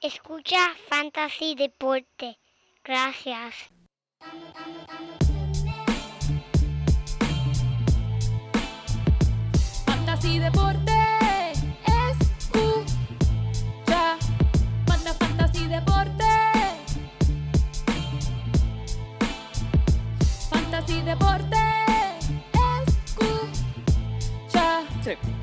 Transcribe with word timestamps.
Escucha 0.00 0.58
Fantasy 0.88 1.56
Deporte. 1.56 2.38
Gracias. 2.84 3.52
Fantasy 9.86 10.38
Deporte. 10.38 10.92
Escucha. 12.12 12.84
Manda 14.86 15.14
Fantasy 15.14 15.66
Deporte. 15.66 16.24
Fantasy 20.48 21.02
Deporte. 21.02 21.56
Escucha. 24.46 24.84
Sí. 25.02 25.37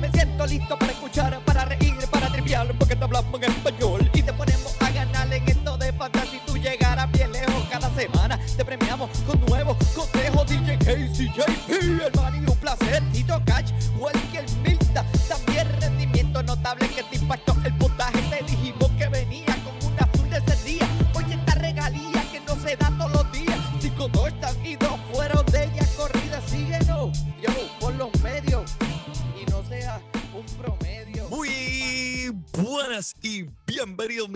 Me 0.00 0.10
siento 0.10 0.46
listo 0.46 0.78
para 0.78 0.92
escuchar, 0.92 1.40
para 1.44 1.64
reír, 1.64 1.94
para 2.10 2.28
triviar, 2.28 2.72
porque 2.78 2.94
te 2.94 3.04
hablamos 3.04 3.42
en 3.42 3.50
español 3.50 4.10
y 4.14 4.22
te 4.22 4.32
ponemos 4.32 4.76
a 4.80 4.90
ganar 4.90 5.32
en 5.32 5.48
esto 5.48 5.76
de 5.76 5.92
fantasy. 5.92 6.40
Tú 6.46 6.56
llegarás 6.56 7.10
bien 7.10 7.32
lejos 7.32 7.64
cada 7.68 7.90
semana. 7.90 8.38
Te 8.56 8.64
premiamos 8.64 9.10
con 9.26 9.40
nuevos 9.46 9.76
consejos. 9.94 10.46
DJ 10.46 10.78
Casey, 10.78 11.28
JP, 11.34 12.02
hermano, 12.06 12.36
y 12.36 12.50
un 12.50 12.56
placer. 12.58 13.02
Tito 13.12 13.42
Catch, 13.44 13.72
Walker 13.98 14.20
Milta. 14.22 14.27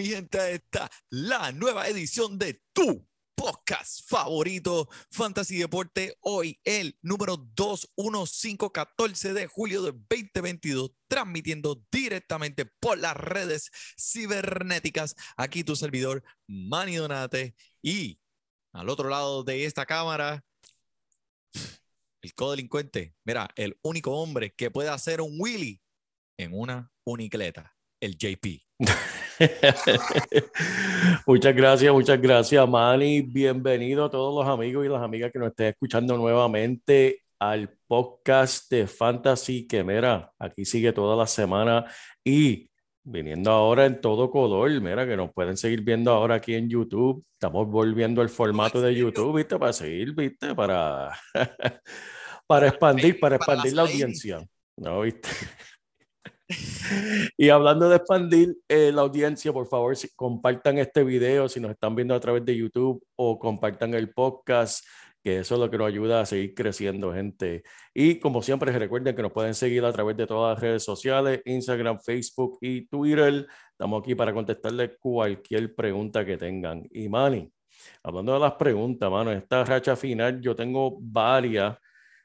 Mi 0.02 0.08
gente 0.08 0.40
a 0.40 0.50
esta, 0.50 0.90
la 1.10 1.52
nueva 1.52 1.86
edición 1.86 2.36
de 2.36 2.60
tu 2.72 3.06
podcast 3.36 4.00
favorito 4.08 4.88
Fantasy 5.12 5.58
Deporte. 5.58 6.16
Hoy 6.22 6.58
el 6.64 6.98
número 7.02 7.36
21514 7.36 9.32
de 9.32 9.46
julio 9.46 9.82
de 9.82 9.92
2022, 9.92 10.90
transmitiendo 11.06 11.84
directamente 11.92 12.66
por 12.80 12.98
las 12.98 13.16
redes 13.16 13.70
cibernéticas. 13.96 15.14
Aquí 15.36 15.62
tu 15.62 15.76
servidor 15.76 16.24
Manny 16.48 16.96
Donate 16.96 17.54
y 17.80 18.18
al 18.72 18.88
otro 18.88 19.08
lado 19.08 19.44
de 19.44 19.66
esta 19.66 19.86
cámara 19.86 20.44
el 22.22 22.34
codelincuente, 22.34 23.14
mira, 23.22 23.48
el 23.54 23.78
único 23.82 24.10
hombre 24.20 24.52
que 24.52 24.72
puede 24.72 24.88
hacer 24.88 25.20
un 25.20 25.36
Willy 25.38 25.80
en 26.38 26.58
una 26.58 26.90
unicleta, 27.04 27.76
el 28.00 28.16
JP. 28.18 28.64
muchas 31.26 31.54
gracias, 31.54 31.92
muchas 31.92 32.20
gracias, 32.20 32.68
Manny. 32.68 33.22
Bienvenido 33.22 34.04
a 34.04 34.10
todos 34.10 34.34
los 34.34 34.52
amigos 34.52 34.84
y 34.84 34.88
las 34.88 35.02
amigas 35.02 35.32
que 35.32 35.38
nos 35.38 35.48
estén 35.48 35.68
escuchando 35.68 36.16
nuevamente 36.16 37.22
al 37.38 37.70
podcast 37.86 38.70
de 38.70 38.86
Fantasy, 38.86 39.66
que 39.66 39.82
mira, 39.82 40.32
aquí 40.38 40.64
sigue 40.64 40.92
toda 40.92 41.16
la 41.16 41.26
semana 41.26 41.84
y 42.24 42.70
viniendo 43.04 43.50
ahora 43.50 43.86
en 43.86 44.00
todo 44.00 44.30
color, 44.30 44.70
mira, 44.80 45.06
que 45.06 45.16
nos 45.16 45.32
pueden 45.32 45.56
seguir 45.56 45.82
viendo 45.82 46.12
ahora 46.12 46.36
aquí 46.36 46.54
en 46.54 46.68
YouTube. 46.68 47.24
Estamos 47.32 47.68
volviendo 47.68 48.22
al 48.22 48.28
formato 48.28 48.80
de 48.80 48.94
YouTube, 48.94 49.36
¿viste? 49.36 49.58
Para 49.58 49.72
seguir, 49.72 50.14
¿viste? 50.14 50.54
Para, 50.54 51.12
para 52.46 52.68
expandir, 52.68 53.18
para 53.18 53.36
expandir 53.36 53.72
la 53.72 53.82
audiencia. 53.82 54.46
¿No, 54.76 55.00
viste? 55.00 55.28
Y 57.36 57.48
hablando 57.48 57.88
de 57.88 57.96
expandir 57.96 58.56
eh, 58.68 58.90
la 58.92 59.02
audiencia, 59.02 59.52
por 59.52 59.66
favor, 59.66 59.96
si- 59.96 60.08
compartan 60.14 60.78
este 60.78 61.04
video 61.04 61.48
si 61.48 61.60
nos 61.60 61.70
están 61.70 61.94
viendo 61.94 62.14
a 62.14 62.20
través 62.20 62.44
de 62.44 62.56
YouTube 62.56 63.02
o 63.16 63.38
compartan 63.38 63.94
el 63.94 64.10
podcast, 64.12 64.84
que 65.22 65.38
eso 65.38 65.54
es 65.54 65.60
lo 65.60 65.70
que 65.70 65.78
nos 65.78 65.86
ayuda 65.88 66.20
a 66.20 66.26
seguir 66.26 66.54
creciendo, 66.54 67.12
gente. 67.12 67.62
Y 67.94 68.18
como 68.18 68.42
siempre, 68.42 68.72
recuerden 68.72 69.14
que 69.14 69.22
nos 69.22 69.32
pueden 69.32 69.54
seguir 69.54 69.84
a 69.84 69.92
través 69.92 70.16
de 70.16 70.26
todas 70.26 70.54
las 70.54 70.62
redes 70.62 70.84
sociales, 70.84 71.40
Instagram, 71.44 72.00
Facebook 72.00 72.58
y 72.60 72.86
Twitter. 72.86 73.46
Estamos 73.70 74.02
aquí 74.02 74.14
para 74.14 74.32
contestarle 74.34 74.96
cualquier 74.98 75.74
pregunta 75.74 76.24
que 76.24 76.36
tengan. 76.36 76.86
Y 76.90 77.08
Manny, 77.08 77.50
hablando 78.02 78.34
de 78.34 78.40
las 78.40 78.54
preguntas, 78.54 79.10
mano, 79.10 79.30
esta 79.32 79.64
racha 79.64 79.94
final, 79.96 80.40
yo 80.40 80.56
tengo 80.56 80.98
varias 81.00 81.76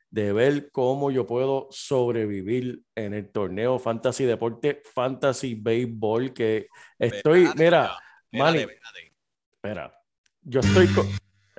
de 0.09 0.33
ver 0.33 0.71
cómo 0.71 1.11
yo 1.11 1.27
puedo 1.27 1.67
sobrevivir 1.71 2.81
en 2.95 3.13
el 3.13 3.29
torneo 3.31 3.77
Fantasy 3.79 4.23
Deporte, 4.25 4.81
Fantasy 4.93 5.55
Baseball, 5.55 6.33
que 6.33 6.67
estoy, 6.97 7.43
Espérate, 7.45 7.63
mira, 7.63 7.83
espérate, 7.85 8.31
Manny, 8.31 8.59
espérate. 8.59 9.13
espera, 9.55 10.01
yo 10.41 10.59
estoy 10.61 10.87
con... 10.87 11.07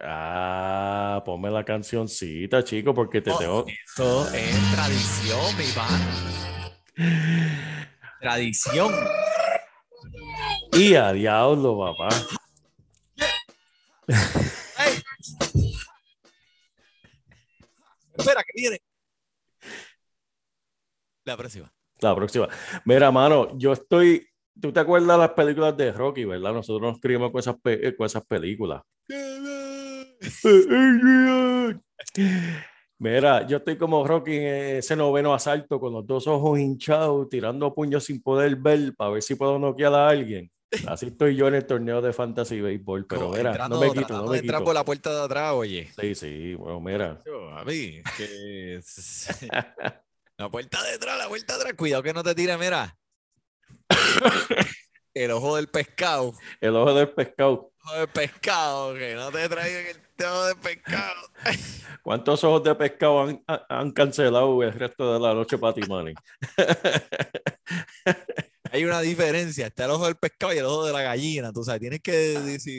Ah, 0.00 1.22
ponme 1.26 1.50
la 1.50 1.64
cancioncita, 1.64 2.62
chico, 2.62 2.94
porque 2.94 3.20
te 3.20 3.30
Oh, 3.32 3.38
tengo... 3.38 3.66
Eso 3.66 4.32
es 4.32 4.72
tradición, 4.72 5.56
mi 5.58 5.64
pan. 5.74 6.00
Tradición. 8.20 8.94
Y 10.72 10.94
a 10.94 11.12
diablo, 11.12 11.78
papá. 11.78 12.08
La 21.24 21.36
próxima. 21.36 21.72
La 22.00 22.14
próxima. 22.14 22.48
Mira, 22.84 23.10
mano, 23.10 23.56
yo 23.58 23.72
estoy... 23.72 24.26
¿Tú 24.60 24.72
te 24.72 24.80
acuerdas 24.80 25.16
de 25.16 25.18
las 25.18 25.30
películas 25.32 25.76
de 25.76 25.92
Rocky, 25.92 26.24
verdad? 26.24 26.52
Nosotros 26.52 26.82
nos 26.92 27.00
criamos 27.00 27.30
con 27.30 27.38
esas, 27.38 27.56
pe- 27.60 27.94
con 27.96 28.06
esas 28.06 28.24
películas. 28.26 28.82
Mira, 32.98 33.46
yo 33.46 33.58
estoy 33.58 33.78
como 33.78 34.04
Rocky 34.04 34.36
en 34.36 34.76
ese 34.78 34.96
noveno 34.96 35.32
asalto 35.32 35.78
con 35.78 35.92
los 35.92 36.04
dos 36.04 36.26
ojos 36.26 36.58
hinchados, 36.58 37.28
tirando 37.28 37.72
puños 37.72 38.04
sin 38.04 38.20
poder 38.20 38.56
ver 38.56 38.94
para 38.96 39.10
ver 39.12 39.22
si 39.22 39.36
puedo 39.36 39.58
noquear 39.58 39.94
a 39.94 40.08
alguien. 40.08 40.50
Así 40.86 41.06
estoy 41.06 41.34
yo 41.34 41.48
en 41.48 41.54
el 41.54 41.66
torneo 41.66 42.00
de 42.02 42.12
Fantasy 42.12 42.60
Baseball, 42.60 43.06
pero 43.06 43.30
mira, 43.30 43.50
entrando- 43.52 43.76
no 43.76 43.80
me 43.80 43.92
quito, 43.92 44.14
no 44.16 44.24
de 44.24 44.30
me 44.30 44.38
entrar 44.38 44.58
quito. 44.60 44.64
por 44.66 44.74
la 44.74 44.84
puerta 44.84 45.14
de 45.14 45.22
atrás, 45.22 45.52
oye. 45.54 45.90
Sí, 45.98 46.14
sí, 46.14 46.54
bueno, 46.54 46.80
mira. 46.80 47.18
Yo, 47.24 47.48
A 47.56 47.64
mí, 47.64 48.02
que 48.16 48.80
la 50.36 50.48
puerta 50.50 50.82
de 50.82 50.90
atrás, 50.94 51.18
la 51.18 51.28
puerta 51.28 51.54
de 51.54 51.60
atrás, 51.60 51.74
cuidado 51.74 52.02
que 52.02 52.12
no 52.12 52.22
te 52.22 52.34
tire, 52.34 52.56
mira. 52.58 52.96
El 55.14 55.30
ojo 55.32 55.56
del 55.56 55.68
pescado, 55.68 56.32
El 56.60 56.76
ojo 56.76 56.94
del 56.94 57.08
pescado. 57.08 57.72
ojo 57.84 57.94
del 57.96 58.08
pescado, 58.08 58.94
que 58.94 59.14
no 59.14 59.32
te 59.32 59.48
traigan 59.48 59.86
el 59.86 60.24
ojo 60.26 60.44
del 60.46 60.56
pescado. 60.58 61.22
¿Cuántos 62.02 62.44
ojos 62.44 62.62
de 62.62 62.74
pescado 62.76 63.22
han, 63.22 63.42
ha- 63.48 63.66
han 63.68 63.90
cancelado 63.90 64.62
el 64.62 64.72
resto 64.72 65.14
de 65.14 65.18
la 65.20 65.34
noche 65.34 65.58
para 65.58 65.74
ti, 65.74 65.80
Manny? 65.88 66.14
Hay 68.78 68.84
una 68.84 69.00
diferencia, 69.00 69.66
está 69.66 69.86
el 69.86 69.90
ojo 69.90 70.04
del 70.04 70.14
pescado 70.14 70.54
y 70.54 70.58
el 70.58 70.64
ojo 70.64 70.86
de 70.86 70.92
la 70.92 71.02
gallina, 71.02 71.52
tú 71.52 71.64
sabes, 71.64 71.80
tienes 71.80 72.00
que 72.00 72.12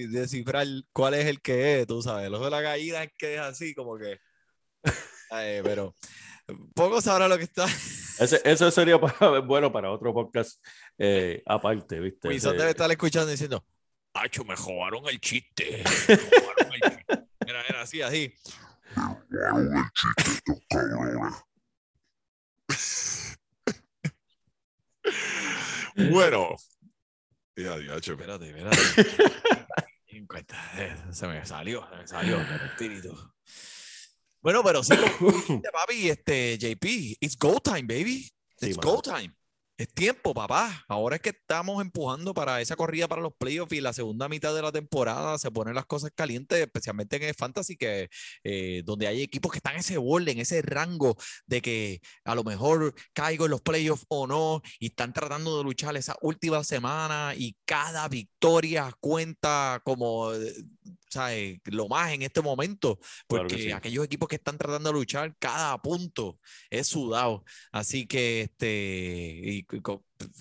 descifrar 0.09 0.65
cuál 0.93 1.13
es 1.15 1.25
el 1.25 1.41
que 1.41 1.81
es, 1.81 1.87
tú 1.87 2.01
sabes, 2.01 2.27
el 2.27 2.33
ojo 2.35 2.45
de 2.45 2.51
la 2.51 2.61
gallina 2.61 3.03
es 3.03 3.11
que 3.17 3.35
es 3.35 3.41
así, 3.41 3.75
como 3.75 3.97
que, 3.97 4.17
Ay, 5.29 5.59
pero 5.61 5.93
poco 6.73 7.01
sabrá 7.01 7.27
lo 7.27 7.37
que 7.37 7.43
está. 7.43 7.65
Ese, 8.17 8.39
eso 8.45 8.71
sería 8.71 8.97
para- 8.97 9.39
bueno 9.41 9.73
para 9.73 9.91
otro 9.91 10.13
podcast 10.13 10.63
eh, 10.97 11.43
aparte, 11.45 11.99
¿viste? 11.99 12.29
Wilson 12.29 12.55
debe 12.57 12.69
estar 12.69 12.89
escuchando 12.89 13.29
diciendo, 13.29 13.65
Acho, 14.13 14.45
me 14.45 14.55
jodaron 14.55 15.03
el 15.09 15.19
chiste. 15.19 15.83
me 16.07 16.15
jodaron 16.15 16.73
el 16.75 16.81
chiste". 16.91 17.27
Era, 17.45 17.61
era 17.67 17.81
así, 17.81 18.01
así. 18.01 18.33
Bueno. 26.11 26.55
Ya, 27.55 27.77
diacho, 27.77 28.13
espérate, 28.13 28.47
espérate. 28.49 28.77
Eh, 30.77 30.95
Se 31.11 31.27
me 31.27 31.45
salió, 31.45 31.87
se 31.89 31.95
me 31.95 32.07
salió 32.07 32.39
el 32.39 32.61
espíritu. 32.67 33.15
Bueno, 34.41 34.63
pero 34.63 34.83
sí, 34.83 34.93
papi, 35.73 36.09
este, 36.09 36.57
JP, 36.57 36.85
it's 37.19 37.37
go 37.37 37.59
time, 37.59 37.83
baby. 37.83 38.23
Sí, 38.57 38.67
It's 38.67 38.77
mano. 38.77 38.91
go 38.95 39.01
time. 39.01 39.33
Es 39.79 39.87
tiempo, 39.93 40.33
papá. 40.33 40.83
Ahora 40.89 41.15
es 41.15 41.21
que 41.21 41.29
estamos 41.29 41.81
empujando 41.81 42.33
para 42.33 42.59
esa 42.59 42.75
corrida 42.75 43.07
para 43.07 43.21
los 43.21 43.31
playoffs 43.39 43.71
y 43.71 43.79
la 43.79 43.93
segunda 43.93 44.27
mitad 44.27 44.53
de 44.53 44.61
la 44.61 44.73
temporada 44.73 45.37
se 45.37 45.51
ponen 45.51 45.73
las 45.73 45.85
cosas 45.85 46.11
calientes, 46.13 46.59
especialmente 46.59 47.15
en 47.15 47.23
el 47.23 47.33
fantasy, 47.33 47.77
que 47.77 48.09
eh, 48.43 48.83
donde 48.83 49.07
hay 49.07 49.21
equipos 49.21 49.53
que 49.53 49.59
están 49.59 49.75
en 49.75 49.79
ese 49.79 49.97
borde, 49.97 50.33
en 50.33 50.39
ese 50.39 50.61
rango 50.61 51.15
de 51.45 51.61
que 51.61 52.01
a 52.25 52.35
lo 52.35 52.43
mejor 52.43 52.93
caigo 53.13 53.45
en 53.45 53.51
los 53.51 53.61
playoffs 53.61 54.03
o 54.09 54.27
no, 54.27 54.61
y 54.79 54.87
están 54.87 55.13
tratando 55.13 55.57
de 55.57 55.63
luchar 55.63 55.95
esa 55.95 56.17
última 56.19 56.61
semana 56.65 57.33
y 57.37 57.55
cada 57.63 58.09
victoria 58.09 58.91
cuenta 58.99 59.79
como 59.85 60.33
eh, 60.33 60.55
¿sabes? 61.09 61.59
lo 61.65 61.87
más 61.87 62.13
en 62.13 62.21
este 62.23 62.41
momento, 62.41 62.99
Claro 63.27 63.47
que 63.47 63.55
porque 63.55 63.63
sí. 63.63 63.71
aquellos 63.71 64.05
equipos 64.05 64.27
que 64.29 64.35
están 64.37 64.57
tratando 64.57 64.89
de 64.89 64.93
luchar, 64.99 65.35
cada 65.39 65.77
punto 65.81 66.39
es 66.69 66.87
sudado. 66.87 67.43
Así 67.71 68.07
que, 68.07 68.41
este, 68.41 69.41
y 69.43 69.63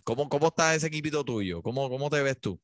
¿cómo, 0.05 0.29
cómo 0.29 0.49
está 0.49 0.75
ese 0.75 0.87
equipito 0.89 1.25
tuyo? 1.25 1.63
¿Cómo, 1.63 1.89
cómo 1.89 2.11
te 2.11 2.23
ves 2.23 2.41
tú? 2.41 2.61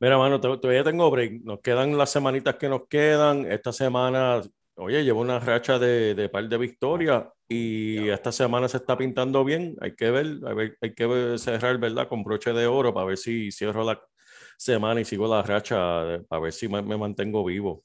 Mira, 0.00 0.18
mano, 0.18 0.40
to- 0.40 0.58
todavía 0.60 0.84
tengo 0.84 1.10
break. 1.10 1.42
Nos 1.44 1.60
quedan 1.60 1.96
las 1.96 2.10
semanitas 2.10 2.56
que 2.56 2.68
nos 2.68 2.88
quedan. 2.88 3.50
Esta 3.50 3.72
semana, 3.72 4.40
oye, 4.74 5.04
llevo 5.04 5.20
una 5.20 5.38
racha 5.38 5.78
de, 5.78 6.14
de 6.14 6.28
par 6.28 6.48
de 6.48 6.58
victorias 6.58 7.24
y 7.48 8.08
esta 8.08 8.32
semana 8.32 8.68
se 8.68 8.78
está 8.78 8.96
pintando 8.98 9.44
bien. 9.44 9.76
Hay 9.80 9.94
que 9.94 10.10
ver, 10.10 10.38
hay 10.80 10.94
que 10.94 11.06
ver- 11.06 11.38
cerrar, 11.38 11.78
¿verdad? 11.78 12.08
Con 12.08 12.24
broche 12.24 12.52
de 12.52 12.66
oro 12.66 12.92
para 12.92 13.06
ver 13.06 13.18
si 13.18 13.52
cierro 13.52 13.84
la 13.84 14.00
semana 14.56 15.00
y 15.00 15.04
sigo 15.04 15.26
la 15.28 15.42
racha, 15.42 15.76
para 16.28 16.42
ver 16.42 16.52
si 16.52 16.68
me, 16.68 16.82
mantengo 16.82 17.44
vivo. 17.44 17.84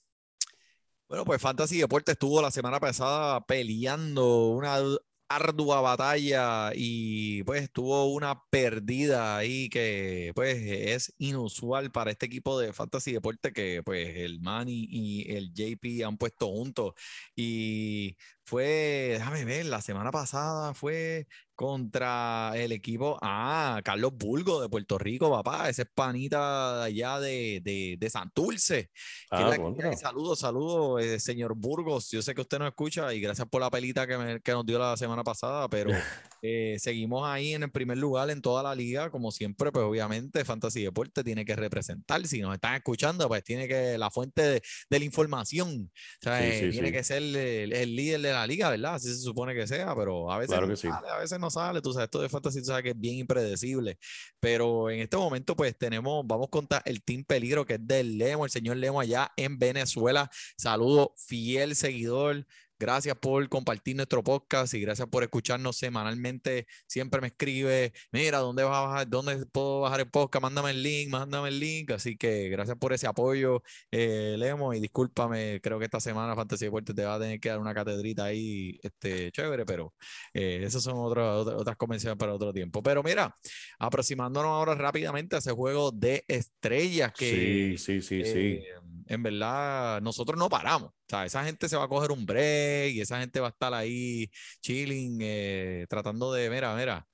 Bueno, 1.07 1.23
pues 1.25 1.41
Fantasy 1.41 1.77
Deportes 1.79 2.13
estuvo 2.13 2.41
la 2.41 2.51
semana 2.51 2.79
pasada 2.79 3.45
peleando 3.45 4.47
una 4.49 4.77
du- 4.79 4.99
ardua 5.29 5.81
batalla 5.81 6.71
y 6.75 7.43
pues 7.43 7.71
tuvo 7.71 8.05
una 8.13 8.41
perdida 8.49 9.37
ahí 9.37 9.69
que 9.69 10.31
pues 10.35 10.57
es 10.63 11.13
inusual 11.17 11.91
para 11.91 12.11
este 12.11 12.25
equipo 12.27 12.59
de 12.59 12.71
Fantasy 12.73 13.11
Deportes 13.13 13.53
que 13.53 13.81
pues 13.83 14.15
el 14.17 14.39
Manny 14.41 14.87
y 14.89 15.31
el 15.35 15.53
JP 15.53 16.03
han 16.05 16.17
puesto 16.17 16.47
juntos 16.47 16.93
y 17.35 18.15
fue, 18.47 19.09
déjame 19.19 19.43
ver, 19.43 19.65
la 19.65 19.81
semana 19.81 20.09
pasada 20.09 20.73
fue 20.73 21.27
contra 21.53 22.53
el 22.55 22.71
equipo, 22.71 23.17
ah, 23.21 23.81
Carlos 23.83 24.13
Bulgo 24.15 24.61
de 24.61 24.69
Puerto 24.69 24.97
Rico, 24.97 25.29
papá, 25.29 25.67
ese 25.67 25.81
es 25.81 25.89
panita 25.93 26.83
allá 26.83 27.19
de, 27.19 27.59
de, 27.61 27.97
de 27.99 28.09
Santurce. 28.09 28.89
Ah, 29.29 29.37
hay. 29.51 29.97
Saludos, 29.97 30.39
saludos, 30.39 31.03
eh, 31.03 31.19
señor 31.19 31.55
Burgos. 31.57 32.09
Yo 32.09 32.21
sé 32.21 32.33
que 32.33 32.39
usted 32.41 32.57
nos 32.59 32.69
escucha 32.69 33.13
y 33.13 33.19
gracias 33.19 33.49
por 33.49 33.59
la 33.59 33.69
pelita 33.69 34.07
que, 34.07 34.17
me- 34.17 34.39
que 34.39 34.51
nos 34.53 34.65
dio 34.65 34.79
la 34.79 34.95
semana 34.95 35.25
pasada, 35.25 35.67
pero 35.67 35.89
eh, 36.49 36.79
seguimos 36.79 37.27
ahí 37.27 37.53
en 37.53 37.63
el 37.63 37.71
primer 37.71 37.97
lugar 37.97 38.29
en 38.29 38.41
toda 38.41 38.63
la 38.63 38.73
liga, 38.75 39.09
como 39.11 39.31
siempre, 39.31 39.71
pues 39.71 39.83
obviamente 39.85 40.45
Fantasy 40.45 40.83
Deporte 40.83 41.23
tiene 41.23 41.43
que 41.45 41.55
representar. 41.55 42.25
Si 42.27 42.39
nos 42.41 42.53
están 42.53 42.75
escuchando, 42.75 43.27
pues 43.27 43.43
tiene 43.43 43.67
que 43.67 43.97
la 43.97 44.09
fuente 44.11 44.41
de, 44.41 44.61
de 44.89 44.99
la 44.99 45.05
información, 45.05 45.91
o 45.91 46.23
sea, 46.23 46.39
Sí, 46.39 46.45
eh, 46.47 46.59
sí, 46.65 46.69
tiene 46.71 46.87
sí. 46.87 46.93
que 46.93 47.03
ser 47.03 47.17
el, 47.23 47.73
el 47.73 47.95
líder 47.95 48.21
de 48.21 48.31
la 48.31 48.47
liga, 48.47 48.69
¿verdad? 48.69 48.95
Así 48.95 49.09
se 49.09 49.19
supone 49.21 49.53
que 49.53 49.67
sea, 49.67 49.95
pero 49.95 50.31
a 50.31 50.37
veces 50.37 50.53
Claro 50.53 50.67
no 50.67 50.75
sale, 50.75 51.09
a 51.09 51.17
veces 51.17 51.39
no 51.39 51.49
sale. 51.49 51.81
Tú 51.81 51.91
sabes, 51.93 52.05
esto 52.05 52.21
de 52.21 52.29
Fantasy, 52.29 52.59
tú 52.59 52.65
sabes 52.65 52.83
que 52.83 52.89
es 52.91 52.99
bien 52.99 53.15
impredecible. 53.17 53.97
Pero 54.39 54.89
en 54.89 54.99
este 54.99 55.17
momento, 55.17 55.55
pues 55.55 55.77
tenemos, 55.77 56.25
vamos 56.25 56.47
contra 56.49 56.81
el 56.85 57.03
Team 57.03 57.23
Peligro, 57.23 57.65
que 57.65 57.73
es 57.75 57.87
del 57.87 58.17
Lemo, 58.17 58.45
el 58.45 58.51
señor 58.51 58.77
Lemo 58.77 58.99
allá 58.99 59.31
en 59.35 59.57
Venezuela. 59.59 60.29
Saludo, 60.57 61.13
fiel 61.17 61.75
seguidor. 61.75 62.45
Gracias 62.79 63.15
por 63.17 63.49
compartir 63.49 63.95
nuestro 63.95 64.23
podcast 64.23 64.73
y 64.75 64.81
gracias 64.81 65.07
por 65.07 65.23
escucharnos 65.23 65.77
semanalmente. 65.77 66.67
Siempre 66.87 67.21
me 67.21 67.27
escribe, 67.27 67.91
mira, 68.11 68.37
¿dónde 68.37 68.63
vas 68.63 68.75
a 68.77 68.81
bajar? 68.81 69.09
¿Dónde 69.09 69.45
puedo 69.47 69.81
bajar 69.81 70.01
el 70.01 70.09
podcast? 70.11 70.43
Mándame 70.43 70.69
el 70.69 70.83
link, 70.83 71.09
mándame 71.09 71.49
el 71.49 71.59
link. 71.59 71.89
Así 71.91 72.15
que 72.17 72.49
gracias 72.49 72.77
por 72.77 72.93
ese 72.93 73.07
apoyo, 73.07 73.63
eh, 73.89 74.35
Lemo. 74.37 74.73
Y 74.75 74.79
discúlpame, 74.79 75.59
creo 75.61 75.79
que 75.79 75.85
esta 75.85 75.99
semana 75.99 76.35
Fantasy 76.35 76.65
Deportes 76.65 76.95
te 76.95 77.03
va 77.03 77.15
a 77.15 77.19
tener 77.19 77.39
que 77.39 77.49
dar 77.49 77.57
una 77.59 77.73
catedrita 77.73 78.25
ahí, 78.25 78.77
este, 78.83 79.31
chévere, 79.31 79.65
pero 79.65 79.95
eh, 80.33 80.61
esas 80.63 80.83
son 80.83 80.97
otras, 80.97 81.35
otras, 81.35 81.59
otras 81.59 81.77
convenciones 81.77 82.17
para 82.17 82.33
otro 82.35 82.53
tiempo. 82.53 82.83
Pero 82.83 83.01
mira, 83.01 83.35
aproximándonos 83.79 84.49
ahora 84.49 84.75
rápidamente 84.75 85.35
a 85.35 85.39
ese 85.39 85.51
juego 85.51 85.91
de 85.91 86.23
estrellas 86.27 87.11
que 87.13 87.75
Sí, 87.77 87.77
sí, 87.77 88.01
sí, 88.01 88.23
sí. 88.23 88.39
eh, 88.39 88.63
en 89.07 89.23
verdad 89.23 89.99
nosotros 90.01 90.37
no 90.37 90.47
paramos. 90.49 90.91
O 91.07 91.09
sea, 91.09 91.25
esa 91.25 91.45
gente 91.45 91.69
se 91.69 91.77
va 91.77 91.85
a 91.85 91.87
coger 91.87 92.11
un 92.11 92.25
break 92.25 92.95
y 92.95 93.01
esa 93.01 93.19
gente 93.19 93.39
va 93.39 93.47
a 93.47 93.49
estar 93.51 93.73
ahí 93.73 94.29
chilling, 94.61 95.19
eh, 95.21 95.85
tratando 95.89 96.33
de, 96.33 96.49
mira, 96.49 96.75
mira. 96.75 97.07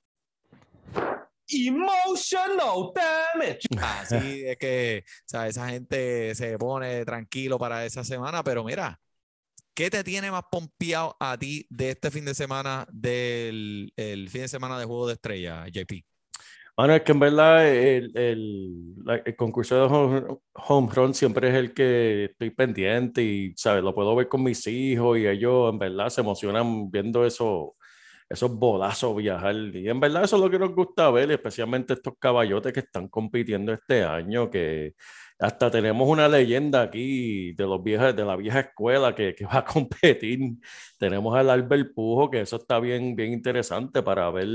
Emotional 1.48 2.92
damage. 2.92 3.60
Así 3.78 4.44
es 4.46 4.56
que, 4.56 5.04
o 5.06 5.28
sea, 5.28 5.46
esa 5.46 5.68
gente 5.68 6.34
se 6.34 6.58
pone 6.58 7.04
tranquilo 7.04 7.56
para 7.56 7.86
esa 7.86 8.02
semana, 8.02 8.42
pero 8.42 8.64
mira, 8.64 9.00
¿qué 9.74 9.90
te 9.90 10.02
tiene 10.02 10.32
más 10.32 10.42
pompeado 10.50 11.16
a 11.20 11.38
ti 11.38 11.64
de 11.70 11.90
este 11.90 12.10
fin 12.10 12.24
de 12.24 12.34
semana, 12.34 12.88
del 12.90 13.92
el 13.96 14.28
fin 14.28 14.42
de 14.42 14.48
semana 14.48 14.76
de 14.76 14.86
Juego 14.86 15.06
de 15.06 15.14
Estrella, 15.14 15.66
JP? 15.68 16.13
Bueno, 16.76 16.94
es 16.94 17.02
que 17.02 17.12
en 17.12 17.20
verdad 17.20 17.68
el, 17.68 18.10
el- 18.16 18.94
el 19.24 19.36
concurso 19.36 19.76
de 19.76 20.38
home, 20.54 20.88
run 20.92 21.14
siempre 21.14 21.48
es 21.50 21.54
el 21.54 21.72
que 21.74 22.24
estoy 22.26 22.50
pendiente 22.50 23.22
y, 23.22 23.52
¿sabes? 23.56 23.84
Lo 23.84 23.94
puedo 23.94 24.14
ver 24.16 24.28
con 24.28 24.42
mis 24.42 24.66
hijos 24.66 25.18
y 25.18 25.26
ellos 25.28 25.70
en 25.72 25.78
verdad 25.78 26.08
se 26.08 26.20
emocionan 26.22 26.90
viendo 26.90 27.24
eso, 27.24 27.76
esos 28.28 28.50
bolazos 28.58 29.16
viajar. 29.16 29.54
Y 29.56 29.88
en 29.88 30.00
verdad 30.00 30.24
eso 30.24 30.36
es 30.36 30.42
lo 30.42 30.50
que 30.50 30.58
nos 30.58 30.74
gusta 30.74 31.10
ver, 31.10 31.30
especialmente 31.32 31.94
estos 31.94 32.14
caballotes 32.18 32.72
que 32.72 32.80
están 32.80 33.08
compitiendo 33.08 33.72
este 33.72 34.02
año, 34.04 34.50
que 34.50 34.94
hasta 35.38 35.70
tenemos 35.70 36.08
una 36.08 36.28
leyenda 36.28 36.82
aquí 36.82 37.52
de, 37.54 37.64
los 37.66 37.82
viejos, 37.84 38.16
de 38.16 38.24
la 38.24 38.36
vieja 38.36 38.60
escuela 38.60 39.14
que, 39.14 39.34
que 39.34 39.46
va 39.46 39.58
a 39.58 39.64
competir. 39.66 40.40
Tenemos 40.98 41.36
al 41.36 41.50
Albert 41.50 41.94
Pujo, 41.94 42.30
que 42.30 42.40
eso 42.42 42.56
está 42.56 42.80
bien, 42.80 43.14
bien 43.16 43.32
interesante 43.32 44.02
para 44.02 44.28
ver. 44.30 44.48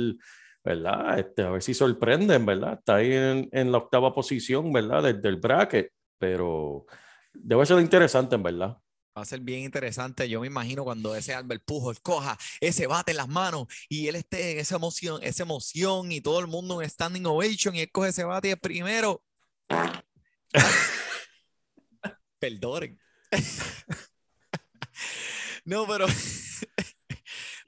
¿Verdad? 0.64 1.20
Este, 1.20 1.44
a 1.44 1.50
ver 1.50 1.62
si 1.62 1.74
sorprenden, 1.74 2.46
¿verdad? 2.46 2.80
Está 2.80 2.96
ahí 2.96 3.14
en, 3.14 3.50
en 3.52 3.72
la 3.72 3.80
octava 3.80 4.14
posición, 4.14 4.72
¿verdad? 4.72 5.04
Desde 5.04 5.30
el 5.30 5.38
bracket, 5.38 5.92
pero 6.18 6.86
debe 7.34 7.66
ser 7.66 7.80
interesante, 7.80 8.36
en 8.36 8.44
verdad. 8.44 8.78
Va 9.18 9.24
a 9.24 9.26
ser 9.26 9.42
bien 9.42 9.62
interesante. 9.62 10.30
Yo 10.30 10.42
me 10.42 10.48
imagino 10.48 10.84
cuando 10.84 11.16
ese 11.16 11.34
Albert 11.34 11.64
Pujols 11.66 12.00
coja 12.00 12.38
ese 12.62 12.88
bate 12.88 13.12
en 13.12 13.18
las 13.18 13.28
manos 13.28 13.68
y 13.90 14.08
él 14.08 14.16
esté 14.16 14.54
en 14.54 14.60
esa 14.60 14.76
emoción, 14.76 15.22
esa 15.24 15.44
emoción 15.44 16.12
y 16.12 16.22
todo 16.22 16.40
el 16.40 16.48
mundo 16.48 16.82
en 16.82 16.90
standing 16.90 17.26
ovation 17.26 17.76
y 17.76 17.82
él 17.82 17.92
coge 17.92 18.10
ese 18.10 18.24
bate 18.24 18.50
y 18.50 18.52
es 18.52 18.60
primero. 18.60 19.24
Perdonen. 22.40 23.00
no, 25.66 25.86
pero 25.86 26.06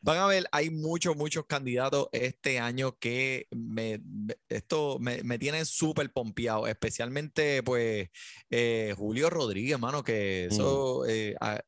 van 0.02 0.18
a 0.18 0.26
ver, 0.28 0.46
hay 0.52 0.70
muchos, 0.70 1.16
muchos 1.16 1.46
candidatos 1.46 2.08
este 2.12 2.60
año 2.60 2.98
que 3.00 3.48
me, 3.52 4.02
esto 4.50 4.98
me, 5.00 5.24
me 5.24 5.38
tienen 5.40 5.66
súper 5.66 6.12
pompeado, 6.12 6.68
especialmente 6.68 7.62
pues 7.64 8.10
eh, 8.50 8.94
Julio 8.98 9.30
Rodríguez, 9.30 9.78
mano, 9.80 10.04
que 10.04 10.46
eso 10.46 11.06
eh, 11.08 11.36
a- 11.40 11.62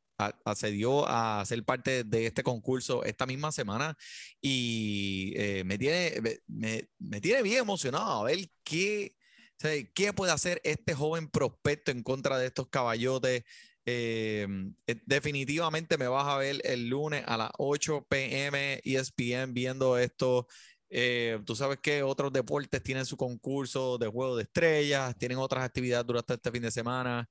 accedió 0.45 1.07
a 1.07 1.44
ser 1.45 1.63
parte 1.65 2.03
de 2.03 2.27
este 2.27 2.44
concurso 2.44 3.03
esta 3.03 3.25
misma 3.25 3.51
semana 3.51 3.97
y 4.41 5.33
eh, 5.35 5.63
me 5.65 5.77
tiene, 5.77 6.19
me, 6.21 6.38
me- 6.47 6.89
me 7.00 7.21
tiene 7.21 7.41
bien 7.44 7.59
emocionado 7.59 8.21
a 8.21 8.24
ver 8.24 8.39
qué, 8.63 9.15
o 9.51 9.56
sea, 9.59 9.71
qué 9.94 10.13
puede 10.13 10.31
hacer 10.31 10.62
este 10.63 10.94
joven 10.94 11.30
prospecto 11.30 11.92
en 11.92 12.04
contra 12.04 12.37
de 12.37 12.47
estos 12.47 12.68
caballotes. 12.69 13.44
Eh, 13.85 14.47
eh, 14.87 15.02
definitivamente 15.06 15.97
me 15.97 16.07
vas 16.07 16.28
a 16.28 16.37
ver 16.37 16.61
el 16.63 16.87
lunes 16.87 17.23
a 17.28 17.35
las 17.37 17.52
8 17.57 18.06
pm 18.09 18.81
ESPN 18.83 19.54
viendo 19.54 19.97
esto. 19.97 20.47
Eh, 20.90 21.40
tú 21.45 21.56
sabes 21.56 21.80
que 21.80 22.04
otros 22.04 22.31
deportes 22.31 22.83
tienen 22.83 23.06
su 23.06 23.18
concurso 23.18 23.97
de 23.97 24.07
juego 24.07 24.37
de 24.37 24.44
estrellas, 24.44 25.18
tienen 25.18 25.40
otras 25.40 25.63
actividades 25.66 26.06
durante 26.06 26.35
este 26.35 26.52
fin 26.52 26.61
de 26.61 26.71
semana. 26.71 27.28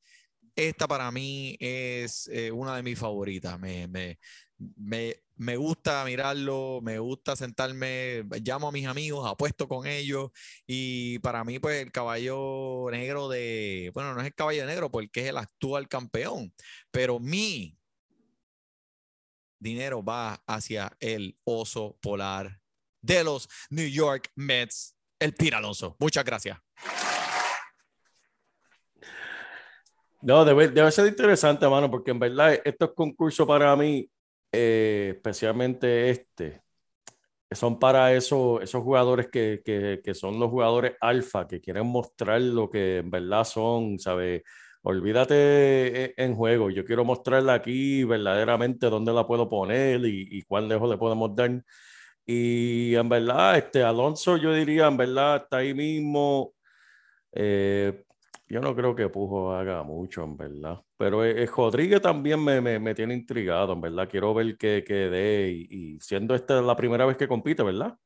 Esta 0.56 0.88
para 0.88 1.10
mí 1.12 1.56
es 1.60 2.28
eh, 2.28 2.50
una 2.52 2.76
de 2.76 2.82
mis 2.82 2.98
favoritas. 2.98 3.58
Me, 3.60 4.18
me, 4.76 5.16
me 5.36 5.56
gusta 5.56 6.04
mirarlo, 6.04 6.80
me 6.82 6.98
gusta 6.98 7.36
sentarme, 7.36 8.24
llamo 8.44 8.68
a 8.68 8.72
mis 8.72 8.86
amigos, 8.86 9.28
apuesto 9.28 9.68
con 9.68 9.86
ellos 9.86 10.30
y 10.66 11.18
para 11.20 11.44
mí 11.44 11.58
pues 11.58 11.82
el 11.82 11.92
caballo 11.92 12.86
negro 12.90 13.28
de, 13.28 13.90
bueno, 13.94 14.14
no 14.14 14.20
es 14.20 14.26
el 14.26 14.34
caballo 14.34 14.66
negro 14.66 14.90
porque 14.90 15.22
es 15.22 15.28
el 15.28 15.36
actual 15.36 15.88
campeón, 15.88 16.52
pero 16.90 17.18
mi 17.18 17.76
dinero 19.58 20.04
va 20.04 20.42
hacia 20.46 20.96
el 21.00 21.38
oso 21.44 21.96
polar 22.00 22.60
de 23.00 23.24
los 23.24 23.48
New 23.70 23.88
York 23.88 24.30
Mets, 24.34 24.96
el 25.18 25.34
Pira 25.34 25.58
Alonso. 25.58 25.96
Muchas 25.98 26.24
gracias. 26.24 26.58
No, 30.20 30.44
debe, 30.44 30.68
debe 30.68 30.90
ser 30.92 31.08
interesante, 31.08 31.66
mano, 31.68 31.90
porque 31.90 32.12
en 32.12 32.20
verdad 32.20 32.60
estos 32.64 32.92
concursos 32.94 33.44
para 33.46 33.74
mí, 33.74 34.08
eh, 34.52 35.14
especialmente 35.16 36.10
este, 36.10 36.62
son 37.52 37.78
para 37.78 38.14
esos, 38.14 38.62
esos 38.62 38.82
jugadores 38.82 39.28
que, 39.28 39.62
que, 39.64 40.00
que 40.04 40.14
son 40.14 40.40
los 40.40 40.50
jugadores 40.50 40.94
alfa, 41.00 41.46
que 41.46 41.60
quieren 41.60 41.86
mostrar 41.86 42.40
lo 42.40 42.70
que 42.70 42.98
en 42.98 43.10
verdad 43.10 43.44
son, 43.44 43.98
¿sabes? 43.98 44.42
Olvídate 44.82 46.04
e- 46.06 46.14
en 46.16 46.34
juego, 46.34 46.70
yo 46.70 46.84
quiero 46.84 47.04
mostrarla 47.04 47.54
aquí 47.54 48.04
verdaderamente 48.04 48.88
dónde 48.90 49.12
la 49.12 49.26
puedo 49.26 49.48
poner 49.48 50.04
y, 50.06 50.28
y 50.30 50.42
cuán 50.42 50.68
lejos 50.68 50.88
le 50.90 50.98
podemos 50.98 51.34
dar. 51.36 51.62
Y 52.26 52.94
en 52.96 53.08
verdad, 53.08 53.58
este 53.58 53.82
Alonso, 53.82 54.36
yo 54.36 54.54
diría, 54.54 54.86
en 54.88 54.96
verdad, 54.96 55.36
está 55.44 55.58
ahí 55.58 55.74
mismo. 55.74 56.54
Eh, 57.32 58.04
yo 58.52 58.60
no 58.60 58.74
creo 58.76 58.94
que 58.94 59.08
Pujo 59.08 59.52
haga 59.52 59.82
mucho, 59.82 60.22
en 60.24 60.36
verdad. 60.36 60.80
Pero 60.96 61.24
eh, 61.24 61.44
eh, 61.44 61.46
Rodríguez 61.46 62.00
también 62.02 62.42
me, 62.44 62.60
me, 62.60 62.78
me 62.78 62.94
tiene 62.94 63.14
intrigado, 63.14 63.72
en 63.72 63.80
verdad. 63.80 64.08
Quiero 64.08 64.34
ver 64.34 64.56
qué, 64.58 64.84
qué 64.86 64.94
dé 64.94 65.50
y, 65.70 65.94
y 65.96 66.00
siendo 66.00 66.34
esta 66.34 66.60
la 66.62 66.76
primera 66.76 67.06
vez 67.06 67.16
que 67.16 67.28
compite, 67.28 67.62
¿verdad? 67.62 67.96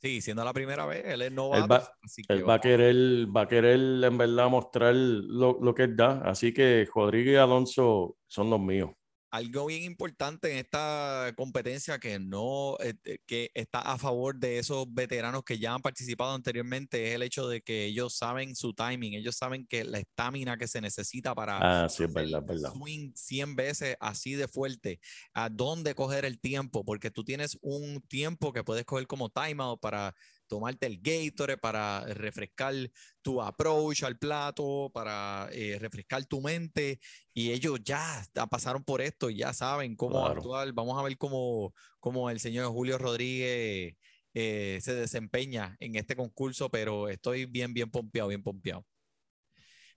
Sí, 0.00 0.20
siendo 0.20 0.44
la 0.44 0.52
primera 0.52 0.86
vez, 0.86 1.04
él 1.06 1.22
es 1.22 1.32
novato. 1.32 1.74
va- 1.74 1.88
así 2.02 2.22
que 2.22 2.28
Él 2.34 2.48
va 2.48 2.54
a 2.54 2.56
vamos- 2.58 2.60
querer, 2.60 2.94
va 3.36 3.42
a 3.42 3.48
querer 3.48 3.78
en 4.04 4.18
verdad 4.18 4.48
mostrar 4.50 4.94
lo, 4.94 5.58
lo 5.60 5.74
que 5.74 5.84
él 5.84 5.96
da. 5.96 6.20
Así 6.24 6.52
que 6.52 6.86
Rodríguez 6.92 7.34
y 7.34 7.36
Alonso 7.36 8.16
son 8.26 8.50
los 8.50 8.60
míos. 8.60 8.90
Algo 9.30 9.66
bien 9.66 9.82
importante 9.82 10.50
en 10.52 10.58
esta 10.58 11.32
competencia 11.36 11.98
que 11.98 12.18
no 12.18 12.76
eh, 12.80 12.94
que 13.26 13.50
está 13.54 13.80
a 13.80 13.98
favor 13.98 14.36
de 14.38 14.58
esos 14.58 14.86
veteranos 14.92 15.42
que 15.44 15.58
ya 15.58 15.74
han 15.74 15.82
participado 15.82 16.32
anteriormente 16.34 17.08
es 17.08 17.14
el 17.16 17.22
hecho 17.22 17.48
de 17.48 17.60
que 17.62 17.86
ellos 17.86 18.16
saben 18.16 18.54
su 18.56 18.72
timing, 18.74 19.14
ellos 19.14 19.36
saben 19.36 19.66
que 19.66 19.84
la 19.84 19.98
estamina 19.98 20.56
que 20.56 20.68
se 20.68 20.80
necesita 20.80 21.34
para 21.34 21.58
Ah, 21.58 21.88
sí, 21.88 22.04
hacer 22.04 22.10
verdad, 22.10 22.42
verdad. 22.46 22.72
swing 22.72 23.12
100 23.14 23.56
veces 23.56 23.96
así 24.00 24.34
de 24.34 24.48
fuerte, 24.48 25.00
a 25.34 25.48
dónde 25.48 25.94
coger 25.94 26.24
el 26.24 26.40
tiempo, 26.40 26.84
porque 26.84 27.10
tú 27.10 27.24
tienes 27.24 27.56
un 27.62 28.02
tiempo 28.02 28.52
que 28.52 28.64
puedes 28.64 28.84
coger 28.84 29.06
como 29.06 29.30
timeout 29.30 29.80
para 29.80 30.14
tomarte 30.46 30.86
el 30.86 31.00
Gatorade, 31.00 31.58
para 31.58 32.04
refrescar 32.14 32.74
tu 33.22 33.42
approach 33.42 34.02
al 34.04 34.18
plato, 34.18 34.90
para 34.92 35.48
eh, 35.52 35.78
refrescar 35.80 36.24
tu 36.26 36.40
mente, 36.40 37.00
y 37.34 37.52
ellos 37.52 37.80
ya 37.84 38.24
pasaron 38.50 38.84
por 38.84 39.00
esto 39.00 39.30
y 39.30 39.36
ya 39.38 39.52
saben 39.52 39.96
cómo 39.96 40.20
Claro. 40.22 40.38
actuar. 40.38 40.72
Vamos 40.72 40.98
a 40.98 41.02
ver 41.02 41.16
cómo, 41.18 41.74
cómo 42.00 42.30
el 42.30 42.40
señor 42.40 42.70
Julio 42.72 42.98
Rodríguez 42.98 43.96
eh, 44.34 44.78
se 44.82 44.94
desempeña 44.94 45.76
en 45.80 45.96
este 45.96 46.14
concurso, 46.16 46.70
pero 46.70 47.08
estoy 47.08 47.46
bien, 47.46 47.74
bien 47.74 47.90
pompeado, 47.90 48.28
bien 48.28 48.42
pompeado. 48.42 48.86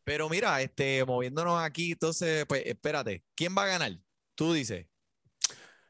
Pero 0.03 0.27
mira, 0.29 0.61
este, 0.61 1.05
moviéndonos 1.05 1.61
aquí, 1.61 1.91
entonces, 1.91 2.45
pues 2.47 2.63
espérate, 2.65 3.23
¿quién 3.35 3.55
va 3.55 3.63
a 3.63 3.67
ganar? 3.67 3.99
Tú 4.35 4.53
dices, 4.53 4.87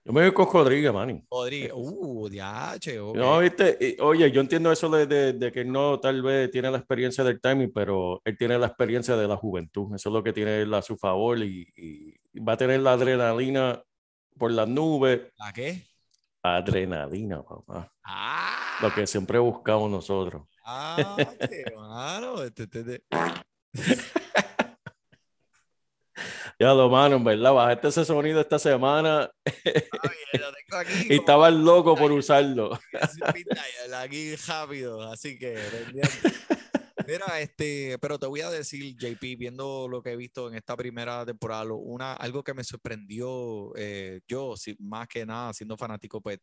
Yo 0.09 0.13
me 0.13 0.21
voy 0.23 0.31
con 0.33 0.47
Rodríguez, 0.51 0.91
Manny. 0.91 1.23
Rodríguez. 1.29 1.71
Uh, 1.75 2.27
diache. 2.29 2.95
No, 2.97 3.37
viste, 3.37 3.95
oye, 3.99 4.31
yo 4.31 4.41
entiendo 4.41 4.71
eso 4.71 4.89
de, 4.89 5.05
de- 5.05 5.33
de 5.33 5.51
que 5.51 5.63
no 5.63 5.99
tal 5.99 6.23
vez 6.23 6.49
tiene 6.49 6.71
la 6.71 6.79
experiencia 6.79 7.23
del 7.23 7.39
timing, 7.39 7.71
pero 7.71 8.19
él 8.25 8.35
tiene 8.35 8.57
la 8.57 8.65
experiencia 8.65 9.15
de 9.15 9.27
la 9.27 9.35
juventud. 9.37 9.93
Eso 9.93 10.09
es 10.09 10.13
lo 10.13 10.23
que 10.23 10.33
tiene 10.33 10.61
él 10.63 10.73
a 10.73 10.81
su 10.81 10.97
favor 10.97 11.37
y, 11.43 11.67
y 11.75 12.39
va 12.39 12.53
a 12.53 12.57
tener 12.57 12.79
la 12.79 12.93
adrenalina 12.93 13.83
por 14.35 14.51
las 14.51 14.67
nubes. 14.67 15.21
¿La 15.37 15.53
qué? 15.53 15.85
Adrenalina, 16.41 17.43
papá. 17.43 17.93
Ah, 18.03 18.55
Lo 18.81 18.91
que 18.91 19.05
siempre 19.05 19.37
buscamos 19.37 19.91
nosotros. 19.91 20.41
ah, 20.65 21.17
este, 21.39 21.65
este, 22.63 22.79
este. 22.79 23.03
Ya 26.59 26.73
lo 26.73 26.89
mano, 26.89 27.15
en 27.15 27.23
verdad, 27.23 27.53
bajaste 27.53 27.87
ese 27.87 28.03
sonido 28.05 28.41
esta 28.41 28.59
semana 28.59 29.31
lo 29.45 30.51
tengo 30.53 30.77
aquí 30.77 30.91
y 31.03 31.07
como- 31.07 31.13
estabas 31.21 31.53
loco 31.53 31.95
por 31.95 32.11
usarlo. 32.11 32.77
Aquí 33.95 34.35
rápido, 34.35 35.01
así 35.03 35.37
que. 35.37 35.55
Mira, 37.07 37.39
este, 37.39 37.97
pero 37.99 38.19
te 38.19 38.27
voy 38.27 38.41
a 38.41 38.49
decir, 38.51 38.95
JP, 38.95 39.35
viendo 39.37 39.87
lo 39.87 40.03
que 40.03 40.11
he 40.11 40.15
visto 40.15 40.47
en 40.47 40.55
esta 40.55 40.75
primera 40.75 41.25
temporada, 41.25 41.63
lo- 41.63 41.77
una, 41.77 42.13
algo 42.13 42.43
que 42.43 42.53
me 42.53 42.63
sorprendió, 42.63 43.71
eh, 43.75 44.19
yo, 44.27 44.55
sí, 44.55 44.75
más 44.79 45.07
que 45.07 45.25
nada, 45.25 45.53
siendo 45.53 45.75
fanático, 45.77 46.21
pues, 46.21 46.39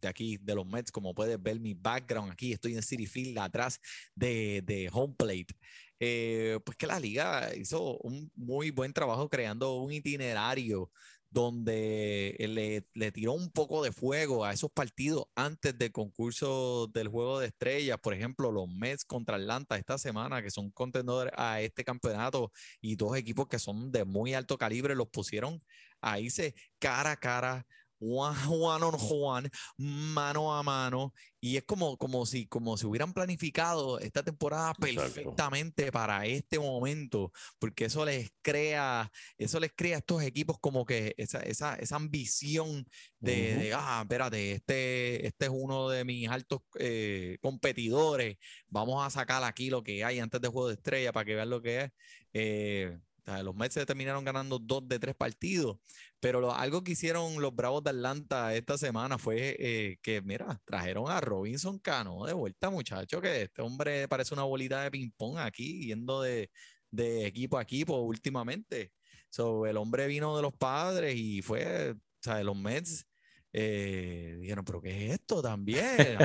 de 0.00 0.08
aquí, 0.08 0.38
de 0.40 0.54
los 0.54 0.66
Mets, 0.66 0.90
como 0.90 1.14
puedes 1.14 1.40
ver 1.40 1.60
mi 1.60 1.74
background 1.74 2.32
aquí, 2.32 2.52
estoy 2.52 2.74
en 2.74 2.82
City 2.82 3.06
Field, 3.06 3.38
atrás 3.38 3.78
de, 4.14 4.62
de 4.64 4.88
home 4.92 5.14
plate. 5.16 5.54
Eh, 6.00 6.58
pues 6.64 6.76
que 6.78 6.86
la 6.86 6.98
liga 6.98 7.54
hizo 7.54 7.98
un 7.98 8.32
muy 8.34 8.70
buen 8.70 8.92
trabajo 8.92 9.28
creando 9.28 9.76
un 9.76 9.92
itinerario 9.92 10.90
donde 11.30 12.34
le, 12.38 12.86
le 12.94 13.12
tiró 13.12 13.34
un 13.34 13.50
poco 13.52 13.84
de 13.84 13.92
fuego 13.92 14.44
a 14.44 14.52
esos 14.52 14.70
partidos 14.72 15.26
antes 15.36 15.78
del 15.78 15.92
concurso 15.92 16.88
del 16.88 17.08
juego 17.08 17.38
de 17.38 17.48
estrellas. 17.48 17.98
Por 18.02 18.14
ejemplo, 18.14 18.50
los 18.50 18.68
Mets 18.68 19.04
contra 19.04 19.36
Atlanta 19.36 19.76
esta 19.76 19.96
semana, 19.98 20.42
que 20.42 20.50
son 20.50 20.70
contendores 20.72 21.32
a 21.36 21.60
este 21.60 21.84
campeonato 21.84 22.50
y 22.80 22.96
dos 22.96 23.16
equipos 23.16 23.46
que 23.46 23.58
son 23.60 23.92
de 23.92 24.04
muy 24.04 24.34
alto 24.34 24.58
calibre, 24.58 24.96
los 24.96 25.08
pusieron 25.08 25.62
ahí 26.00 26.30
se 26.30 26.54
cara 26.78 27.12
a 27.12 27.16
cara. 27.16 27.66
One, 28.00 28.82
on 28.84 28.96
one, 28.98 29.50
mano 29.76 30.54
a 30.56 30.62
mano, 30.62 31.12
y 31.38 31.56
es 31.56 31.64
como, 31.64 31.96
como, 31.98 32.24
si, 32.24 32.46
como 32.46 32.76
si 32.76 32.86
hubieran 32.86 33.12
planificado 33.12 33.98
esta 33.98 34.22
temporada 34.22 34.70
Exacto. 34.70 35.00
perfectamente 35.00 35.92
para 35.92 36.24
este 36.26 36.58
momento, 36.58 37.30
porque 37.58 37.86
eso 37.86 38.04
les 38.04 38.30
crea, 38.42 39.10
eso 39.36 39.60
les 39.60 39.72
crea 39.74 39.96
a 39.96 39.98
estos 39.98 40.22
equipos 40.22 40.58
como 40.60 40.84
que 40.84 41.14
esa, 41.18 41.40
esa, 41.40 41.74
esa 41.76 41.96
ambición 41.96 42.86
de, 43.18 43.52
Ujú. 43.52 43.60
de, 43.60 43.74
ah, 43.74 44.00
espérate, 44.02 44.52
este, 44.52 45.26
este 45.26 45.44
es 45.46 45.50
uno 45.52 45.88
de 45.90 46.04
mis 46.04 46.28
altos 46.28 46.60
eh, 46.78 47.38
competidores, 47.40 48.36
vamos 48.68 49.04
a 49.04 49.10
sacar 49.10 49.44
aquí 49.44 49.70
lo 49.70 49.82
que 49.82 50.04
hay 50.04 50.18
antes 50.20 50.40
del 50.40 50.50
juego 50.50 50.68
de 50.68 50.74
estrella 50.74 51.12
para 51.12 51.24
que 51.24 51.34
vean 51.34 51.50
lo 51.50 51.60
que 51.60 51.80
es. 51.82 51.90
Eh, 52.32 52.98
los 53.42 53.54
Mets 53.54 53.74
se 53.74 53.86
terminaron 53.86 54.24
ganando 54.24 54.58
dos 54.58 54.86
de 54.88 54.98
tres 54.98 55.14
partidos, 55.14 55.78
pero 56.20 56.40
lo- 56.40 56.54
algo 56.54 56.82
que 56.84 56.92
hicieron 56.92 57.40
los 57.40 57.54
Bravos 57.54 57.82
de 57.84 57.90
Atlanta 57.90 58.54
esta 58.54 58.76
semana 58.78 59.18
fue 59.18 59.56
eh, 59.58 59.98
que, 60.02 60.20
mira, 60.22 60.60
trajeron 60.64 61.10
a 61.10 61.20
Robinson 61.20 61.78
Cano 61.78 62.24
de 62.26 62.32
vuelta, 62.32 62.70
muchacho, 62.70 63.20
que 63.20 63.42
este 63.42 63.62
hombre 63.62 64.08
parece 64.08 64.34
una 64.34 64.44
bolita 64.44 64.82
de 64.82 64.90
ping-pong 64.90 65.38
aquí, 65.38 65.86
yendo 65.86 66.22
de, 66.22 66.50
de 66.90 67.26
equipo 67.26 67.58
a 67.58 67.62
equipo 67.62 67.96
últimamente. 68.00 68.92
So, 69.30 69.66
el 69.66 69.76
hombre 69.76 70.06
vino 70.08 70.36
de 70.36 70.42
los 70.42 70.52
padres 70.52 71.14
y 71.16 71.40
fue, 71.42 71.92
o 71.92 71.96
sea, 72.22 72.42
los 72.42 72.56
Mets 72.56 73.06
eh, 73.52 74.36
dijeron, 74.40 74.64
pero 74.64 74.80
¿qué 74.80 75.06
es 75.06 75.12
esto 75.14 75.42
también? 75.42 76.18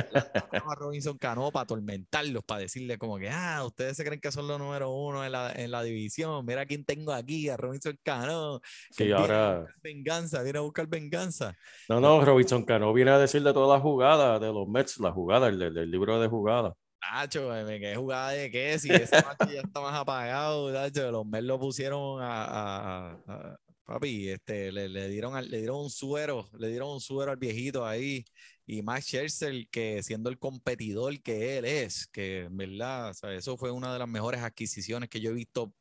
A 0.52 0.74
Robinson 0.76 1.18
Cano 1.18 1.50
para 1.50 1.64
atormentarlos, 1.64 2.44
para 2.44 2.60
decirle 2.60 2.98
como 2.98 3.18
que, 3.18 3.28
ah, 3.30 3.64
ustedes 3.64 3.96
se 3.96 4.04
creen 4.04 4.20
que 4.20 4.30
son 4.32 4.46
los 4.46 4.58
número 4.58 4.90
uno 4.92 5.24
en 5.24 5.32
la, 5.32 5.52
en 5.52 5.70
la 5.70 5.82
división, 5.82 6.44
mira 6.46 6.66
quién 6.66 6.84
tengo 6.84 7.12
aquí, 7.12 7.48
a 7.48 7.56
Robinson 7.56 7.98
Cano, 8.02 8.60
que 8.60 8.70
Sí, 8.90 9.04
viene 9.04 9.20
ahora. 9.20 9.58
buscar 9.60 9.74
venganza, 9.82 10.42
viene 10.42 10.58
a 10.58 10.62
buscar 10.62 10.86
venganza. 10.86 11.54
No, 11.88 12.00
no, 12.00 12.24
Robinson 12.24 12.64
Cano 12.64 12.92
viene 12.92 13.10
a 13.10 13.18
decirle 13.18 13.52
todas 13.52 13.76
las 13.76 13.82
jugadas 13.82 14.40
de 14.40 14.48
los 14.48 14.68
Mets, 14.68 14.98
las 14.98 15.12
jugadas, 15.12 15.50
el, 15.52 15.58
del 15.74 15.90
libro 15.90 16.20
de 16.20 16.28
jugadas. 16.28 16.74
Nacho, 17.12 17.48
me 17.64 17.78
quedé 17.78 17.94
jugada 17.94 18.30
de 18.30 18.50
qué, 18.50 18.78
si 18.80 18.90
ese 18.90 19.22
macho 19.22 19.52
ya 19.52 19.60
está 19.60 19.80
más 19.80 19.94
apagado, 19.94 20.72
Nacho, 20.72 21.10
los 21.12 21.24
Mets 21.26 21.44
lo 21.44 21.58
pusieron 21.58 22.20
a- 22.20 22.44
a- 22.44 23.18
a- 23.28 23.56
papi, 23.86 24.28
este, 24.30 24.72
le, 24.72 24.88
le 24.88 25.08
dieron 25.08 25.36
al- 25.36 25.50
le 25.50 25.58
dieron 25.58 25.78
un 25.78 25.90
suero, 25.90 26.48
le 26.58 26.68
dieron 26.68 26.90
un 26.90 27.00
suero 27.00 27.30
al 27.32 27.38
viejito 27.38 27.86
ahí, 27.86 28.24
y 28.66 28.82
Max 28.82 29.06
Scherzer, 29.06 29.68
que 29.70 30.02
siendo 30.02 30.28
el 30.28 30.38
competidor 30.38 31.22
que 31.22 31.58
él 31.58 31.64
es, 31.64 32.06
que 32.08 32.40
en 32.42 32.56
verdad, 32.56 33.10
o 33.10 33.14
sea, 33.14 33.32
eso 33.34 33.56
fue 33.56 33.70
una 33.70 33.92
de 33.92 33.98
las 34.00 34.08
mejores 34.08 34.42
adquisiciones 34.42 35.08
que 35.08 35.20
yo 35.20 35.30
he 35.30 35.34
visto, 35.34 35.72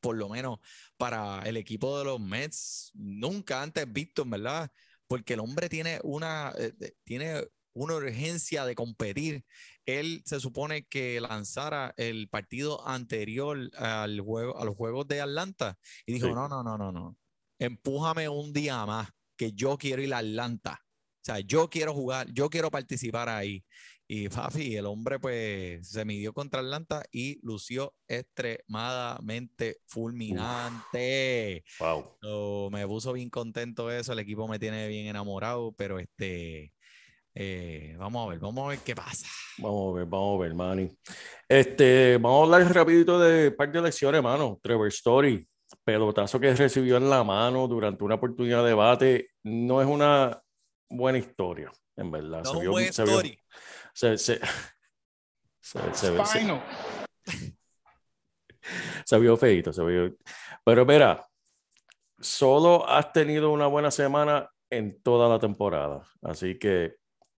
por 0.00 0.16
lo 0.16 0.28
menos 0.28 0.58
para 0.96 1.40
el 1.44 1.56
equipo 1.56 1.98
de 1.98 2.04
los 2.04 2.20
Mets, 2.20 2.90
nunca 2.94 3.62
antes 3.62 3.90
visto, 3.92 4.22
en 4.22 4.30
verdad, 4.30 4.70
porque 5.06 5.34
el 5.34 5.40
hombre 5.40 5.68
tiene 5.68 6.00
una, 6.02 6.52
eh, 6.58 6.72
tiene 7.04 7.46
una 7.74 7.94
urgencia 7.94 8.64
de 8.66 8.74
competir. 8.74 9.44
Él 9.86 10.22
se 10.26 10.40
supone 10.40 10.86
que 10.86 11.20
lanzara 11.20 11.94
el 11.96 12.28
partido 12.28 12.86
anterior 12.86 13.70
al 13.76 14.20
juego, 14.20 14.58
a 14.58 14.64
los 14.64 14.76
Juegos 14.76 15.06
de 15.08 15.20
Atlanta. 15.20 15.78
Y 16.06 16.14
dijo, 16.14 16.28
Sí. 16.28 16.34
no, 16.34 16.48
no, 16.48 16.62
no, 16.62 16.76
no, 16.76 16.92
no, 16.92 17.16
empújame 17.62 18.28
un 18.28 18.52
día 18.52 18.84
más, 18.86 19.08
que 19.36 19.52
yo 19.52 19.78
quiero 19.78 20.02
ir 20.02 20.12
a 20.14 20.18
Atlanta. 20.18 20.80
O 20.82 21.24
sea, 21.24 21.38
yo 21.40 21.70
quiero 21.70 21.94
jugar, 21.94 22.26
yo 22.32 22.50
quiero 22.50 22.70
participar 22.70 23.28
ahí. 23.28 23.64
Y 24.08 24.28
papi, 24.28 24.76
el 24.76 24.86
hombre 24.86 25.18
pues 25.20 25.88
se 25.88 26.04
midió 26.04 26.32
contra 26.34 26.60
Atlanta 26.60 27.04
y 27.12 27.38
lució 27.46 27.94
extremadamente 28.08 29.78
fulminante. 29.86 31.64
Wow. 31.78 32.18
So, 32.20 32.68
me 32.72 32.86
puso 32.86 33.12
bien 33.12 33.30
contento 33.30 33.90
eso, 33.90 34.12
el 34.12 34.18
equipo 34.18 34.48
me 34.48 34.58
tiene 34.58 34.88
bien 34.88 35.06
enamorado, 35.06 35.72
pero 35.72 36.00
este, 36.00 36.72
eh, 37.34 37.94
vamos 37.96 38.26
a 38.26 38.30
ver, 38.30 38.40
vamos 38.40 38.66
a 38.66 38.70
ver 38.70 38.80
qué 38.80 38.94
pasa. 38.94 39.28
Vamos 39.58 39.94
a 39.94 39.98
ver, 39.98 40.06
vamos 40.06 40.40
a 40.40 40.42
ver, 40.42 40.54
Manny. 40.54 40.90
Este, 41.48 42.18
vamos 42.18 42.40
a 42.40 42.56
hablar 42.56 42.74
rapidito 42.74 43.20
de 43.20 43.52
par 43.52 43.70
de 43.70 43.80
lecciones, 43.80 44.22
mano. 44.22 44.58
Trevor 44.62 44.88
Story, 44.88 45.46
pelotazo 45.84 46.38
que 46.40 46.54
recibió 46.54 46.96
en 46.96 47.08
la 47.10 47.24
mano 47.24 47.66
durante 47.68 48.04
una 48.04 48.16
oportunidad 48.16 48.64
de 48.64 48.74
bate, 48.74 49.30
no 49.42 49.80
es 49.80 49.88
una 49.88 50.42
buena 50.90 51.18
historia, 51.18 51.70
en 51.96 52.10
verdad. 52.10 52.42
No 52.44 52.52
Se 52.52 52.60
vio- 52.60 52.92
se 52.92 53.04
vio- 53.04 53.20
se- 53.94 54.18
se- 54.18 54.40
se- 55.60 55.94
se 55.94 56.10
ve- 56.10 56.24
se- 56.26 56.38
Spinal. 56.38 56.62
se 59.04 59.18
vio 59.18 59.36
feito, 59.36 59.72
se 59.72 59.84
vio. 59.84 60.14
Pero 60.64 60.84
mira, 60.86 61.26
solo 62.20 62.88
has 62.88 63.12
tenido 63.12 63.50
una 63.50 63.66
buena 63.66 63.90
semana 63.90 64.48
en 64.70 65.02
toda 65.02 65.28
la 65.28 65.38
temporada. 65.38 66.06
Así 66.22 66.58
que 66.58 66.94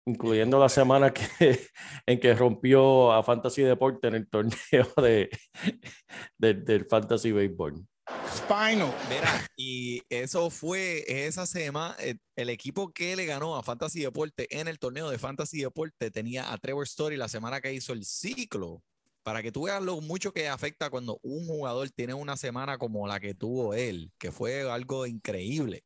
incluyendo 0.07 0.59
la 0.59 0.69
semana 0.69 1.13
que, 1.13 1.25
en 2.07 2.21
que 2.21 2.35
rompió 2.35 3.13
a 3.13 3.23
Fantasy 3.23 3.63
Deporte 3.63 4.09
en 4.09 4.15
el 4.17 4.29
torneo 4.29 4.87
de, 5.03 5.31
de- 6.39 6.55
del 6.55 6.85
Fantasy 6.87 7.33
Baseball. 7.33 7.87
Spinal. 8.35 8.93
Mira, 9.09 9.47
y 9.57 10.03
eso 10.09 10.51
fue 10.51 11.05
esa 11.07 11.47
semana, 11.47 11.97
el, 12.01 12.21
el 12.37 12.51
equipo 12.51 12.93
que 12.93 13.17
le 13.17 13.27
ganó 13.27 13.57
a 13.57 13.63
Fantasy 13.63 14.01
Deporte 14.01 14.47
en 14.51 14.69
el 14.69 14.79
torneo 14.79 15.11
de 15.11 15.19
Fantasy 15.19 15.61
Deporte 15.61 16.11
tenía 16.11 16.53
a 16.53 16.59
Trevor 16.59 16.85
Story 16.85 17.17
la 17.17 17.29
semana 17.29 17.61
que 17.61 17.73
hizo 17.73 17.93
el 17.93 18.05
ciclo. 18.05 18.83
Para 19.23 19.43
que 19.43 19.51
tú 19.51 19.63
veas 19.63 19.83
lo 19.83 20.01
mucho 20.03 20.33
que 20.33 20.49
afecta 20.49 20.91
cuando 20.91 21.19
un 21.23 21.47
jugador 21.47 21.89
tiene 21.91 22.13
una 22.13 22.37
semana 22.37 22.77
como 22.77 23.07
la 23.07 23.21
que 23.21 23.33
tuvo 23.33 23.73
él, 23.73 24.13
que 24.19 24.31
fue 24.31 24.71
algo 24.71 25.07
increíble. 25.07 25.83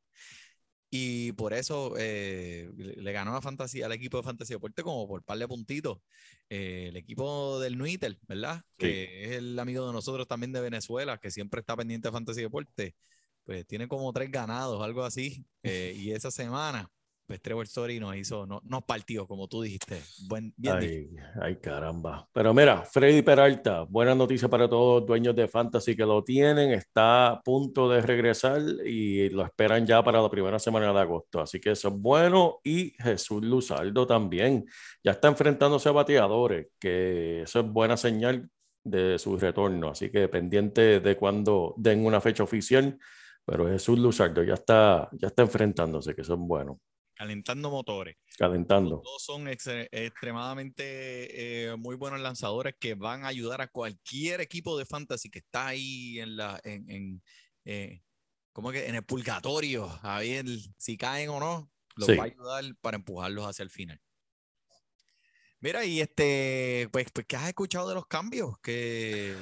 Y 0.90 1.32
por 1.32 1.52
eso 1.52 1.94
eh, 1.98 2.70
le 2.76 3.12
ganó 3.12 3.36
a 3.36 3.42
Fantasy, 3.42 3.82
al 3.82 3.92
equipo 3.92 4.16
de 4.16 4.22
Fantasy 4.22 4.54
Deporte 4.54 4.82
como 4.82 5.06
por 5.06 5.22
par 5.22 5.38
de 5.38 5.46
puntitos. 5.46 5.98
Eh, 6.48 6.86
el 6.88 6.96
equipo 6.96 7.60
del 7.60 7.76
Nuitel, 7.76 8.18
¿verdad? 8.26 8.64
Sí. 8.78 8.86
Que 8.86 9.24
es 9.24 9.30
el 9.32 9.58
amigo 9.58 9.86
de 9.86 9.92
nosotros 9.92 10.26
también 10.26 10.52
de 10.52 10.60
Venezuela, 10.62 11.18
que 11.18 11.30
siempre 11.30 11.60
está 11.60 11.76
pendiente 11.76 12.08
de 12.08 12.12
Fantasy 12.12 12.40
Deporte. 12.40 12.96
Pues 13.44 13.66
tiene 13.66 13.86
como 13.88 14.12
tres 14.12 14.30
ganados, 14.30 14.82
algo 14.82 15.04
así. 15.04 15.44
eh, 15.62 15.94
y 15.96 16.12
esa 16.12 16.30
semana, 16.30 16.90
pues 17.28 17.42
Trevor 17.42 17.66
Story 17.66 18.00
nos 18.00 18.16
hizo, 18.16 18.46
no, 18.46 18.62
nos 18.64 18.84
partió, 18.84 19.26
como 19.26 19.48
tú 19.48 19.60
dijiste. 19.60 20.00
Buen, 20.28 20.54
bien 20.56 20.80
dicho. 20.80 21.22
Ay, 21.34 21.42
ay, 21.42 21.56
caramba. 21.56 22.26
Pero 22.32 22.54
mira, 22.54 22.82
Freddy 22.86 23.20
Peralta, 23.20 23.82
buena 23.82 24.14
noticia 24.14 24.48
para 24.48 24.66
todos 24.66 25.02
los 25.02 25.06
dueños 25.06 25.36
de 25.36 25.46
Fantasy 25.46 25.94
que 25.94 26.06
lo 26.06 26.24
tienen. 26.24 26.70
Está 26.70 27.26
a 27.28 27.42
punto 27.42 27.86
de 27.90 28.00
regresar 28.00 28.62
y 28.82 29.28
lo 29.28 29.44
esperan 29.44 29.86
ya 29.86 30.02
para 30.02 30.22
la 30.22 30.30
primera 30.30 30.58
semana 30.58 30.90
de 30.90 31.00
agosto. 31.00 31.42
Así 31.42 31.60
que 31.60 31.72
eso 31.72 31.88
es 31.88 31.94
bueno. 31.94 32.60
Y 32.64 32.94
Jesús 32.98 33.44
Luzardo 33.44 34.06
también. 34.06 34.64
Ya 35.04 35.12
está 35.12 35.28
enfrentándose 35.28 35.90
a 35.90 35.92
bateadores, 35.92 36.68
que 36.80 37.42
eso 37.42 37.60
es 37.60 37.66
buena 37.66 37.98
señal 37.98 38.48
de 38.82 39.18
su 39.18 39.36
retorno. 39.36 39.90
Así 39.90 40.10
que 40.10 40.28
pendiente 40.28 41.00
de 41.00 41.16
cuando 41.18 41.74
den 41.76 42.06
una 42.06 42.22
fecha 42.22 42.42
oficial. 42.42 42.98
Pero 43.44 43.68
Jesús 43.68 43.98
Luzardo 43.98 44.42
ya 44.42 44.54
está, 44.54 45.10
ya 45.12 45.28
está 45.28 45.42
enfrentándose, 45.42 46.14
que 46.14 46.22
eso 46.22 46.32
es 46.32 46.40
bueno. 46.40 46.80
Calentando 47.18 47.68
motores. 47.70 48.16
Calentando. 48.38 48.90
Los 48.90 49.02
dos 49.02 49.22
son 49.24 49.48
ex- 49.48 49.66
extremadamente 49.90 51.66
eh, 51.72 51.76
muy 51.76 51.96
buenos 51.96 52.20
lanzadores 52.20 52.76
que 52.78 52.94
van 52.94 53.24
a 53.24 53.28
ayudar 53.28 53.60
a 53.60 53.66
cualquier 53.66 54.40
equipo 54.40 54.78
de 54.78 54.86
fantasy 54.86 55.28
que 55.28 55.40
está 55.40 55.66
ahí 55.66 56.20
en 56.20 56.36
la 56.36 56.60
en, 56.62 56.88
en, 56.88 57.22
eh, 57.64 58.02
¿cómo 58.52 58.70
que? 58.70 58.86
en 58.86 58.94
el 58.94 59.02
purgatorio 59.02 59.88
a 60.02 60.20
ver 60.20 60.44
si 60.76 60.96
caen 60.96 61.30
o 61.30 61.40
no 61.40 61.70
los 61.96 62.06
Sí. 62.06 62.14
va 62.16 62.22
a 62.22 62.26
ayudar 62.26 62.64
para 62.80 62.96
empujarlos 62.96 63.44
hacia 63.46 63.64
el 63.64 63.70
final 63.70 64.00
mira 65.60 65.84
y 65.84 66.00
este 66.00 66.88
pues, 66.92 67.06
pues 67.12 67.26
¿qué 67.26 67.34
has 67.36 67.48
escuchado 67.48 67.88
de 67.88 67.96
los 67.96 68.06
cambios 68.06 68.56
que 68.60 69.32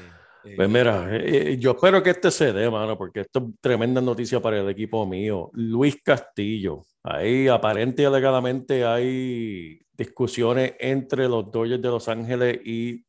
eh, 0.44 0.54
Pues 0.56 0.68
mira, 0.68 1.08
eh, 1.14 1.56
yo 1.58 1.72
espero 1.72 2.02
que 2.02 2.10
este 2.10 2.30
se 2.30 2.52
dé, 2.52 2.70
mano, 2.70 2.96
porque 2.96 3.20
esto 3.20 3.40
es 3.40 3.60
tremenda 3.60 4.00
noticia 4.00 4.40
para 4.40 4.60
el 4.60 4.68
equipo 4.70 5.04
mío. 5.04 5.50
Luis 5.54 5.96
Castillo, 6.04 6.86
ahí 7.06 7.48
aparente 7.48 8.02
y 8.02 8.04
alegadamente 8.04 8.84
hay 8.84 9.78
discusiones 9.92 10.74
entre 10.78 11.28
los 11.28 11.50
Dodgers 11.50 11.80
de 11.82 11.88
Los 11.88 12.08
Ángeles 12.08 12.60
y 12.64 13.04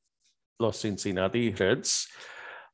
los 0.60 0.80
Cincinnati 0.80 1.52
Reds 1.52 2.10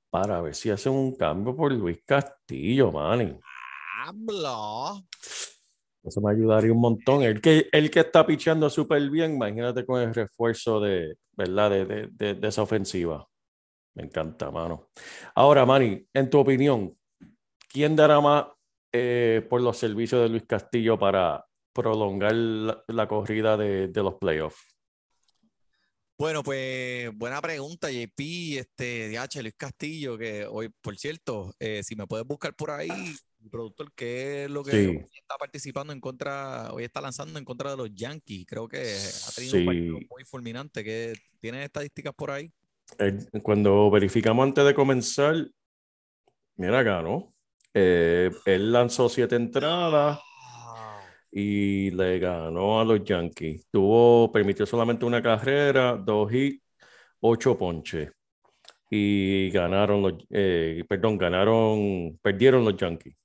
para 0.09 0.41
ver 0.41 0.53
si 0.55 0.69
hacen 0.69 0.91
un 0.93 1.15
cambio 1.15 1.55
por 1.55 1.71
Luis 1.71 1.99
Castillo, 2.05 2.91
man. 2.91 3.39
habla 4.05 5.01
Eso 6.03 6.21
me 6.21 6.31
ayudaría 6.31 6.71
un 6.71 6.81
montón. 6.81 7.23
El 7.23 7.41
que, 7.41 7.67
el 7.71 7.89
que 7.89 8.01
está 8.01 8.25
pichando 8.25 8.69
súper 8.69 9.09
bien, 9.09 9.35
imagínate 9.35 9.85
con 9.85 10.01
el 10.01 10.13
refuerzo 10.13 10.79
de, 10.79 11.15
¿verdad? 11.31 11.69
De, 11.71 11.85
de- 11.85 12.07
de- 12.11 12.33
de 12.35 12.47
esa 12.47 12.61
ofensiva. 12.61 13.27
Me 13.95 14.03
encanta, 14.03 14.51
mano. 14.51 14.89
Ahora, 15.35 15.65
Manny, 15.65 16.05
en 16.13 16.29
tu 16.29 16.39
opinión, 16.39 16.97
¿quién 17.69 17.95
dará 17.95 18.19
más 18.19 18.45
eh, 18.93 19.45
por 19.49 19.61
los 19.61 19.77
servicios 19.77 20.21
de 20.21 20.29
Luis 20.29 20.43
Castillo 20.47 20.97
para 20.97 21.43
prolongar 21.73 22.33
la, 22.33 22.83
la 22.87 23.07
corrida 23.07 23.57
de, 23.57 23.87
de 23.87 24.03
los 24.03 24.13
playoffs? 24.15 24.61
Bueno, 26.17 26.43
pues 26.43 27.09
buena 27.15 27.41
pregunta, 27.41 27.89
JP, 27.91 28.59
este, 28.59 29.09
DH, 29.09 29.41
Luis 29.41 29.55
Castillo, 29.57 30.17
que 30.17 30.45
hoy, 30.45 30.69
por 30.81 30.95
cierto, 30.95 31.53
eh, 31.59 31.81
si 31.83 31.95
me 31.95 32.05
puedes 32.05 32.25
buscar 32.25 32.55
por 32.55 32.69
ahí, 32.69 32.89
el 33.43 33.49
productor, 33.49 33.91
que 33.93 34.43
es 34.45 34.49
lo 34.51 34.63
que 34.63 34.71
Sí. 34.71 34.99
está 35.19 35.37
participando 35.39 35.91
en 35.91 35.99
contra, 35.99 36.71
hoy 36.71 36.83
está 36.83 37.01
lanzando 37.01 37.39
en 37.39 37.43
contra 37.43 37.71
de 37.71 37.77
los 37.77 37.89
Yankees, 37.93 38.45
creo 38.47 38.67
que 38.67 38.77
ha 38.77 39.31
tenido 39.35 39.53
Sí. 39.53 39.59
un 39.61 39.65
partido 39.65 39.99
muy 40.11 40.23
fulminante, 40.23 40.83
que 40.83 41.13
tiene 41.41 41.65
estadísticas 41.65 42.13
por 42.13 42.29
ahí. 42.29 42.53
Él- 42.99 43.27
cuando 43.41 43.89
verificamos 43.89 44.43
antes 44.43 44.63
de 44.63 44.73
comenzar, 44.75 45.35
mira, 46.55 46.83
ganó. 46.83 47.32
Eh, 47.73 48.31
él 48.45 48.71
lanzó 48.71 49.09
siete 49.09 49.35
entradas. 49.35 50.19
y 51.31 51.91
le 51.91 52.19
ganó 52.19 52.79
a 52.79 52.85
los 52.85 53.03
Yankees. 53.03 53.67
Tuvo, 53.71 54.31
permitió 54.31 54.65
solamente 54.65 55.05
una 55.05 55.21
carrera, 55.21 55.93
dos 55.97 56.31
hits, 56.31 56.63
ocho 57.21 57.57
ponches. 57.57 58.11
Y 58.91 59.51
ganaron 59.51 60.01
los, 60.03 60.13
eh, 60.31 60.83
perdón, 60.89 61.17
ganaron, 61.17 62.19
perdieron 62.21 62.65
los 62.65 62.77
Yankees. 62.77 63.15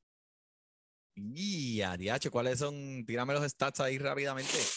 Y 1.16 1.82
a 1.82 1.96
DH, 1.98 2.30
¿cuáles 2.30 2.58
son? 2.61 3.04
Tírame 3.04 3.34
los 3.34 3.44
stats 3.50 3.80
ahí 3.80 3.98
rápidamente. 3.98 4.72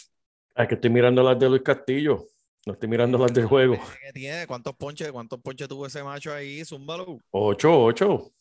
Es 0.56 0.68
que 0.68 0.76
estoy 0.76 0.90
mirando 0.90 1.22
las 1.24 1.38
de 1.40 1.50
Luis 1.50 1.62
Castillo, 1.62 2.26
no 2.66 2.74
estoy 2.74 2.88
mirando 2.90 3.18
las 3.18 3.34
del 3.34 3.46
juego. 3.48 3.78
¿Qué 4.02 4.12
tiene? 4.14 4.48
¿Cuántos 4.48 4.76
ponches, 4.76 5.12
cuántos 5.12 5.40
ponches 5.42 5.68
tuvo 5.68 5.86
ese 5.88 6.04
macho 6.04 6.34
ahí? 6.34 6.64
Zúmbalo. 6.66 7.18
Ocho, 7.32 7.84
ocho. 7.84 8.32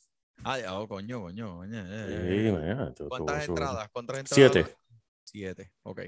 Ah, 0.42 0.58
ya, 0.58 0.78
oh, 0.78 0.88
coño, 0.88 1.20
coño, 1.20 1.56
coño. 1.58 1.84
Sí, 1.84 3.04
¿Cuántas 3.08 3.48
entradas? 3.48 3.88
¿Cuántas 3.92 4.18
entradas? 4.18 4.52
Siete. 4.52 4.76
Siete, 5.24 5.72
ok. 5.82 6.00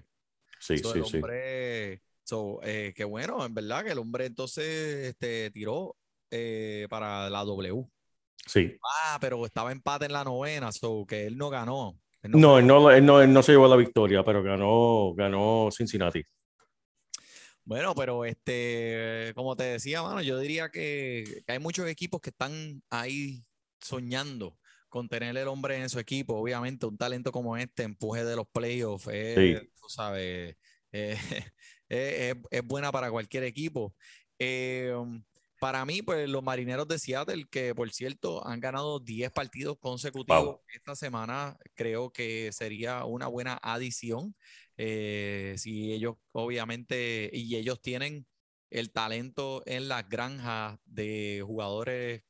Sí, 0.59 0.79
So, 0.79 0.93
sí, 0.93 0.99
el 1.01 1.05
sí. 1.05 1.17
hombre, 1.17 2.03
so, 2.23 2.61
eh, 2.63 2.93
qué 2.97 3.05
bueno, 3.05 3.45
en 3.45 3.53
verdad, 3.53 3.85
que 3.85 3.91
el 3.91 3.99
hombre 3.99 4.27
entonces 4.27 5.09
este, 5.09 5.51
tiró 5.51 5.97
eh, 6.31 6.87
para 6.89 7.29
la 7.29 7.45
W. 7.45 7.85
Sí. 8.47 8.77
Ah, 8.83 9.19
pero 9.21 9.45
estaba 9.45 9.71
empate 9.71 10.07
en 10.07 10.13
la 10.13 10.25
novena, 10.25 10.73
so 10.73 11.05
que 11.07 11.27
él 11.27 11.37
no 11.37 11.51
ganó. 11.51 11.99
Él 12.23 12.31
No, 12.33 12.59
él 12.59 12.67
no, 12.67 12.91
él 12.91 13.05
no, 13.05 13.21
él 13.21 13.33
no 13.33 13.43
se 13.43 13.53
llevó 13.53 13.69
la 13.69 13.77
victoria, 13.77 14.25
pero 14.25 14.43
ganó, 14.43 15.13
ganó 15.15 15.69
Cincinnati. 15.71 16.23
Bueno, 17.65 17.95
pero 17.95 18.25
este, 18.25 19.33
como 19.35 19.55
te 19.57 19.65
decía, 19.65 20.03
mano, 20.03 20.23
yo 20.23 20.39
diría 20.39 20.71
que, 20.71 21.43
que 21.47 21.53
hay 21.53 21.59
muchos 21.59 21.87
equipos 21.89 22.21
que 22.21 22.31
están 22.31 22.83
ahí 22.91 23.45
soñando 23.83 24.59
con 24.89 25.09
tener 25.09 25.37
el 25.37 25.49
hombre 25.49 25.79
en 25.79 25.89
su 25.89 25.99
equipo. 25.99 26.35
Obviamente, 26.37 26.87
un 26.87 26.99
talento 26.99 27.33
como 27.33 27.57
este, 27.57 27.83
empuje 27.85 28.25
de 28.25 28.37
los 28.37 28.47
playoffs, 28.53 29.09
es, 29.09 29.61
Sí. 29.61 29.69
tú 29.81 29.89
sabes, 29.89 30.57
eh, 30.93 31.19
es, 31.89 32.37
es- 32.51 32.65
buena 32.65 32.93
para 32.93 33.11
cualquier 33.11 33.45
equipo. 33.45 33.95
Eh, 34.39 34.93
para 35.61 35.85
mí, 35.87 36.03
pues 36.03 36.29
los 36.29 36.43
marineros 36.43 36.89
de 36.89 36.99
Seattle, 36.99 37.47
que 37.51 37.75
por 37.75 37.91
cierto 37.93 38.45
han 38.47 38.59
ganado 38.61 38.99
10 38.99 39.31
partidos 39.31 39.79
consecutivos 39.79 40.45
Wow. 40.45 40.61
esta 40.75 40.97
semana, 40.97 41.57
creo 41.75 42.11
que 42.13 42.51
sería 42.53 43.05
una 43.05 43.29
buena 43.29 43.59
adición. 43.63 44.35
Eh, 44.77 45.55
si 45.59 45.93
ellos, 45.93 46.17
obviamente, 46.33 47.31
y 47.33 47.55
ellos 47.57 47.81
tienen 47.81 48.27
el 48.71 48.91
talento 48.91 49.63
en 49.67 49.87
las 49.89 50.09
granjas 50.09 50.79
de 50.85 51.43
jugadores 51.47 52.23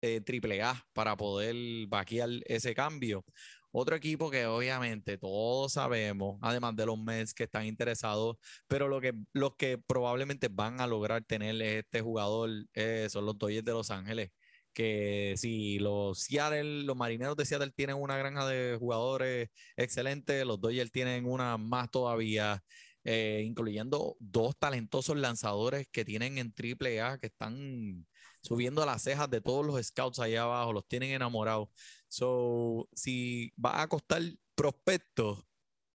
eh, 0.00 0.20
triple 0.20 0.62
A 0.62 0.86
para 0.92 1.16
poder 1.16 1.56
vaquear 1.88 2.28
ese 2.46 2.74
cambio. 2.74 3.24
Otro 3.70 3.96
equipo 3.96 4.30
que 4.30 4.46
obviamente 4.46 5.18
todos 5.18 5.74
sabemos, 5.74 6.38
además 6.42 6.74
de 6.74 6.86
los 6.86 6.98
Mets 6.98 7.34
que 7.34 7.44
están 7.44 7.66
interesados, 7.66 8.36
pero 8.66 8.88
lo 8.88 9.00
que, 9.00 9.12
los 9.34 9.56
que 9.56 9.78
probablemente 9.78 10.48
van 10.50 10.80
a 10.80 10.86
lograr 10.86 11.22
tener 11.24 11.60
este 11.62 12.00
jugador 12.00 12.50
eh, 12.74 13.08
son 13.10 13.26
los 13.26 13.38
Dodgers 13.38 13.64
de 13.64 13.72
Los 13.72 13.90
Ángeles. 13.90 14.30
Que 14.72 15.34
si 15.36 15.78
los 15.78 16.20
Seattle, 16.22 16.84
los 16.84 16.96
marineros 16.96 17.36
de 17.36 17.44
Seattle 17.44 17.72
tienen 17.72 17.96
una 17.96 18.16
granja 18.16 18.46
de 18.46 18.76
jugadores 18.78 19.48
excelentes, 19.76 20.44
los 20.46 20.60
Dodgers 20.60 20.90
tienen 20.92 21.26
una 21.26 21.58
más 21.58 21.90
todavía, 21.90 22.62
eh, 23.04 23.42
incluyendo 23.44 24.16
dos 24.20 24.56
talentosos 24.58 25.16
lanzadores 25.16 25.88
que 25.90 26.04
tienen 26.04 26.38
en 26.38 26.52
triple 26.52 27.00
A, 27.00 27.18
que 27.18 27.26
están 27.26 28.06
subiendo 28.40 28.84
las 28.86 29.02
cejas 29.02 29.28
de 29.30 29.40
todos 29.40 29.64
los 29.66 29.84
scouts 29.84 30.18
allá 30.20 30.42
abajo, 30.42 30.72
los 30.72 30.86
tienen 30.88 31.10
enamorados. 31.10 31.68
So, 32.08 32.88
si 32.94 33.52
va 33.64 33.82
a 33.82 33.88
costar 33.88 34.22
prospectos 34.54 35.44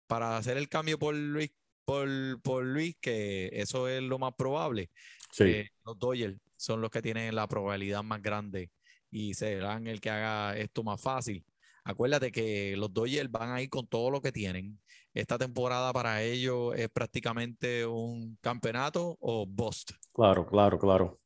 para 0.07 0.37
hacer 0.37 0.57
el 0.57 0.68
cambio 0.68 0.98
por 0.98 1.14
Luis, 1.14 1.51
por, 1.85 2.09
por 2.42 2.64
Luis, 2.64 2.96
que 3.01 3.51
eso 3.53 3.88
es 3.88 4.03
lo 4.03 4.18
más 4.18 4.35
probable, 4.37 4.90
Sí. 5.31 5.44
eh, 5.44 5.70
los 5.85 5.98
Dodgers 5.98 6.38
son 6.57 6.81
los 6.81 6.90
que 6.90 7.03
tienen 7.03 7.35
la 7.35 7.46
probabilidad 7.46 8.03
más 8.03 8.22
grande 8.22 8.70
y 9.11 9.35
serán 9.35 9.87
el 9.87 10.01
que 10.01 10.11
haga 10.11 10.57
esto 10.59 10.83
más 10.83 11.01
fácil. 11.01 11.44
acuérdate 11.85 12.31
que 12.33 12.74
los 12.77 12.92
Dodgers 12.92 13.31
van 13.31 13.51
a 13.51 13.62
ir 13.62 13.70
con 13.70 13.87
todo 13.87 14.11
lo 14.11 14.20
que 14.20 14.31
tienen. 14.33 14.79
Esta 15.14 15.38
temporada 15.38 15.90
para 15.92 16.22
ellos 16.22 16.74
es 16.77 16.90
prácticamente 16.90 17.87
un 17.87 18.37
campeonato 18.42 19.16
o 19.20 19.46
bust. 19.46 19.92
Claro, 20.12 20.46
claro, 20.46 20.79
claro. 20.79 21.18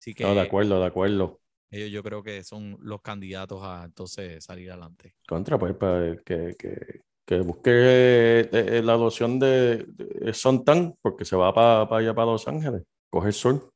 Así 0.00 0.14
que 0.14 0.24
No, 0.24 0.34
de 0.34 0.40
acuerdo, 0.40 0.80
de 0.80 0.86
acuerdo. 0.86 1.40
ellos 1.70 1.90
yo 1.90 2.02
creo 2.02 2.22
que 2.22 2.42
son 2.44 2.78
los 2.80 3.02
candidatos 3.02 3.60
a 3.62 3.84
entonces 3.84 4.44
salir 4.44 4.70
adelante. 4.70 5.14
Contra, 5.26 5.58
pues, 5.58 5.74
para 5.74 6.16
que, 6.24 6.54
que, 6.58 7.00
que 7.26 7.40
busque 7.40 7.70
eh, 7.72 8.48
eh, 8.52 8.82
la 8.82 8.94
adopción 8.94 9.38
de, 9.38 9.84
de 9.86 10.32
Sontan, 10.34 10.94
porque 11.02 11.24
se 11.24 11.36
va 11.36 11.52
para 11.52 11.82
allá, 11.96 12.14
para 12.14 12.32
Los 12.32 12.48
Ángeles. 12.48 12.82
Coge 13.10 13.28
el 13.28 13.34
sol, 13.34 13.70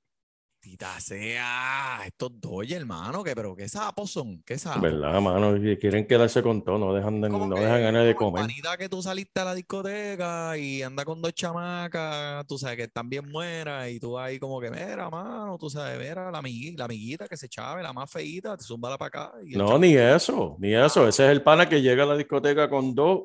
Tita 0.62 1.00
sea, 1.00 2.02
estos 2.06 2.40
Dodgers, 2.40 2.82
hermano, 2.82 3.24
que 3.24 3.34
pero 3.34 3.56
qué 3.56 3.68
sapos 3.68 4.12
son, 4.12 4.44
qué 4.46 4.56
sapos. 4.56 4.80
¿verdad, 4.80 5.20
mano? 5.20 5.54
Quieren 5.80 6.06
quedarse 6.06 6.40
con 6.40 6.62
todo, 6.62 6.78
no 6.78 6.94
dejan, 6.94 7.20
de, 7.20 7.28
no 7.28 7.48
dejan 7.48 7.82
ganas 7.82 8.06
de 8.06 8.14
comer. 8.14 8.42
panita 8.42 8.76
que 8.76 8.88
tú 8.88 9.02
saliste 9.02 9.40
a 9.40 9.46
la 9.46 9.54
discoteca 9.56 10.56
y 10.56 10.80
anda 10.82 11.04
con 11.04 11.20
dos 11.20 11.34
chamacas, 11.34 12.46
tú 12.46 12.58
sabes 12.58 12.76
que 12.76 12.84
están 12.84 13.10
bien 13.10 13.28
buenas 13.32 13.90
y 13.90 13.98
tú 13.98 14.16
ahí 14.16 14.38
como 14.38 14.60
que, 14.60 14.70
mira, 14.70 15.10
mano, 15.10 15.58
tú 15.58 15.68
sabes, 15.68 15.98
mira, 15.98 16.30
la 16.30 16.38
amiguita, 16.38 16.82
la 16.82 16.84
amiguita 16.84 17.26
que 17.26 17.36
se 17.36 17.48
chave, 17.48 17.82
la 17.82 17.92
más 17.92 18.08
feíta, 18.08 18.56
te 18.56 18.62
zúmbala 18.62 18.96
para 18.96 19.08
acá. 19.08 19.32
Y 19.44 19.56
No, 19.56 19.76
ni 19.80 19.96
eso, 19.96 20.54
ni 20.60 20.76
eso. 20.76 21.08
Ese 21.08 21.24
es 21.24 21.32
el 21.32 21.42
pana 21.42 21.68
que 21.68 21.82
llega 21.82 22.04
a 22.04 22.06
la 22.06 22.16
discoteca 22.16 22.70
con 22.70 22.94
dos 22.94 23.22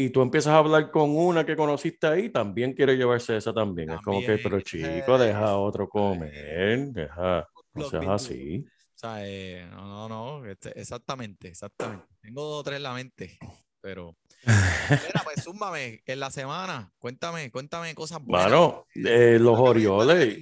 y 0.00 0.10
tú 0.10 0.22
empiezas 0.22 0.52
a 0.52 0.58
hablar 0.58 0.92
con 0.92 1.10
una 1.10 1.44
que 1.44 1.56
conociste 1.56 2.06
ahí, 2.06 2.28
también 2.30 2.72
quiere 2.72 2.96
llevarse 2.96 3.36
esa 3.36 3.52
también. 3.52 3.90
Es 3.90 4.00
como 4.00 4.20
que, 4.20 4.26
También, 4.26 4.42
pero 4.44 4.60
chico, 4.60 5.18
deja 5.18 5.44
a 5.44 5.56
otro 5.56 5.88
comer, 5.88 6.92
deja, 6.92 7.44
no 7.74 7.90
seas 7.90 8.06
así. 8.06 8.64
O 8.64 8.98
sea, 8.98 9.26
eh, 9.26 9.66
no, 9.72 10.08
no, 10.08 10.08
no, 10.08 10.46
este- 10.46 10.80
exactamente, 10.80 11.48
exactamente. 11.48 12.06
Tengo 12.20 12.44
dos 12.44 12.60
o 12.60 12.62
tres 12.62 12.76
en 12.76 12.82
la 12.84 12.94
mente, 12.94 13.38
pero... 13.80 14.16
Mira, 14.46 15.22
pues 15.24 15.42
zúmbame, 15.42 16.00
en 16.06 16.20
la 16.20 16.30
semana, 16.30 16.92
cuéntame, 17.00 17.50
cuéntame 17.50 17.92
cosas 17.96 18.20
buenas. 18.22 18.52
Mano, 18.52 18.86
eh, 18.94 19.38
los 19.40 19.58
Orioles, 19.58 20.38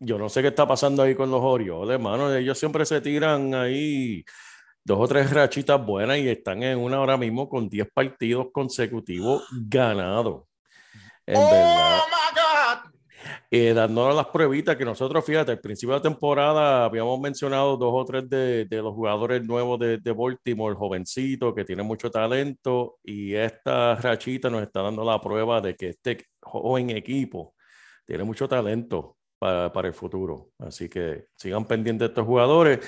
yo 0.00 0.18
no 0.18 0.28
sé 0.28 0.42
qué 0.42 0.48
está 0.48 0.66
pasando 0.66 1.04
ahí 1.04 1.14
con 1.14 1.30
los 1.30 1.40
Orioles, 1.40 2.00
mano. 2.00 2.34
Ellos 2.34 2.58
siempre 2.58 2.84
se 2.84 3.00
tiran 3.00 3.54
ahí 3.54 4.24
dos 4.84 4.98
o 5.00 5.08
tres 5.08 5.30
rachitas 5.30 5.84
buenas 5.84 6.18
y 6.18 6.28
están 6.28 6.62
en 6.62 6.78
una 6.78 6.96
ahora 6.96 7.16
mismo 7.16 7.48
con 7.48 7.68
10 7.68 7.88
partidos 7.92 8.48
consecutivos 8.52 9.44
ganados. 9.50 10.44
En 11.26 11.40
verdad. 11.40 12.00
Eh, 13.50 13.74
dándonos 13.74 14.14
las 14.14 14.26
pruebitas 14.26 14.76
que 14.76 14.84
nosotros, 14.84 15.24
fíjate, 15.24 15.52
al 15.52 15.60
principio 15.60 15.94
de 15.94 15.98
la 15.98 16.02
temporada 16.02 16.84
habíamos 16.84 17.20
mencionado 17.20 17.76
dos 17.76 17.92
o 17.92 18.04
tres 18.04 18.28
de, 18.30 18.64
de 18.64 18.76
los 18.76 18.94
jugadores 18.94 19.44
nuevos 19.44 19.78
de, 19.78 19.98
de 19.98 20.12
Baltimore, 20.12 20.74
jovencitos, 20.74 21.54
que 21.54 21.64
tienen 21.64 21.84
mucho 21.84 22.10
talento, 22.10 22.98
y 23.02 23.34
esta 23.34 23.96
rachita 23.96 24.48
nos 24.48 24.62
está 24.62 24.82
dando 24.82 25.04
la 25.04 25.20
prueba 25.20 25.60
de 25.60 25.74
que 25.74 25.90
este 25.90 26.26
joven 26.40 26.90
equipo 26.90 27.54
tiene 28.06 28.24
mucho 28.24 28.48
talento 28.48 29.16
para, 29.38 29.72
para 29.72 29.88
el 29.88 29.94
futuro. 29.94 30.50
Así 30.58 30.88
que 30.88 31.26
sigan 31.36 31.64
pendientes 31.66 32.08
de 32.08 32.12
estos 32.12 32.26
jugadores. 32.26 32.80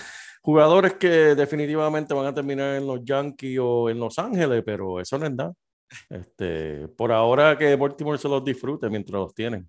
Jugadores 0.42 0.94
que 0.94 1.08
definitivamente 1.36 2.14
van 2.14 2.26
a 2.26 2.34
terminar 2.34 2.76
en 2.76 2.86
los 2.86 3.04
Yankees 3.04 3.58
o 3.62 3.88
en 3.90 3.98
Los 4.00 4.18
Ángeles, 4.18 4.62
pero 4.66 5.00
eso 5.00 5.16
no 5.18 5.26
es 5.26 5.32
nada. 5.32 5.54
Este, 6.10 6.88
por 6.88 7.12
ahora 7.12 7.56
que 7.58 7.76
Baltimore 7.76 8.18
se 8.18 8.28
los 8.28 8.44
disfrute 8.44 8.90
mientras 8.90 9.20
los 9.20 9.34
tienen. 9.34 9.68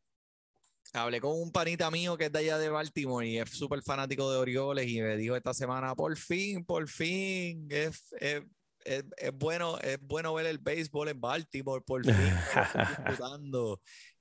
Hablé 0.93 1.19
con 1.19 1.31
un 1.41 1.51
panita 1.51 1.89
mío 1.89 2.15
que 2.17 2.25
es 2.25 2.31
de 2.31 2.39
allá 2.39 2.57
de 2.59 2.69
Baltimore 2.69 3.27
y 3.27 3.39
es 3.39 3.49
súper 3.49 3.81
fanático 3.81 4.31
de 4.31 4.37
Orioles 4.37 4.87
y 4.87 5.01
me 5.01 5.17
dijo 5.17 5.35
esta 5.35 5.53
semana, 5.53 5.95
por 5.95 6.15
fin, 6.17 6.63
por 6.65 6.87
fin, 6.87 7.67
es, 7.71 8.13
es, 8.19 8.43
es- 8.85 9.05
es 9.17 9.33
bueno, 9.33 9.77
es 9.79 9.97
bueno 10.01 10.33
ver 10.35 10.45
el 10.45 10.59
béisbol 10.59 11.09
en 11.09 11.19
Baltimore, 11.21 11.81
por 11.85 12.03
fin. 12.05 12.45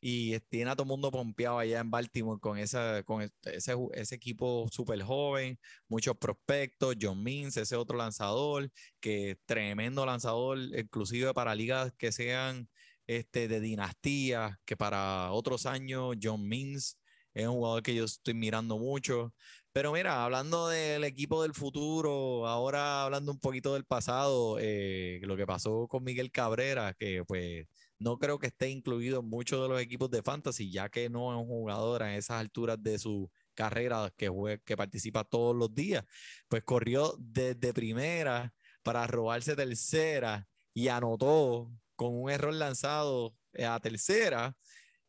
Y 0.04 0.38
tiene 0.48 0.70
a 0.72 0.74
todo 0.74 0.82
el 0.82 0.88
mundo 0.88 1.12
pompeado 1.12 1.58
allá 1.60 1.78
en 1.80 1.90
Baltimore 1.90 2.40
con, 2.40 2.58
esa, 2.58 3.04
con 3.04 3.22
ese, 3.44 3.74
ju- 3.76 3.90
ese 3.94 4.16
equipo 4.16 4.66
súper 4.70 5.00
joven, 5.02 5.58
muchos 5.88 6.16
prospectos, 6.16 6.96
John 7.00 7.22
Means, 7.22 7.56
ese 7.56 7.76
otro 7.76 7.96
lanzador, 7.96 8.68
que 9.00 9.38
tremendo 9.46 10.04
lanzador, 10.04 10.58
inclusive 10.58 11.32
para 11.34 11.54
ligas 11.54 11.92
que 11.96 12.10
sean 12.10 12.68
este, 13.06 13.46
de 13.48 13.60
dinastía, 13.60 14.58
que 14.64 14.76
para 14.76 15.30
otros 15.32 15.66
años 15.66 16.16
John 16.20 16.48
Means 16.48 16.98
es 17.34 17.46
un 17.46 17.54
jugador 17.54 17.82
que 17.84 17.94
yo 17.94 18.04
estoy 18.04 18.34
mirando 18.34 18.78
mucho. 18.78 19.32
Pero 19.72 19.92
mira, 19.92 20.24
hablando 20.24 20.68
del 20.68 21.04
equipo 21.04 21.42
del 21.42 21.54
futuro, 21.54 22.46
ahora 22.46 23.04
hablando 23.04 23.32
un 23.32 23.38
poquito 23.40 23.72
del 23.74 23.84
pasado, 23.84 24.58
eh, 24.60 25.20
lo 25.22 25.36
que 25.36 25.46
pasó 25.46 25.86
con 25.88 26.04
Miguel 26.04 26.30
Cabrera, 26.30 26.92
que 26.98 27.24
pues 27.24 27.66
no 28.02 28.18
creo 28.18 28.38
que 28.38 28.48
esté 28.48 28.68
incluido 28.68 29.20
en 29.20 29.28
muchos 29.28 29.62
de 29.62 29.68
los 29.68 29.80
equipos 29.80 30.10
de 30.10 30.22
fantasy, 30.22 30.70
ya 30.70 30.88
que 30.88 31.08
no 31.10 31.32
es 31.32 31.38
un 31.40 31.46
jugador 31.46 32.02
a 32.02 32.16
esas 32.16 32.40
alturas 32.40 32.82
de 32.82 32.98
su 32.98 33.30
carrera 33.54 34.12
que, 34.16 34.28
jue- 34.30 34.60
que 34.64 34.76
participa 34.76 35.24
todos 35.24 35.54
los 35.56 35.74
días, 35.74 36.04
pues 36.48 36.62
corrió 36.64 37.14
desde 37.18 37.72
primera 37.72 38.52
para 38.82 39.06
robarse 39.06 39.54
tercera 39.56 40.48
y 40.74 40.88
anotó 40.88 41.70
con 41.96 42.14
un 42.14 42.30
error 42.30 42.54
lanzado 42.54 43.34
eh, 43.52 43.64
a 43.66 43.78
tercera 43.80 44.56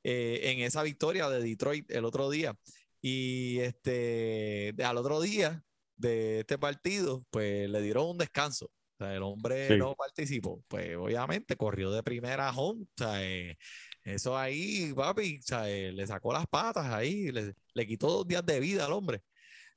eh, 0.03 0.41
en 0.43 0.60
esa 0.60 0.84
victoria 0.84 1.29
de 1.29 1.41
Detroit 1.41 1.89
el 1.91 2.06
otro 2.06 2.29
día. 2.29 2.56
Y 3.01 3.60
este, 3.60 4.73
al 4.84 4.97
otro 4.97 5.19
día 5.21 5.63
de 5.97 6.41
este 6.41 6.58
partido, 6.58 7.25
pues 7.32 7.69
le 7.69 7.82
dieron 7.82 8.08
un 8.10 8.17
descanso. 8.17 8.69
O 8.93 9.03
sea, 9.06 9.15
el 9.15 9.23
hombre 9.23 9.67
Sí. 9.69 9.77
no 9.77 9.95
participó. 9.95 10.63
Pues 10.67 10.95
obviamente 10.95 11.56
corrió 11.56 11.91
de 11.91 12.03
primera 12.03 12.49
a 12.49 12.56
home. 12.56 12.84
O 12.84 12.88
sea, 12.97 13.23
eh, 13.23 13.58
eso 14.03 14.38
ahí, 14.38 14.93
papi, 14.95 15.39
o 15.39 15.41
sea, 15.41 15.69
eh, 15.69 15.91
le 15.91 16.06
sacó 16.08 16.34
las 16.34 16.45
patas 16.47 16.88
ahí, 16.88 17.32
le, 17.32 17.53
le 17.73 17.88
quitó 17.88 18.08
dos 18.10 18.27
días 18.27 18.45
de 18.45 18.60
vida 18.60 18.86
al 18.86 18.93
hombre. 18.93 19.23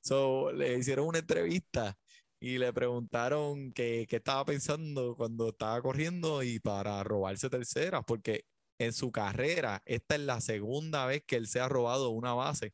So, 0.01 0.51
le 0.51 0.77
hicieron 0.77 1.07
una 1.07 1.19
entrevista 1.19 1.97
y 2.39 2.57
le 2.59 2.71
preguntaron 2.73 3.73
qué, 3.73 4.05
qué 4.07 4.17
estaba 4.17 4.45
pensando 4.45 5.15
cuando 5.15 5.49
estaba 5.49 5.81
corriendo 5.81 6.43
y 6.43 6.59
para 6.59 7.03
robarse 7.03 7.49
tercera, 7.49 8.01
porque 8.03 8.45
en 8.79 8.93
su 8.93 9.11
carrera 9.11 9.81
esta 9.85 10.15
es 10.15 10.21
la 10.21 10.39
segunda 10.39 11.05
vez 11.07 11.23
que 11.25 11.35
él 11.35 11.47
se 11.47 11.59
ha 11.59 11.67
robado 11.67 12.11
una 12.11 12.33
base. 12.35 12.73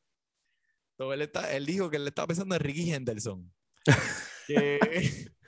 So, 0.98 1.14
él, 1.14 1.22
está, 1.22 1.52
él 1.56 1.66
dijo 1.66 1.90
que 1.90 1.98
él 1.98 2.08
estaba 2.08 2.28
pensando 2.28 2.56
en 2.56 2.62
Ricky 2.62 2.92
Henderson. 2.94 3.52
que, 4.48 4.80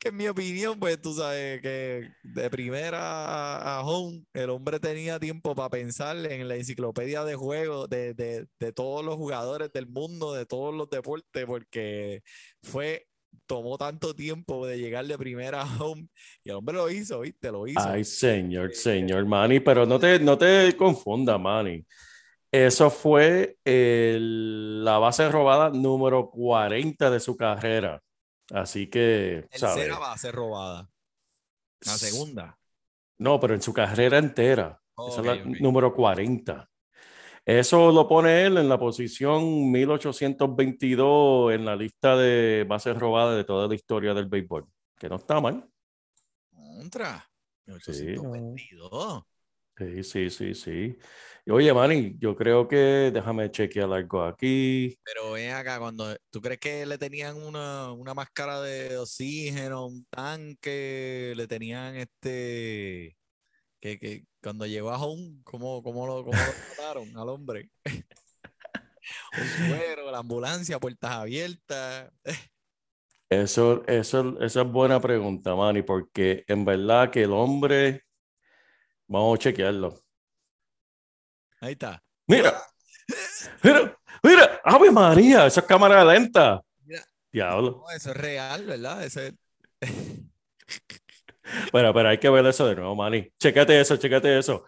que 0.00 0.08
en 0.08 0.16
mi 0.16 0.26
opinión, 0.28 0.80
pues 0.80 1.00
tú 1.00 1.12
sabes 1.12 1.60
que 1.60 2.08
de 2.22 2.50
primera 2.50 3.58
a, 3.78 3.82
home, 3.84 4.24
el 4.32 4.48
hombre 4.48 4.80
tenía 4.80 5.20
tiempo 5.20 5.54
para 5.54 5.68
pensar 5.68 6.16
en 6.16 6.48
la 6.48 6.56
enciclopedia 6.56 7.22
de 7.22 7.34
juegos 7.36 7.88
de, 7.90 8.14
de, 8.14 8.46
de 8.58 8.72
todos 8.72 9.04
los 9.04 9.16
jugadores 9.16 9.70
del 9.72 9.86
mundo, 9.86 10.32
de 10.32 10.46
todos 10.46 10.74
los 10.74 10.88
deportes, 10.88 11.44
porque 11.44 12.22
fue, 12.62 13.06
tomó 13.46 13.76
tanto 13.76 14.14
tiempo 14.14 14.66
de 14.66 14.78
llegar 14.78 15.06
de 15.06 15.18
primera 15.18 15.60
a 15.62 15.82
home 15.82 16.08
y 16.42 16.48
el 16.48 16.56
hombre 16.56 16.76
lo 16.76 16.90
hizo, 16.90 17.20
¿viste? 17.20 17.52
Lo 17.52 17.66
hizo. 17.66 17.80
Ay, 17.86 18.02
señor, 18.04 18.74
señor 18.74 19.26
Manny, 19.26 19.60
pero 19.60 19.84
no 19.84 19.98
te, 20.00 20.18
no 20.18 20.38
te 20.38 20.74
confunda, 20.78 21.36
Manny. 21.36 21.84
Eso 22.50 22.90
fue 22.90 23.58
el- 23.64 24.82
la 24.82 24.98
base 24.98 25.28
robada 25.28 25.68
número 25.68 26.30
40 26.30 27.10
de 27.10 27.20
su 27.20 27.36
carrera. 27.36 28.02
Así 28.52 28.88
que. 28.88 29.46
Tercera 29.50 29.98
base 29.98 30.32
robada. 30.32 30.90
La 31.80 31.92
segunda. 31.96 32.58
No, 33.18 33.38
pero 33.38 33.54
en 33.54 33.62
su 33.62 33.72
carrera 33.72 34.18
entera. 34.18 34.80
Esa 35.08 35.20
es 35.20 35.26
la 35.26 35.36
número 35.60 35.94
40. 35.94 36.68
Eso 37.44 37.90
lo 37.90 38.06
pone 38.06 38.44
él 38.44 38.58
en 38.58 38.68
la 38.68 38.78
posición 38.78 39.70
1822 39.70 41.54
en 41.54 41.64
la 41.64 41.74
lista 41.74 42.16
de 42.16 42.64
bases 42.68 42.96
robadas 42.96 43.36
de 43.36 43.44
toda 43.44 43.66
la 43.66 43.74
historia 43.74 44.12
del 44.12 44.26
béisbol. 44.26 44.66
Que 44.98 45.08
no 45.08 45.16
está 45.16 45.40
mal. 45.40 45.66
Contra. 46.54 47.26
Sí, 47.80 48.14
no. 48.16 48.30
822. 48.30 49.22
Sí, 49.80 50.04
sí, 50.04 50.28
sí, 50.28 50.54
sí. 50.54 50.98
Oye, 51.46 51.72
Manny, 51.72 52.14
yo 52.18 52.36
creo 52.36 52.68
que 52.68 53.10
déjame 53.14 53.50
chequear 53.50 53.90
algo 53.90 54.22
aquí. 54.22 54.94
Pero 55.02 55.32
ven 55.32 55.52
acá, 55.52 55.78
cuando 55.78 56.14
tú 56.28 56.42
crees 56.42 56.60
que 56.60 56.84
le 56.84 56.98
tenían 56.98 57.42
una, 57.42 57.90
una 57.92 58.12
máscara 58.12 58.60
de 58.60 58.98
oxígeno, 58.98 59.86
un 59.86 60.04
tanque, 60.10 61.32
le 61.34 61.46
tenían 61.46 61.96
este 61.96 63.16
que, 63.80 63.98
que 63.98 64.26
cuando 64.42 64.66
llegó 64.66 64.90
a 64.90 65.02
home, 65.02 65.40
¿cómo, 65.44 65.82
cómo 65.82 66.06
lo, 66.06 66.24
cómo 66.24 66.36
lo 66.36 66.52
trataron 66.76 67.16
al 67.16 67.30
hombre? 67.30 67.70
Un 69.32 69.66
suero, 69.66 70.10
la 70.10 70.18
ambulancia, 70.18 70.78
puertas 70.78 71.10
abiertas. 71.10 72.12
Eso, 73.30 73.82
eso, 73.86 74.38
esa 74.42 74.60
es 74.60 74.68
buena 74.70 75.00
pregunta, 75.00 75.54
Manny, 75.54 75.82
porque 75.82 76.44
en 76.48 76.64
verdad 76.64 77.10
que 77.10 77.22
el 77.22 77.32
hombre, 77.32 78.02
vamos 79.10 79.34
a 79.34 79.38
chequearlo. 79.38 80.00
Ahí 81.60 81.72
está. 81.72 82.02
Mira, 82.26 82.62
mira, 83.62 83.98
mira, 84.22 84.60
Ave 84.64 84.90
María, 84.90 85.46
esa 85.46 85.60
es 85.60 85.66
cámara 85.66 86.04
lenta. 86.04 86.62
Mira, 86.86 87.04
Diablo. 87.30 87.82
No, 87.84 87.90
eso 87.90 88.10
es 88.10 88.16
real, 88.16 88.64
¿verdad? 88.64 89.04
Ese, 89.04 89.34
Espera, 91.64 91.88
espera, 91.88 92.10
hay 92.10 92.18
que 92.18 92.30
ver 92.30 92.46
eso 92.46 92.66
de 92.66 92.76
nuevo, 92.76 92.94
Manny. 92.94 93.32
Chécate 93.38 93.80
eso, 93.80 93.96
chécate 93.96 94.38
eso. 94.38 94.64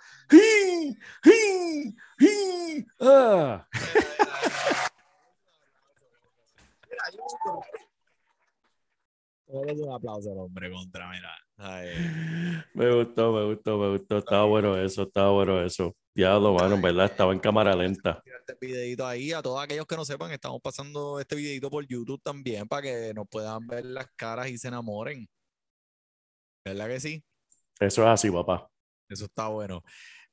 ¡Ah! 3.01 3.67
Un 9.53 9.93
aplauso 9.93 10.33
al 10.33 10.39
hombre 10.39 10.71
contra, 10.71 11.11
mira. 11.11 11.31
Ay, 11.57 11.91
Me 12.75 12.95
gustó, 12.95 13.33
me 13.33 13.45
gustó, 13.45 13.79
me 13.79 13.91
gustó. 13.91 14.19
Estaba 14.19 14.45
bueno 14.45 14.77
eso, 14.77 15.03
estaba 15.03 15.31
bueno 15.31 15.63
eso. 15.63 15.95
Diablo, 16.15 16.55
mano, 16.55 16.75
en 16.75 16.83
verdad, 16.83 17.07
estaba 17.07 17.33
en 17.33 17.39
cámara 17.39 17.75
lenta. 17.75 18.23
este 18.25 18.57
videito 18.61 19.07
ahí. 19.07 19.33
A 19.33 19.43
todos 19.43 19.63
aquellos 19.63 19.87
que 19.87 19.97
no 19.97 20.05
sepan, 20.05 20.31
estamos 20.33 20.61
pasando 20.61 21.21
este 21.21 21.37
videito 21.37 21.71
por 21.71 21.87
YouTube 21.87 22.21
también 22.23 22.67
para 22.69 22.83
que 22.83 23.13
nos 23.15 23.27
puedan 23.29 23.67
ver 23.67 23.85
las 23.85 24.07
caras 24.17 24.49
y 24.51 24.59
se 24.59 24.69
enamoren. 24.69 25.29
¿Verdad 26.65 26.89
que 26.89 27.01
sí? 27.01 27.25
Eso 27.81 28.03
es 28.03 28.09
así, 28.09 28.31
papá. 28.31 28.69
Eso 29.09 29.25
está 29.25 29.49
bueno. 29.49 29.83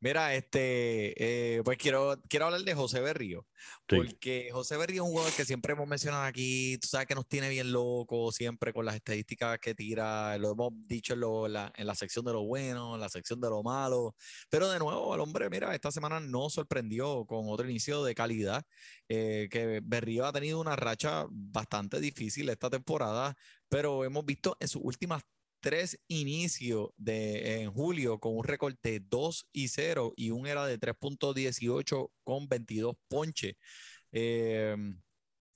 Mira, 0.02 0.34
este, 0.34 1.58
eh, 1.58 1.62
pues 1.64 1.78
quiero, 1.78 2.22
quiero 2.30 2.46
hablar 2.46 2.62
de 2.62 2.74
José 2.74 3.02
Berrío, 3.02 3.46
Sí. 3.90 3.98
porque 3.98 4.50
José 4.52 4.78
Berrío 4.78 5.04
es 5.04 5.08
un 5.08 5.12
jugador 5.14 5.34
que 5.34 5.44
siempre 5.44 5.74
hemos 5.74 5.88
mencionado 5.90 6.24
aquí, 6.24 6.78
tú 6.78 6.88
sabes 6.88 7.06
que 7.06 7.16
nos 7.16 7.28
tiene 7.28 7.50
bien 7.50 7.74
locos 7.74 8.34
siempre 8.36 8.72
con 8.72 8.86
las 8.86 8.96
estadísticas 8.96 9.60
que 9.60 9.76
tira, 9.76 10.38
lo 10.38 10.52
hemos 10.54 10.72
dicho 10.88 11.14
en, 11.16 11.20
lo- 11.20 11.48
la, 11.50 11.74
en 11.76 11.86
la 11.86 11.96
sección 11.96 12.24
de 12.24 12.32
lo 12.32 12.44
bueno, 12.46 12.96
en 12.96 13.02
la 13.02 13.10
sección 13.10 13.42
de 13.42 13.50
lo 13.50 13.62
malo, 13.62 14.16
pero 14.50 14.70
de 14.70 14.80
nuevo 14.80 15.14
el 15.14 15.20
hombre, 15.20 15.50
mira, 15.50 15.76
esta 15.76 15.92
semana 15.92 16.22
nos 16.22 16.54
sorprendió 16.54 17.26
con 17.26 17.50
otro 17.50 17.70
inicio 17.70 18.02
de 18.06 18.16
calidad, 18.16 18.64
eh, 19.10 19.50
que 19.52 19.82
Berrío 19.84 20.26
ha 20.26 20.32
tenido 20.32 20.62
una 20.62 20.78
racha 20.78 21.26
bastante 21.30 22.00
difícil 22.00 22.48
esta 22.48 22.70
temporada, 22.70 23.36
pero 23.68 24.06
hemos 24.06 24.24
visto 24.24 24.56
en 24.62 24.68
sus 24.70 24.82
últimas 24.82 25.24
tres 25.60 26.00
inicios 26.08 26.90
de, 26.98 27.62
en 27.62 27.72
julio 27.72 28.20
con 28.20 28.36
un 28.38 28.44
récord 28.44 28.76
de 28.84 29.00
2 29.02 29.48
y 29.52 29.68
0 29.70 30.14
y 30.16 30.32
un 30.32 30.48
era 30.48 30.66
de 30.66 30.78
3.18 30.80 32.12
con 32.24 32.48
22 32.48 32.96
ponches. 33.08 33.54
Eh, 34.12 34.76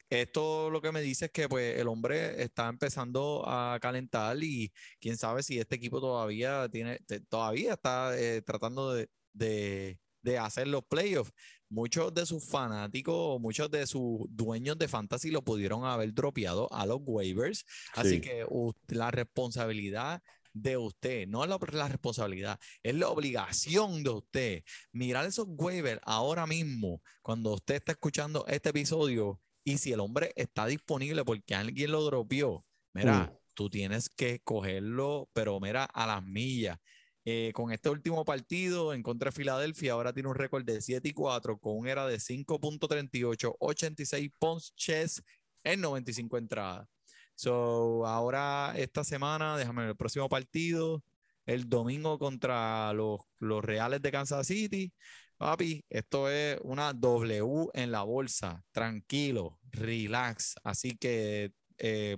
esto 0.10 0.70
lo 0.70 0.82
que 0.82 0.92
me 0.92 1.02
dice 1.02 1.26
es 1.26 1.32
que 1.32 1.50
pues, 1.50 1.80
el 1.80 1.88
hombre 1.88 2.42
está 2.44 2.70
empezando 2.70 3.44
a 3.48 3.80
calentar 3.82 4.38
y 4.44 4.72
quién 5.00 5.18
sabe 5.18 5.42
si 5.44 5.60
este 5.60 5.76
equipo 5.76 6.00
todavía 6.02 6.70
tiene, 6.70 7.00
todavía 7.30 7.74
está 7.74 8.18
eh, 8.20 8.42
tratando 8.44 8.94
de, 8.94 9.10
de- 9.34 10.00
de 10.22 10.38
hacer 10.38 10.68
los 10.68 10.84
playoffs. 10.86 11.32
Muchos 11.74 12.14
de 12.14 12.24
sus 12.28 12.46
fanáticos, 12.46 13.42
muchos 13.42 13.72
de 13.72 13.88
sus 13.88 14.20
dueños 14.30 14.78
de 14.78 14.88
fantasy 14.88 15.32
lo 15.32 15.42
pudieron 15.44 15.86
haber 15.86 16.14
dropeado 16.14 16.72
a 16.72 16.86
los 16.86 17.00
waivers. 17.04 17.66
Así 17.96 18.10
Sí. 18.16 18.22
que 18.22 18.46
la 18.90 19.10
responsabilidad 19.10 20.22
de 20.54 20.78
usted, 20.78 21.28
no 21.28 21.44
es 21.44 21.50
la, 21.50 21.58
la 21.72 21.88
responsabilidad, 21.88 22.60
es 22.84 22.94
la 22.94 23.10
obligación 23.10 24.04
de 24.04 24.10
usted 24.12 24.64
mirar 24.92 25.26
esos 25.26 25.48
waivers 25.50 26.00
ahora 26.04 26.46
mismo, 26.46 27.02
cuando 27.24 27.54
usted 27.56 27.74
está 27.76 27.94
escuchando 27.94 28.46
este 28.48 28.70
episodio 28.70 29.42
y 29.64 29.80
si 29.80 29.92
el 29.94 30.00
hombre 30.00 30.32
está 30.36 30.68
disponible 30.68 31.26
porque 31.26 31.56
alguien 31.56 31.92
lo 31.92 32.04
dropeó, 32.04 32.64
mira, 32.94 33.32
Mm. 33.34 33.38
tú 33.56 33.70
tienes 33.72 34.10
que 34.10 34.42
cogerlo, 34.44 35.28
pero 35.34 35.60
mira, 35.60 35.86
a 35.86 36.06
las 36.06 36.24
millas. 36.24 36.78
Eh, 37.26 37.52
con 37.54 37.72
este 37.72 37.90
último 37.90 38.26
partido 38.26 38.94
en 38.94 39.02
contra 39.02 39.30
de 39.30 39.36
Filadelfia, 39.36 39.94
ahora 39.94 40.14
tiene 40.14 40.30
un 40.30 40.36
récord 40.36 40.66
de 40.66 40.82
7 40.82 41.08
y 41.08 41.14
4 41.14 41.58
con 41.58 41.78
un 41.78 41.88
era 41.88 42.06
de 42.06 42.20
5.38, 42.20 43.56
86 43.60 44.32
ponches 44.38 45.24
en 45.64 45.82
95 45.82 46.38
entradas. 46.38 46.88
So, 47.36 48.06
ahora 48.06 48.74
esta 48.78 49.04
semana, 49.04 49.58
déjame 49.58 49.84
ver 49.84 49.92
el 49.92 49.96
próximo 49.98 50.30
partido, 50.30 51.04
el 51.46 51.70
domingo 51.70 52.20
contra 52.20 52.94
los, 52.94 53.22
los 53.40 53.64
Reales 53.64 54.02
de 54.02 54.12
Kansas 54.12 54.48
City. 54.48 54.94
Papi, 55.38 55.84
esto 55.90 56.30
es 56.30 56.58
una 56.64 56.94
W 56.94 57.70
en 57.74 57.92
la 57.92 58.04
bolsa. 58.04 58.64
Tranquilo, 58.72 59.60
relax. 59.72 60.56
Así 60.64 60.96
que 60.98 61.52
eh, 61.78 62.18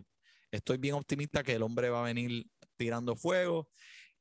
estoy 0.52 0.78
bien 0.78 0.96
optimista 0.96 1.44
que 1.44 1.54
el 1.54 1.64
hombre 1.64 1.90
va 1.90 2.02
a 2.02 2.06
venir 2.06 2.46
tirando 2.76 3.16
fuego. 3.16 3.70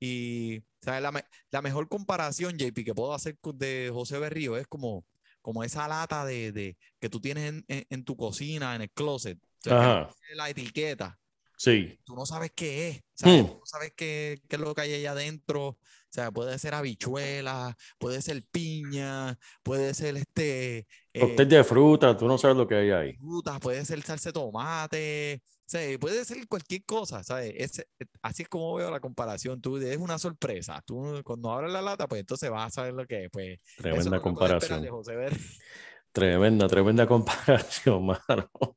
Y 0.00 0.62
¿sabes? 0.80 1.02
La, 1.02 1.12
me- 1.12 1.24
la 1.50 1.62
mejor 1.62 1.88
comparación, 1.88 2.56
JP, 2.58 2.84
que 2.84 2.94
puedo 2.94 3.14
hacer 3.14 3.38
de 3.54 3.90
José 3.92 4.18
Berrío 4.18 4.56
es 4.56 4.66
como, 4.66 5.04
como 5.42 5.64
esa 5.64 5.88
lata 5.88 6.24
de, 6.24 6.52
de- 6.52 6.76
que 7.00 7.08
tú 7.08 7.20
tienes 7.20 7.48
en, 7.48 7.64
en- 7.68 7.86
en 7.90 8.04
tu 8.04 8.16
cocina, 8.16 8.74
en 8.74 8.82
el 8.82 8.90
closet. 8.90 9.38
O 9.60 9.62
sea, 9.62 10.08
la 10.34 10.50
etiqueta 10.50 11.18
Sí. 11.56 11.98
tú 12.04 12.14
no 12.16 12.26
sabes 12.26 12.50
qué 12.54 12.88
es, 12.88 13.00
¿sabes? 13.14 13.42
Hmm. 13.42 13.46
Tú 13.46 13.54
no 13.60 13.66
sabes 13.66 13.92
qué, 13.96 14.40
qué 14.48 14.56
es 14.56 14.60
lo 14.60 14.74
que 14.74 14.82
hay 14.82 14.94
allá 14.94 15.12
adentro. 15.12 15.68
O 15.68 15.78
sea, 16.10 16.30
puede 16.30 16.58
ser 16.58 16.74
habichuela, 16.74 17.76
puede 17.98 18.22
ser 18.22 18.42
piña, 18.50 19.38
puede 19.62 19.94
ser 19.94 20.16
este 20.16 20.86
eh, 21.12 21.44
de 21.46 21.64
fruta, 21.64 22.16
tú 22.16 22.26
no 22.26 22.38
sabes 22.38 22.56
lo 22.56 22.68
que 22.68 22.74
hay 22.76 22.90
ahí. 22.90 23.16
frutas, 23.16 23.58
puede 23.60 23.84
ser 23.84 24.02
salsa 24.02 24.28
de 24.30 24.32
tomate, 24.34 25.42
o 25.66 25.68
sea, 25.68 25.98
puede 25.98 26.24
ser 26.26 26.46
cualquier 26.46 26.84
cosa, 26.84 27.24
¿sabes? 27.24 27.54
Ese- 27.56 27.86
así 28.22 28.42
es 28.42 28.48
como 28.48 28.74
veo 28.74 28.90
la 28.90 29.00
comparación. 29.00 29.60
Tú 29.60 29.78
es 29.78 29.96
una 29.96 30.18
sorpresa. 30.18 30.82
Tú 30.84 31.20
cuando 31.24 31.50
abres 31.50 31.72
la 31.72 31.80
lata, 31.82 32.06
pues 32.06 32.20
entonces 32.20 32.50
vas 32.50 32.66
a 32.66 32.70
saber 32.70 32.92
lo 32.94 33.06
que 33.06 33.24
es. 33.24 33.30
Pues, 33.32 33.58
es 33.60 33.76
Tremenda 33.76 34.20
comparación. 34.20 34.82
de 34.82 34.90
José 34.90 35.16
Ver. 35.16 35.32
Tremenda, 36.12 36.68
tremenda 36.68 37.06
comparación, 37.08 38.06
mano. 38.06 38.50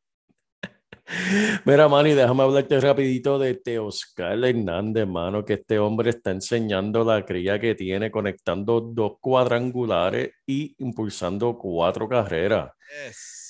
Mira, 1.66 1.88
Manny, 1.88 2.14
déjame 2.14 2.44
hablarte 2.44 2.80
rapidito 2.82 3.40
de 3.40 3.54
Teoscar 3.56 4.44
Hernández, 4.44 5.08
mano, 5.08 5.46
que 5.46 5.54
este 5.54 5.80
hombre 5.80 6.10
está 6.10 6.32
enseñando 6.32 7.04
la 7.06 7.24
cría 7.26 7.60
que 7.60 7.76
tiene, 7.76 8.12
conectando 8.12 8.82
dos 8.82 9.14
cuadrangulares 9.22 10.32
y 10.46 10.76
impulsando 10.80 11.58
cuatro 11.58 12.10
carreras. 12.10 12.72
Yes. 13.06 13.47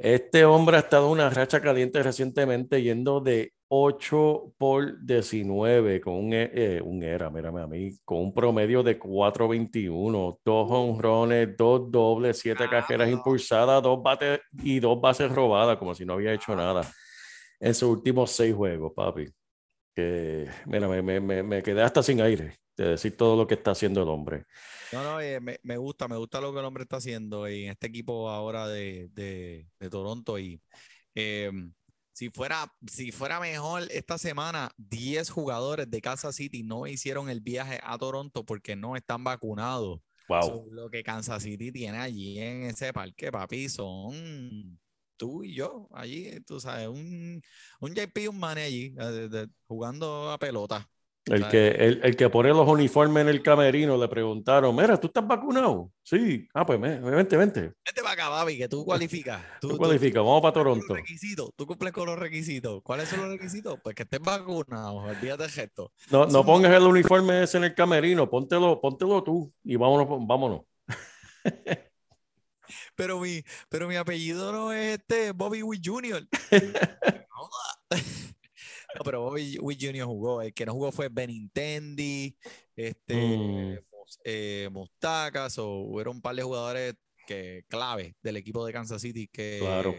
Este 0.00 0.44
hombre 0.44 0.76
ha 0.76 0.80
estado 0.80 1.06
en 1.06 1.12
una 1.12 1.28
racha 1.30 1.60
caliente 1.60 2.00
recientemente, 2.02 2.80
yendo 2.82 3.20
de 3.20 3.52
8 3.66 4.54
por 4.56 5.04
19 5.04 6.00
con 6.00 6.14
un, 6.14 6.32
e- 6.34 6.50
eh, 6.54 6.80
un 6.80 7.02
era, 7.02 7.30
mírame 7.30 7.60
a 7.62 7.66
mí, 7.66 7.98
con 8.04 8.18
un 8.18 8.32
promedio 8.32 8.84
de 8.84 8.96
4.21, 8.96 10.38
dos 10.44 10.70
honrones, 10.70 11.56
dos 11.56 11.90
dobles, 11.90 12.38
siete 12.38 12.68
carreras 12.68 13.10
impulsadas, 13.10 13.82
dos 13.82 14.00
bates 14.00 14.40
y 14.62 14.78
dos 14.78 15.00
bases 15.00 15.32
robadas, 15.32 15.76
como 15.78 15.94
si 15.96 16.04
no 16.06 16.12
había 16.14 16.32
hecho 16.32 16.54
nada 16.54 16.82
en 17.58 17.74
sus 17.74 17.88
últimos 17.90 18.30
seis 18.30 18.54
juegos, 18.54 18.92
papi. 18.94 19.26
Que, 19.96 20.48
mira, 20.66 20.86
me- 20.88 21.20
me- 21.20 21.42
me 21.42 21.62
quedé 21.62 21.82
hasta 21.82 22.04
sin 22.04 22.20
aire 22.20 22.56
de 22.84 22.90
decir 22.90 23.16
todo 23.16 23.36
lo 23.36 23.46
que 23.46 23.54
está 23.54 23.72
haciendo 23.72 24.02
el 24.02 24.08
hombre. 24.08 24.44
No, 24.92 25.02
no, 25.02 25.20
eh, 25.20 25.40
me, 25.40 25.58
me 25.62 25.76
gusta, 25.76 26.08
me 26.08 26.16
gusta 26.16 26.40
lo 26.40 26.52
que 26.52 26.60
el 26.60 26.64
hombre 26.64 26.84
está 26.84 26.96
haciendo 26.96 27.46
en 27.46 27.70
este 27.70 27.88
equipo 27.88 28.30
ahora 28.30 28.66
de, 28.68 29.08
de- 29.12 29.68
de 29.78 29.90
Toronto. 29.90 30.38
Y 30.38 30.62
eh, 31.14 31.50
si 32.12 32.30
fuera, 32.30 32.72
si 32.90 33.12
fuera 33.12 33.38
mejor 33.40 33.82
esta 33.90 34.16
semana, 34.16 34.70
10 34.76 35.28
jugadores 35.30 35.90
de 35.90 36.00
Kansas 36.00 36.36
City 36.36 36.62
no 36.62 36.86
hicieron 36.86 37.28
el 37.28 37.40
viaje 37.40 37.78
a 37.82 37.98
Toronto 37.98 38.44
porque 38.44 38.76
no 38.76 38.96
están 38.96 39.24
vacunados. 39.24 40.00
Wow. 40.28 40.42
So, 40.42 40.64
lo 40.70 40.90
que 40.90 41.02
Kansas 41.02 41.42
City 41.42 41.70
tiene 41.72 41.98
allí 41.98 42.38
en 42.38 42.64
ese 42.64 42.92
parque, 42.92 43.30
papi, 43.32 43.68
son 43.68 44.78
tú 45.16 45.42
y 45.42 45.54
yo 45.54 45.88
allí, 45.92 46.40
tú 46.46 46.60
sabes, 46.60 46.86
un, 46.88 47.42
un 47.80 47.94
JP 47.94 48.22
y 48.22 48.26
un 48.28 48.38
Mane 48.38 48.62
allí 48.62 48.94
eh, 48.98 49.28
de- 49.28 49.48
jugando 49.66 50.30
a 50.30 50.38
pelota. 50.38 50.88
El 51.30 51.48
que, 51.48 51.68
el, 51.68 52.00
el 52.02 52.16
que 52.16 52.28
pone 52.30 52.48
los 52.50 52.66
uniformes 52.66 53.20
en 53.22 53.28
el 53.28 53.42
camerino 53.42 53.96
le 53.96 54.08
preguntaron, 54.08 54.74
mira, 54.74 54.98
¿tú 54.98 55.08
estás 55.08 55.26
vacunado? 55.26 55.90
Sí. 56.02 56.48
Ah, 56.54 56.64
pues 56.64 56.80
vente, 56.80 57.36
vente. 57.36 57.60
Vente 57.60 58.02
para 58.02 58.12
acá, 58.12 58.28
papi, 58.30 58.56
que 58.58 58.68
tú 58.68 58.84
cualificas. 58.84 59.40
Tú, 59.60 59.68
Tú 59.68 59.74
tú- 59.74 59.78
cualificas, 59.78 60.22
vamos 60.22 60.40
para 60.40 60.52
Toronto. 60.54 60.84
Los 60.88 60.96
requisitos, 60.96 61.50
tú 61.56 61.66
cumples 61.66 61.92
con 61.92 62.06
los 62.06 62.18
requisitos. 62.18 62.80
¿Cuáles 62.82 63.08
son 63.08 63.20
los 63.20 63.28
requisitos? 63.28 63.78
Pues 63.82 63.94
que 63.94 64.04
estés 64.04 64.20
vacunado, 64.20 64.94
olvídate 64.96 65.42
del 65.42 65.52
gesto. 65.52 65.92
No, 66.10 66.26
no 66.26 66.44
pongas 66.44 66.72
el 66.72 66.82
uniforme 66.84 67.42
ese 67.42 67.58
en 67.58 67.64
el 67.64 67.74
camerino, 67.74 68.28
póntelo, 68.30 68.80
póntelo 68.80 69.22
tú 69.22 69.52
y 69.64 69.76
vámonos, 69.76 70.06
vámonos. 70.26 70.62
Pero 72.94 73.18
mi, 73.20 73.42
pero 73.70 73.88
mi 73.88 73.96
apellido 73.96 74.52
no 74.52 74.72
es 74.72 74.98
este 74.98 75.32
Bobby 75.32 75.62
Witt 75.62 75.82
Jr. 75.86 76.26
No, 78.98 79.04
pero 79.04 79.22
Bobby 79.22 79.58
Witt 79.60 79.80
Jr. 79.82 80.04
jugó. 80.04 80.42
El 80.42 80.52
que 80.52 80.66
no 80.66 80.72
jugó 80.72 80.92
fue 80.92 81.08
Benintendi, 81.08 82.36
este, 82.76 83.14
Mm. 83.14 83.78
Mos- 83.92 84.20
eh, 84.24 84.68
Mustacas, 84.72 85.58
o 85.58 85.68
hubieron 85.80 86.16
un 86.16 86.22
par 86.22 86.34
de 86.36 86.42
jugadores 86.42 86.94
que, 87.26 87.64
clave 87.68 88.16
del 88.22 88.36
equipo 88.36 88.64
de 88.66 88.72
Kansas 88.72 89.02
City 89.02 89.28
que, 89.28 89.58
Claro. 89.60 89.90
o 89.90 89.94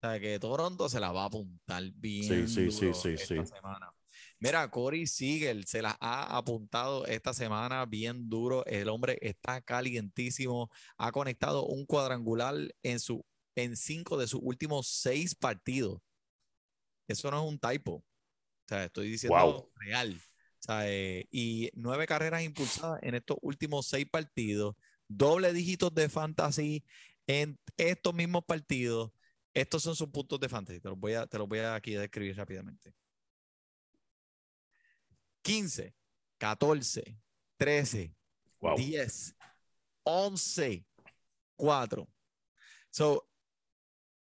sea, 0.00 0.18
que 0.18 0.38
Toronto 0.38 0.88
se 0.88 0.98
la 1.00 1.12
va 1.12 1.22
a 1.24 1.26
apuntar 1.26 1.82
bien 1.94 2.48
sí, 2.48 2.66
duro 2.66 2.94
sí, 2.94 3.08
esta 3.10 3.46
semana. 3.46 3.92
Mira, 4.38 4.70
Corey 4.70 5.06
Siegel 5.06 5.66
se 5.66 5.82
las 5.82 5.94
ha 6.00 6.36
apuntado 6.36 7.04
esta 7.06 7.34
semana 7.34 7.84
bien 7.84 8.30
duro. 8.30 8.64
El 8.64 8.88
hombre 8.88 9.18
está 9.20 9.60
calientísimo. 9.60 10.70
Ha 10.96 11.12
conectado 11.12 11.66
un 11.66 11.84
cuadrangular 11.84 12.54
en, 12.82 13.00
su, 13.00 13.22
en 13.54 13.76
cinco 13.76 14.16
de 14.16 14.26
sus 14.26 14.40
últimos 14.42 14.86
seis 14.88 15.34
partidos. 15.34 16.00
eso 17.06 17.30
no 17.30 17.42
es 17.44 17.48
un 17.52 17.58
typo. 17.58 18.02
Sea, 18.70 18.84
estoy 18.84 19.10
diciendo 19.10 19.36
Wow. 19.36 19.72
real. 19.74 20.14
O 20.14 20.62
sea, 20.62 20.88
eh, 20.88 21.26
y 21.32 21.70
nueve 21.74 22.06
carreras 22.06 22.44
impulsadas 22.44 23.02
en 23.02 23.16
estos 23.16 23.36
últimos 23.42 23.88
seis 23.88 24.06
partidos, 24.08 24.76
doble 25.08 25.52
dígitos 25.52 25.92
de 25.92 26.08
fantasy 26.08 26.84
en 27.26 27.58
estos 27.76 28.14
mismos 28.14 28.44
partidos. 28.44 29.10
Estos 29.54 29.82
son 29.82 29.96
sus 29.96 30.08
puntos 30.10 30.38
de 30.38 30.48
fantasy. 30.48 30.78
Te 30.78 30.88
los 30.88 30.96
voy 30.96 31.14
a, 31.14 31.26
te 31.26 31.36
los 31.36 31.48
voy 31.48 31.58
a 31.58 31.74
aquí 31.74 31.94
describir 31.94 32.36
rápidamente. 32.36 32.94
15, 35.42 35.92
14, 36.38 37.18
13, 37.56 38.14
Wow. 38.60 38.76
10, 38.76 39.34
11, 40.04 40.86
4. 41.56 42.08
So, 42.90 43.28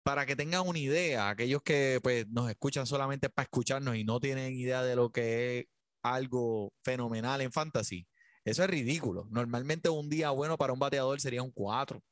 para 0.03 0.25
que 0.25 0.35
tengan 0.35 0.67
una 0.67 0.79
idea, 0.79 1.29
aquellos 1.29 1.61
que 1.63 1.99
pues, 2.03 2.27
nos 2.27 2.49
escuchan 2.49 2.85
solamente 2.85 3.29
para 3.29 3.45
escucharnos 3.45 3.95
y 3.95 4.03
no 4.03 4.19
tienen 4.19 4.53
idea 4.53 4.83
de 4.83 4.95
lo 4.95 5.11
que 5.11 5.59
es 5.59 5.65
algo 6.01 6.73
fenomenal 6.83 7.41
en 7.41 7.51
fantasy, 7.51 8.05
eso 8.43 8.63
es 8.63 8.69
ridículo. 8.69 9.25
Normalmente 9.31 9.87
un 9.89 10.09
día 10.09 10.29
bueno 10.31 10.57
para 10.57 10.73
un 10.73 10.79
bateador 10.79 11.21
sería 11.21 11.41
un 11.41 11.51
4, 11.51 12.03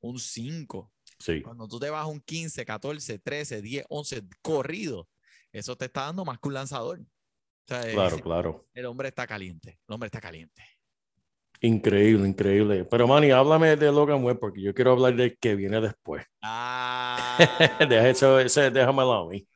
un 0.00 0.18
5. 0.18 0.92
Sí. 1.20 1.40
Cuando 1.42 1.68
tú 1.68 1.78
te 1.78 1.90
vas 1.90 2.02
a 2.02 2.06
un 2.06 2.20
15, 2.20 2.64
14, 2.64 3.18
13, 3.20 3.62
10, 3.62 3.86
11 3.88 4.22
corrido, 4.42 5.08
eso 5.52 5.76
te 5.76 5.86
está 5.86 6.02
dando 6.02 6.24
más 6.24 6.38
que 6.40 6.48
un 6.48 6.54
lanzador. 6.54 7.00
O 7.00 7.04
sea, 7.68 7.82
Claro, 7.92 8.18
claro. 8.20 8.68
el 8.74 8.86
hombre 8.86 9.08
está 9.08 9.26
caliente. 9.26 9.78
El 9.86 9.94
hombre 9.94 10.06
está 10.08 10.20
caliente. 10.20 10.62
Increíble, 11.60 12.28
increíble. 12.28 12.84
Pero 12.84 13.08
Manny, 13.08 13.30
háblame 13.32 13.76
de 13.76 13.90
Logan 13.90 14.22
Webb 14.22 14.38
porque 14.38 14.60
yo 14.62 14.72
quiero 14.74 14.92
hablar 14.92 15.14
del 15.16 15.36
que 15.38 15.54
viene 15.54 15.80
después. 15.80 16.24
Ah, 16.42 17.38
Deja 17.88 18.08
eso, 18.08 18.38
ese, 18.40 18.70
déjamelo 18.70 19.12
a 19.12 19.28
mí. 19.28 19.46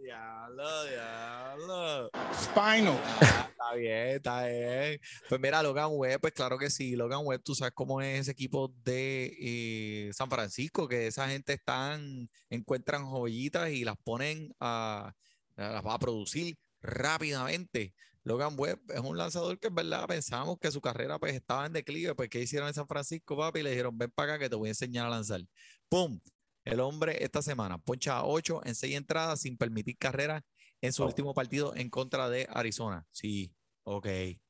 diablo, 0.00 0.84
diablo. 0.84 2.10
Spinal. 2.34 2.98
Ah, 3.20 3.48
está 3.50 3.74
bien, 3.74 4.08
está 4.16 4.46
bien. 4.46 5.00
Pues 5.28 5.40
mira, 5.40 5.62
Logan 5.62 5.90
Webb, 5.92 6.20
pues 6.20 6.32
claro 6.32 6.58
que 6.58 6.70
sí. 6.70 6.96
Logan 6.96 7.20
Webb, 7.24 7.42
tú 7.42 7.54
sabes 7.54 7.72
cómo 7.74 8.00
es 8.00 8.20
ese 8.20 8.32
equipo 8.32 8.72
de 8.84 9.36
eh, 9.40 10.10
San 10.12 10.28
Francisco, 10.30 10.86
que 10.88 11.06
esa 11.08 11.28
gente 11.28 11.52
están, 11.54 12.28
encuentran 12.50 13.04
joyitas 13.04 13.70
y 13.70 13.84
las 13.84 13.96
ponen 13.96 14.54
a, 14.60 15.12
las 15.56 15.84
va 15.84 15.94
a 15.94 15.98
producir 15.98 16.56
rápidamente. 16.82 17.94
Logan 18.24 18.54
Webb 18.58 18.80
es 18.90 19.00
un 19.00 19.16
lanzador 19.18 19.58
que 19.58 19.68
en 19.68 19.74
verdad 19.74 20.06
pensamos 20.06 20.58
que 20.58 20.70
su 20.70 20.80
carrera 20.80 21.18
pues 21.18 21.34
estaba 21.34 21.66
en 21.66 21.72
declive, 21.74 22.14
pues 22.14 22.30
¿qué 22.30 22.40
hicieron 22.40 22.68
en 22.68 22.74
San 22.74 22.88
Francisco, 22.88 23.36
papi? 23.36 23.62
Le 23.62 23.70
dijeron, 23.70 23.96
ven 23.98 24.10
para 24.10 24.34
acá 24.34 24.44
que 24.44 24.48
te 24.48 24.56
voy 24.56 24.68
a 24.68 24.70
enseñar 24.70 25.06
a 25.06 25.10
lanzar. 25.10 25.42
¡Pum! 25.88 26.20
El 26.64 26.80
hombre 26.80 27.22
esta 27.22 27.42
semana 27.42 27.76
poncha 27.78 28.16
a 28.16 28.24
8 28.26 28.62
en 28.64 28.74
6 28.74 28.96
entradas 28.96 29.40
sin 29.42 29.58
permitir 29.58 29.98
carrera 29.98 30.42
en 30.80 30.92
su 30.94 31.02
Oh. 31.02 31.06
último 31.06 31.34
partido 31.34 31.74
en 31.76 31.90
contra 31.90 32.30
de 32.30 32.46
Arizona. 32.50 33.06
Sí, 33.10 33.54
ok, 33.84 34.06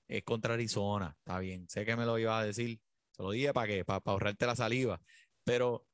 es 0.08 0.22
contra 0.24 0.54
Arizona, 0.54 1.16
está 1.18 1.40
bien. 1.40 1.68
Sé 1.68 1.84
que 1.84 1.96
me 1.96 2.06
lo 2.06 2.16
iba 2.18 2.38
a 2.38 2.44
decir, 2.44 2.80
se 3.10 3.22
lo 3.22 3.30
dije 3.32 3.52
para 3.52 3.66
qué, 3.66 3.84
para, 3.84 4.00
ahorrarte 4.04 4.46
la 4.46 4.54
saliva. 4.56 5.00
Pero, 5.44 5.86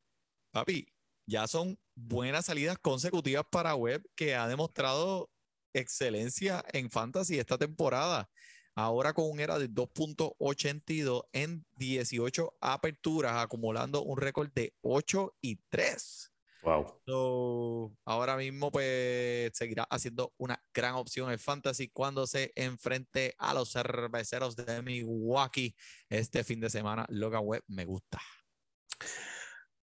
papi, 0.51 0.87
ya 1.27 1.47
son 1.47 1.79
buenas 1.95 2.47
salidas 2.47 2.79
consecutivas 2.79 3.45
para 3.51 3.75
Webb 3.75 4.05
que 4.15 4.35
ha 4.35 4.47
demostrado 4.49 5.31
excelencia 5.73 6.65
en 6.73 6.91
fantasy 6.91 7.39
esta 7.39 7.59
temporada. 7.59 8.29
Ahora 8.75 9.13
con 9.13 9.29
un 9.31 9.41
era 9.41 9.59
de 9.59 9.69
2.82 9.69 11.25
en 11.33 11.65
18 11.77 12.55
aperturas, 12.61 13.43
acumulando 13.43 14.03
un 14.03 14.17
récord 14.17 14.51
de 14.55 14.75
8 14.83 15.35
y 15.41 15.57
3. 15.69 16.33
Wow. 16.63 17.01
So, 17.07 17.97
ahora 18.05 18.37
mismo 18.37 18.71
pues 18.71 19.51
seguirá 19.55 19.85
haciendo 19.85 20.35
una 20.37 20.63
gran 20.75 20.95
opción 20.95 21.33
en 21.33 21.39
fantasy 21.39 21.89
cuando 21.89 22.27
se 22.27 22.53
enfrente 22.55 23.35
a 23.39 23.55
los 23.55 23.73
cerveceros 23.73 24.57
de 24.57 24.83
Milwaukee 24.83 25.75
este 26.09 26.45
fin 26.45 26.61
de 26.61 26.71
semana. 26.71 27.07
Logan 27.09 27.43
Webb 27.45 27.65
me 27.69 27.87
gusta. 27.87 28.21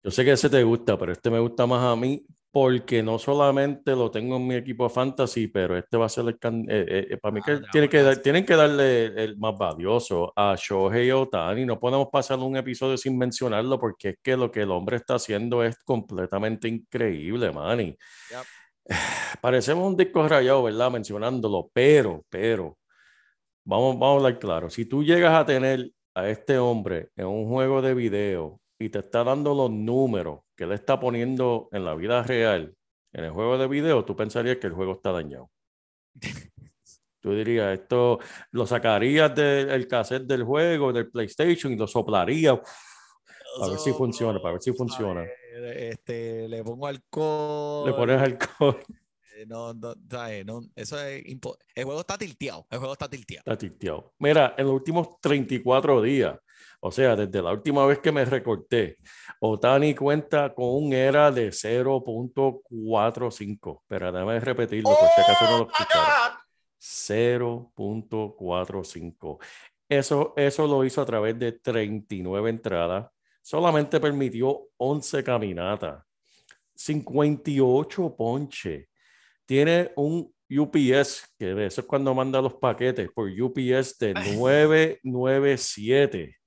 Yo 0.03 0.11
sé 0.11 0.23
que 0.23 0.31
ese 0.31 0.49
te 0.49 0.63
gusta, 0.63 0.97
pero 0.97 1.11
este 1.11 1.29
me 1.29 1.39
gusta 1.39 1.65
más 1.65 1.83
a 1.83 1.95
mí 1.95 2.23
porque 2.51 3.03
no 3.03 3.19
solamente 3.19 3.91
lo 3.95 4.09
tengo 4.09 4.37
en 4.37 4.47
mi 4.47 4.55
equipo 4.55 4.85
de 4.85 4.89
fantasy, 4.89 5.47
pero 5.47 5.77
este 5.77 5.97
va 5.97 6.07
a 6.07 6.09
ser 6.09 6.25
el 6.27 6.39
can- 6.39 6.65
eh, 6.69 6.85
eh, 6.87 7.07
eh, 7.11 7.17
para 7.17 7.31
mí 7.33 7.41
que 7.41 7.51
Ah, 7.51 7.61
tiene 7.71 7.87
que 7.87 7.97
bravo, 7.97 8.13
dar- 8.15 8.23
tienen 8.23 8.45
que 8.45 8.55
darle 8.55 9.05
el 9.23 9.37
más 9.37 9.55
valioso 9.57 10.33
a 10.35 10.55
Shohei 10.57 11.11
Otani. 11.11 11.65
No 11.65 11.79
podemos 11.79 12.07
pasar 12.11 12.39
un 12.39 12.57
episodio 12.57 12.97
sin 12.97 13.17
mencionarlo 13.17 13.79
porque 13.79 14.09
es 14.09 14.15
que 14.23 14.35
lo 14.35 14.49
que 14.51 14.61
el 14.63 14.71
hombre 14.71 14.97
está 14.97 15.15
haciendo 15.15 15.63
es 15.63 15.77
completamente 15.83 16.67
increíble, 16.67 17.51
Manny. 17.51 17.95
Yep. 18.31 18.45
Parecemos 19.41 19.87
un 19.87 19.95
disco 19.95 20.27
rayado, 20.27 20.63
¿verdad? 20.63 20.89
Mencionándolo, 20.91 21.69
pero, 21.71 22.23
pero, 22.29 22.77
vamos, 23.63 23.93
vamos 23.99 24.23
a 24.23 24.27
hablar 24.27 24.39
claro. 24.39 24.69
Si 24.71 24.85
tú 24.85 25.03
llegas 25.03 25.33
a 25.35 25.45
tener 25.45 25.91
a 26.15 26.27
este 26.29 26.57
hombre 26.57 27.09
en 27.15 27.27
un 27.27 27.47
juego 27.47 27.81
de 27.83 27.93
video 27.93 28.59
y 28.79 28.89
te 28.89 28.99
está 28.99 29.23
dando 29.23 29.53
los 29.53 29.69
números 29.69 30.39
que 30.55 30.63
él 30.63 30.71
está 30.71 30.99
poniendo 30.99 31.67
en 31.71 31.83
la 31.83 31.93
vida 31.95 32.23
real, 32.23 32.73
en 33.11 33.25
el 33.25 33.31
juego 33.31 33.57
de 33.57 33.67
video, 33.67 34.05
tú 34.05 34.15
pensarías 34.15 34.57
que 34.57 34.67
el 34.67 34.73
juego 34.73 34.93
está 34.93 35.11
dañado. 35.11 35.51
Tú 37.21 37.33
dirías, 37.33 37.77
esto 37.77 38.19
lo 38.51 38.65
sacarías 38.65 39.35
del 39.35 39.89
cassette 39.89 40.23
del 40.23 40.45
juego, 40.45 40.93
del 40.93 41.11
PlayStation 41.11 41.73
y 41.73 41.75
lo 41.75 41.85
soplarías 41.85 42.59
para 43.57 43.71
ver 43.71 43.79
si 43.79 43.91
funciona, 43.91 44.39
para 44.39 44.53
ver 44.53 44.61
si 44.61 44.71
funciona. 44.71 45.25
Este, 45.75 46.47
le 46.47 46.63
pongo 46.63 46.87
alcohol. 46.87 47.89
Le 47.89 47.93
pones 47.93 48.21
alcohol, 48.21 48.79
No, 49.47 49.73
no, 49.73 49.93
¿sabes? 50.09 50.45
No, 50.45 50.61
eso 50.75 50.99
es 50.99 51.23
impo- 51.25 51.57
El 51.75 51.85
juego 51.85 52.01
está 52.01 52.17
tilteado. 52.17 52.65
El 52.69 52.79
juego 52.79 52.93
está 52.93 53.09
tilteado. 53.09 53.43
está 53.45 53.57
tilteado. 53.57 54.13
Mira, 54.19 54.53
en 54.57 54.65
los 54.65 54.75
últimos 54.75 55.19
34 55.21 56.01
días, 56.01 56.37
o 56.81 56.91
sea, 56.91 57.15
desde 57.15 57.41
la 57.41 57.51
última 57.51 57.85
vez 57.85 57.99
que 57.99 58.11
me 58.11 58.25
recorté, 58.25 58.97
Otani 59.41 59.93
cuenta 59.95 60.53
con 60.53 60.65
un 60.83 60.93
era 60.93 61.31
de 61.31 61.49
0.45. 61.51 63.83
Pero 63.87 64.11
déjame 64.11 64.39
repetirlo, 64.39 64.89
por 64.89 65.09
si 65.15 65.21
acaso 65.21 65.45
no 65.45 65.57
lo 65.59 65.67
escucharon. 65.71 66.39
0.45. 66.81 69.39
Eso, 69.87 70.33
eso 70.37 70.67
lo 70.67 70.83
hizo 70.85 71.01
a 71.01 71.05
través 71.05 71.37
de 71.39 71.53
39 71.53 72.49
entradas. 72.49 73.09
Solamente 73.41 73.99
permitió 73.99 74.67
11 74.77 75.23
caminatas. 75.23 76.03
58 76.75 78.15
ponches. 78.15 78.87
Tiene 79.49 79.91
un 79.95 80.31
UPS, 80.47 81.23
que 81.39 81.65
eso 81.65 81.81
es 81.81 81.87
cuando 81.87 82.13
manda 82.13 82.39
los 82.39 82.53
paquetes 82.53 83.09
por 83.11 83.27
UPS 83.31 83.97
de 83.97 84.13
997. 84.13 86.37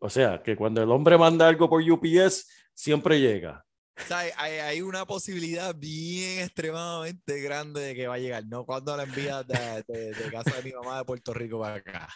O 0.00 0.10
sea, 0.10 0.42
que 0.42 0.56
cuando 0.56 0.82
el 0.82 0.90
hombre 0.90 1.16
manda 1.16 1.46
algo 1.46 1.70
por 1.70 1.80
UPS, 1.80 2.48
siempre 2.74 3.20
llega. 3.20 3.64
O 3.96 4.02
sea, 4.04 4.18
hay, 4.18 4.32
hay- 4.58 4.82
una 4.82 5.06
posibilidad 5.06 5.76
bien 5.76 6.40
extremadamente 6.40 7.40
grande 7.40 7.80
de 7.82 7.94
que 7.94 8.08
va 8.08 8.14
a 8.14 8.18
llegar. 8.18 8.44
No 8.46 8.66
cuando 8.66 8.96
la 8.96 9.04
envías 9.04 9.46
de, 9.46 9.84
de- 9.86 10.12
de 10.12 10.30
casa 10.32 10.56
de 10.56 10.62
mi 10.64 10.72
mamá 10.72 10.98
de 10.98 11.04
Puerto 11.04 11.32
Rico 11.32 11.60
para 11.60 11.76
acá. 11.76 12.08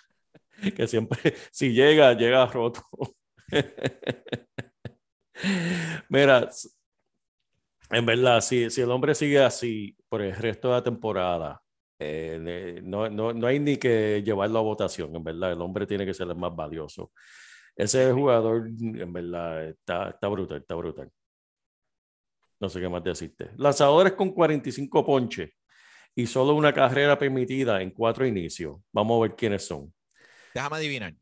que 0.74 0.88
siempre, 0.88 1.16
si 1.52 1.72
llega, 1.72 2.12
llega 2.14 2.44
roto. 2.46 2.82
Mira, 6.08 6.50
en 7.90 8.06
verdad, 8.06 8.40
si, 8.40 8.70
si 8.70 8.80
el 8.80 8.90
hombre 8.90 9.14
sigue 9.14 9.42
así 9.42 9.96
por 10.08 10.22
el 10.22 10.34
resto 10.34 10.68
de 10.68 10.74
la 10.74 10.82
temporada, 10.82 11.62
eh, 11.98 12.80
no, 12.82 13.08
no, 13.08 13.32
no 13.32 13.46
hay 13.46 13.58
ni 13.58 13.76
que 13.76 14.22
llevarlo 14.24 14.58
a 14.58 14.62
votación, 14.62 15.14
en 15.16 15.24
verdad, 15.24 15.52
el 15.52 15.60
hombre 15.60 15.86
tiene 15.86 16.04
que 16.04 16.14
ser 16.14 16.28
el 16.28 16.36
más 16.36 16.54
valioso. 16.54 17.12
Ese 17.74 18.12
jugador, 18.12 18.68
en 18.68 19.12
verdad, 19.12 19.68
está, 19.68 20.10
está 20.10 20.28
brutal, 20.28 20.58
está 20.58 20.74
brutal. 20.74 21.10
No 22.58 22.68
sé 22.68 22.80
qué 22.80 22.88
más 22.88 23.04
decirte. 23.04 23.50
Lanzadores 23.56 24.14
con 24.14 24.30
45 24.30 25.04
ponches 25.04 25.50
y 26.14 26.26
solo 26.26 26.54
una 26.54 26.72
carrera 26.72 27.18
permitida 27.18 27.82
en 27.82 27.90
cuatro 27.90 28.26
inicios. 28.26 28.78
Vamos 28.92 29.18
a 29.18 29.22
ver 29.28 29.36
quiénes 29.36 29.66
son. 29.66 29.92
Déjame 30.54 30.76
adivinar. 30.76 31.14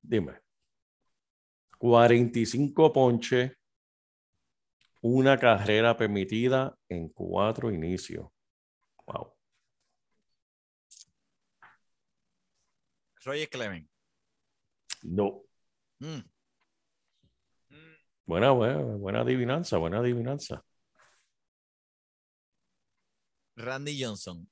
Dime. 0.00 0.34
45 1.78 2.92
ponches, 2.92 3.52
una 5.06 5.38
carrera 5.38 5.96
permitida 5.96 6.76
en 6.88 7.08
cuatro 7.08 7.70
inicios. 7.70 8.26
Wow. 9.06 9.32
Roger 13.24 13.48
Clement. 13.48 13.88
No. 15.02 15.44
Mm. 16.00 16.22
Buena, 18.24 18.50
buena, 18.50 18.82
buena 18.96 19.20
adivinanza, 19.20 19.78
buena 19.78 20.00
adivinanza. 20.00 20.64
Randy 23.54 24.02
Johnson. 24.02 24.50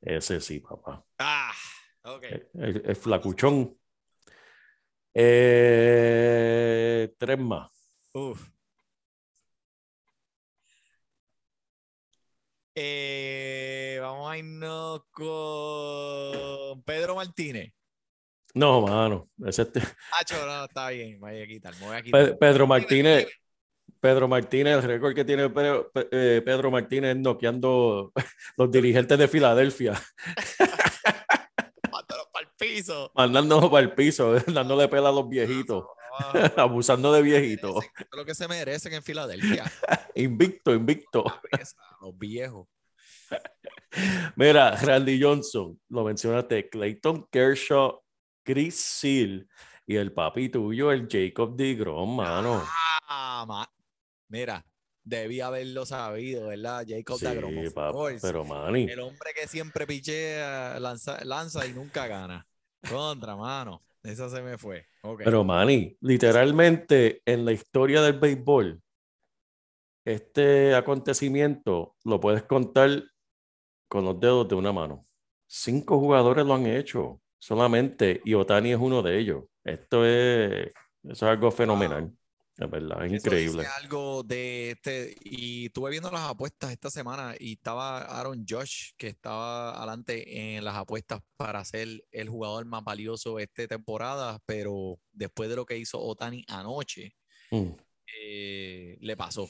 Ese 0.00 0.40
sí, 0.40 0.58
papá. 0.58 1.04
Ah, 1.18 1.54
ok. 2.02 2.24
El, 2.54 2.96
flacuchón. 2.96 3.78
Eh, 5.14 7.14
tres 7.16 7.38
más. 7.38 7.70
Uf. 8.14 8.50
Eh, 12.74 13.98
vamos 14.00 14.30
a 14.30 14.38
irnos 14.38 15.02
con 15.10 16.82
Pedro 16.84 17.16
Martínez. 17.16 17.72
No, 18.54 18.82
mano. 18.82 19.28
Ese 19.46 19.62
este- 19.62 19.80
Hacho, 20.18 20.46
no, 20.46 20.64
está 20.64 20.88
bien. 20.90 21.20
Me 21.20 21.32
voy 21.32 21.42
a 21.42 21.46
quitar, 21.46 21.74
me 21.76 21.86
voy 21.86 21.96
a 21.96 22.02
quitar. 22.02 22.24
Pe- 22.30 22.34
Pedro 22.36 22.66
Martínez, 22.66 23.28
Pedro 24.00 24.28
Martínez, 24.28 24.74
el 24.76 24.82
récord 24.82 25.14
que 25.14 25.24
tiene 25.24 25.48
Pedro, 25.50 25.90
Pe- 25.92 26.08
eh, 26.10 26.42
Pedro 26.44 26.70
Martínez 26.70 27.16
noqueando 27.16 28.12
los 28.56 28.70
dirigentes 28.70 29.18
de 29.18 29.28
Filadelfia, 29.28 29.92
Mándalo 31.90 32.24
para 32.32 32.46
el 32.46 32.52
piso. 32.58 33.10
mandándolos 33.14 33.70
para 33.70 33.82
el 33.84 33.92
piso, 33.94 34.34
dándole 34.46 34.88
pela 34.88 35.08
a 35.10 35.12
los 35.12 35.28
viejitos, 35.28 35.84
abusando 36.56 37.12
de 37.12 37.22
es 38.10 38.16
lo 38.16 38.24
que 38.24 38.34
se 38.34 38.48
merecen 38.48 38.92
en 38.94 39.02
Filadelfia. 39.02 39.64
Invicto, 40.14 40.72
invicto. 40.74 41.24
Los 42.00 42.18
viejos. 42.18 42.68
Mira, 44.36 44.76
Randy 44.76 45.20
Johnson, 45.22 45.78
lo 45.88 46.04
mencionaste, 46.04 46.68
Clayton 46.68 47.26
Kershaw, 47.30 48.00
Chris 48.44 48.74
Seal 48.76 49.48
y 49.86 49.96
el 49.96 50.12
papi 50.12 50.48
tuyo, 50.48 50.90
el 50.92 51.08
Jacob 51.10 51.56
DeGrom, 51.56 52.16
mano. 52.16 52.62
Ah, 53.08 53.44
ma- 53.46 53.68
Mira, 54.28 54.64
debí 55.04 55.40
haberlo 55.40 55.84
sabido, 55.84 56.48
¿verdad? 56.48 56.84
Jacob 56.88 57.18
Sí, 57.18 57.26
DeGrom, 57.26 57.58
of 57.66 57.74
papi, 57.74 57.92
course. 57.92 58.20
pero 58.22 58.44
mani, 58.44 58.84
El 58.84 59.00
hombre 59.00 59.32
que 59.34 59.46
siempre 59.46 59.86
pichea, 59.86 60.78
lanza, 60.80 61.22
lanza 61.24 61.66
y 61.66 61.72
nunca 61.72 62.06
gana. 62.06 62.46
Contra, 62.88 63.36
mano. 63.36 63.82
Esa 64.02 64.28
se 64.28 64.42
me 64.42 64.58
fue. 64.58 64.84
Pero 65.18 65.44
mani, 65.44 65.96
literalmente 66.00 67.22
en 67.24 67.44
la 67.44 67.52
historia 67.52 68.02
del 68.02 68.18
béisbol, 68.18 68.82
este 70.04 70.74
acontecimiento 70.74 71.94
lo 72.04 72.18
puedes 72.20 72.42
contar 72.42 73.04
con 73.88 74.04
los 74.04 74.18
dedos 74.18 74.48
de 74.48 74.54
una 74.56 74.72
mano. 74.72 75.06
Cinco 75.46 75.98
jugadores 76.00 76.44
lo 76.44 76.54
han 76.54 76.66
hecho 76.66 77.20
solamente 77.38 78.20
y 78.24 78.34
Otani 78.34 78.72
es 78.72 78.78
uno 78.78 79.02
de 79.02 79.18
ellos. 79.18 79.44
Esto 79.64 80.04
es, 80.04 80.72
es 81.04 81.22
algo 81.22 81.50
fenomenal, 81.50 82.12
es 82.58 82.70
verdad, 82.70 83.04
es 83.06 83.12
increíble. 83.12 83.64
algo 83.80 84.22
de 84.22 84.72
este, 84.72 85.16
y 85.24 85.66
estuve 85.66 85.90
viendo 85.90 86.10
las 86.10 86.22
apuestas 86.28 86.70
esta 86.70 86.90
semana 86.90 87.34
y 87.38 87.52
estaba 87.54 88.02
Aaron 88.02 88.44
Josh, 88.48 88.90
que 88.96 89.08
estaba 89.08 89.76
adelante 89.76 90.56
en 90.56 90.64
las 90.64 90.76
apuestas 90.76 91.20
para 91.36 91.64
ser 91.64 91.88
el 92.10 92.28
jugador 92.28 92.64
más 92.66 92.84
valioso 92.84 93.38
esta 93.38 93.66
temporada, 93.66 94.38
pero 94.46 94.98
después 95.12 95.48
de 95.48 95.56
lo 95.56 95.64
que 95.66 95.78
hizo 95.78 96.00
Otani 96.00 96.44
anoche, 96.48 97.14
Mm. 97.50 97.68
eh, 98.18 98.96
le 99.00 99.16
pasó. 99.16 99.48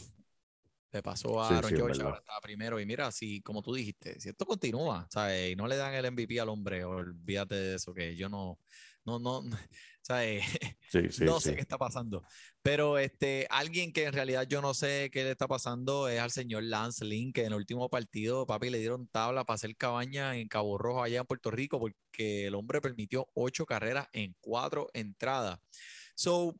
Le 0.92 1.02
pasó 1.02 1.40
a 1.42 1.48
Sí, 1.48 1.54
Aaron 1.54 1.70
sí, 1.70 1.76
verdad. 1.82 2.06
ahora 2.06 2.18
está 2.18 2.40
primero. 2.42 2.78
Y 2.80 2.84
mira, 2.86 3.10
si, 3.12 3.40
como 3.40 3.62
tú 3.62 3.72
dijiste, 3.74 4.20
si 4.20 4.28
esto 4.28 4.44
continúa, 4.44 5.06
¿sabes? 5.10 5.52
Y 5.52 5.56
no 5.56 5.66
le 5.66 5.76
dan 5.76 5.94
el 5.94 6.04
MVP 6.12 6.38
al 6.38 6.48
hombre, 6.50 6.84
olvídate 6.84 7.54
de 7.54 7.74
eso, 7.76 7.94
que 7.94 8.14
yo 8.14 8.28
no, 8.28 8.58
no, 9.06 9.18
no, 9.18 9.42
¿sabes? 10.02 10.44
Sí, 10.90 11.00
sí, 11.10 11.24
no 11.24 11.40
sí. 11.40 11.50
sé 11.50 11.54
qué 11.54 11.60
está 11.62 11.78
pasando. 11.78 12.22
Pero 12.60 12.98
este, 12.98 13.46
alguien 13.50 13.92
que 13.92 14.04
en 14.04 14.12
realidad 14.12 14.46
yo 14.48 14.60
no 14.60 14.74
sé 14.74 15.10
qué 15.12 15.24
le 15.24 15.30
está 15.30 15.48
pasando 15.48 16.08
es 16.08 16.20
al 16.20 16.30
señor 16.30 16.64
Lance 16.64 17.04
Lynn, 17.04 17.32
que 17.32 17.42
en 17.42 17.48
el 17.48 17.54
último 17.54 17.88
partido, 17.88 18.46
papi, 18.46 18.70
le 18.70 18.78
dieron 18.78 19.08
tabla 19.08 19.44
para 19.44 19.54
hacer 19.54 19.76
cabaña 19.76 20.36
en 20.36 20.48
Cabo 20.48 20.78
Rojo, 20.78 21.02
allá 21.02 21.20
en 21.20 21.26
Puerto 21.26 21.50
Rico, 21.50 21.80
porque 21.80 22.46
el 22.46 22.54
hombre 22.54 22.80
permitió 22.80 23.28
ocho 23.34 23.64
carreras 23.64 24.08
en 24.12 24.36
cuatro 24.40 24.88
entradas. 24.92 25.58
So, 26.14 26.54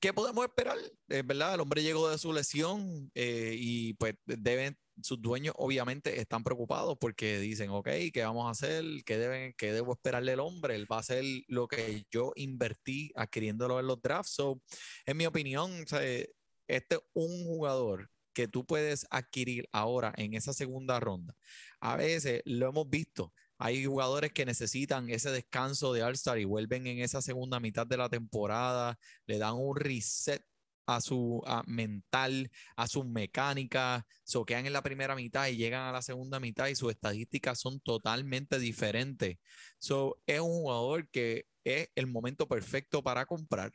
¿qué 0.00 0.12
podemos 0.12 0.44
esperar? 0.44 0.78
Es 1.08 1.26
verdad, 1.26 1.54
el 1.54 1.60
hombre 1.60 1.82
llegó 1.82 2.08
de 2.08 2.18
su 2.18 2.32
lesión 2.32 3.10
eh, 3.14 3.54
y 3.58 3.94
pues 3.94 4.14
deben, 4.24 4.78
sus 5.02 5.20
dueños 5.20 5.54
obviamente 5.56 6.20
están 6.20 6.42
preocupados 6.42 6.96
porque 7.00 7.38
dicen, 7.38 7.70
ok, 7.70 7.88
¿qué 8.12 8.22
vamos 8.24 8.46
a 8.46 8.50
hacer? 8.50 8.84
¿Qué, 9.04 9.18
deben, 9.18 9.54
qué 9.56 9.72
debo 9.72 9.92
esperarle 9.92 10.32
al 10.32 10.40
hombre? 10.40 10.74
Él 10.74 10.90
va 10.90 10.96
a 10.96 11.00
hacer 11.00 11.24
lo 11.48 11.68
que 11.68 12.04
yo 12.10 12.32
invertí 12.36 13.12
adquiriéndolo 13.14 13.80
en 13.80 13.86
los 13.86 14.00
drafts. 14.00 14.32
So, 14.32 14.60
en 15.06 15.16
mi 15.16 15.26
opinión, 15.26 15.86
sea, 15.86 16.00
este 16.68 16.96
es 16.96 17.00
un 17.12 17.44
jugador 17.44 18.10
que 18.32 18.48
tú 18.48 18.64
puedes 18.64 19.06
adquirir 19.10 19.68
ahora 19.72 20.12
en 20.16 20.34
esa 20.34 20.52
segunda 20.52 21.00
ronda. 21.00 21.34
A 21.80 21.96
veces 21.96 22.42
lo 22.44 22.68
hemos 22.68 22.88
visto. 22.88 23.32
Hay 23.58 23.84
jugadores 23.84 24.32
que 24.32 24.46
necesitan 24.46 25.10
ese 25.10 25.30
descanso 25.30 25.92
de 25.92 26.02
All-Star 26.02 26.38
y 26.38 26.44
vuelven 26.44 26.86
en 26.86 27.00
esa 27.00 27.20
segunda 27.20 27.60
mitad 27.60 27.86
de 27.86 27.98
la 27.98 28.08
temporada, 28.08 28.98
le 29.26 29.38
dan 29.38 29.54
un 29.56 29.76
reset 29.76 30.42
a 30.96 31.00
su 31.00 31.42
a 31.46 31.62
mental, 31.66 32.50
a 32.76 32.86
sus 32.86 33.04
mecánicas, 33.06 34.02
so 34.24 34.44
quedan 34.44 34.66
en 34.66 34.72
la 34.72 34.82
primera 34.82 35.14
mitad 35.14 35.48
y 35.48 35.56
llegan 35.56 35.82
a 35.82 35.92
la 35.92 36.02
segunda 36.02 36.40
mitad 36.40 36.68
y 36.68 36.74
sus 36.74 36.90
estadísticas 36.92 37.58
son 37.60 37.80
totalmente 37.80 38.58
diferentes. 38.58 39.38
So, 39.78 40.18
es 40.26 40.40
un 40.40 40.48
jugador 40.50 41.08
que 41.10 41.46
es 41.64 41.88
el 41.94 42.06
momento 42.06 42.46
perfecto 42.48 43.02
para 43.02 43.26
comprar. 43.26 43.72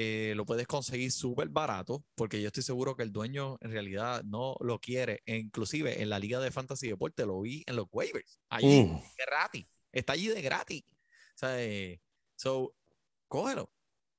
Eh, 0.00 0.32
lo 0.36 0.46
puedes 0.46 0.68
conseguir 0.68 1.10
súper 1.10 1.48
barato 1.48 2.04
porque 2.14 2.40
yo 2.40 2.46
estoy 2.46 2.62
seguro 2.62 2.94
que 2.94 3.02
el 3.02 3.10
dueño 3.10 3.56
en 3.60 3.72
realidad 3.72 4.22
no 4.24 4.54
lo 4.60 4.78
quiere. 4.78 5.22
E 5.26 5.36
inclusive 5.36 6.00
en 6.00 6.08
la 6.08 6.20
liga 6.20 6.38
de 6.38 6.52
fantasy 6.52 6.86
deporte 6.88 7.26
lo 7.26 7.40
vi 7.40 7.64
en 7.66 7.74
los 7.74 7.86
waivers. 7.90 8.38
Allí, 8.48 8.84
Mm. 8.84 9.00
gratis. 9.16 9.66
Está 9.90 10.12
allí 10.12 10.28
de 10.28 10.40
gratis. 10.40 10.84
O 10.88 11.38
sea, 11.38 11.60
eh, 11.62 12.00
so, 12.36 12.74
cógelo. 13.26 13.72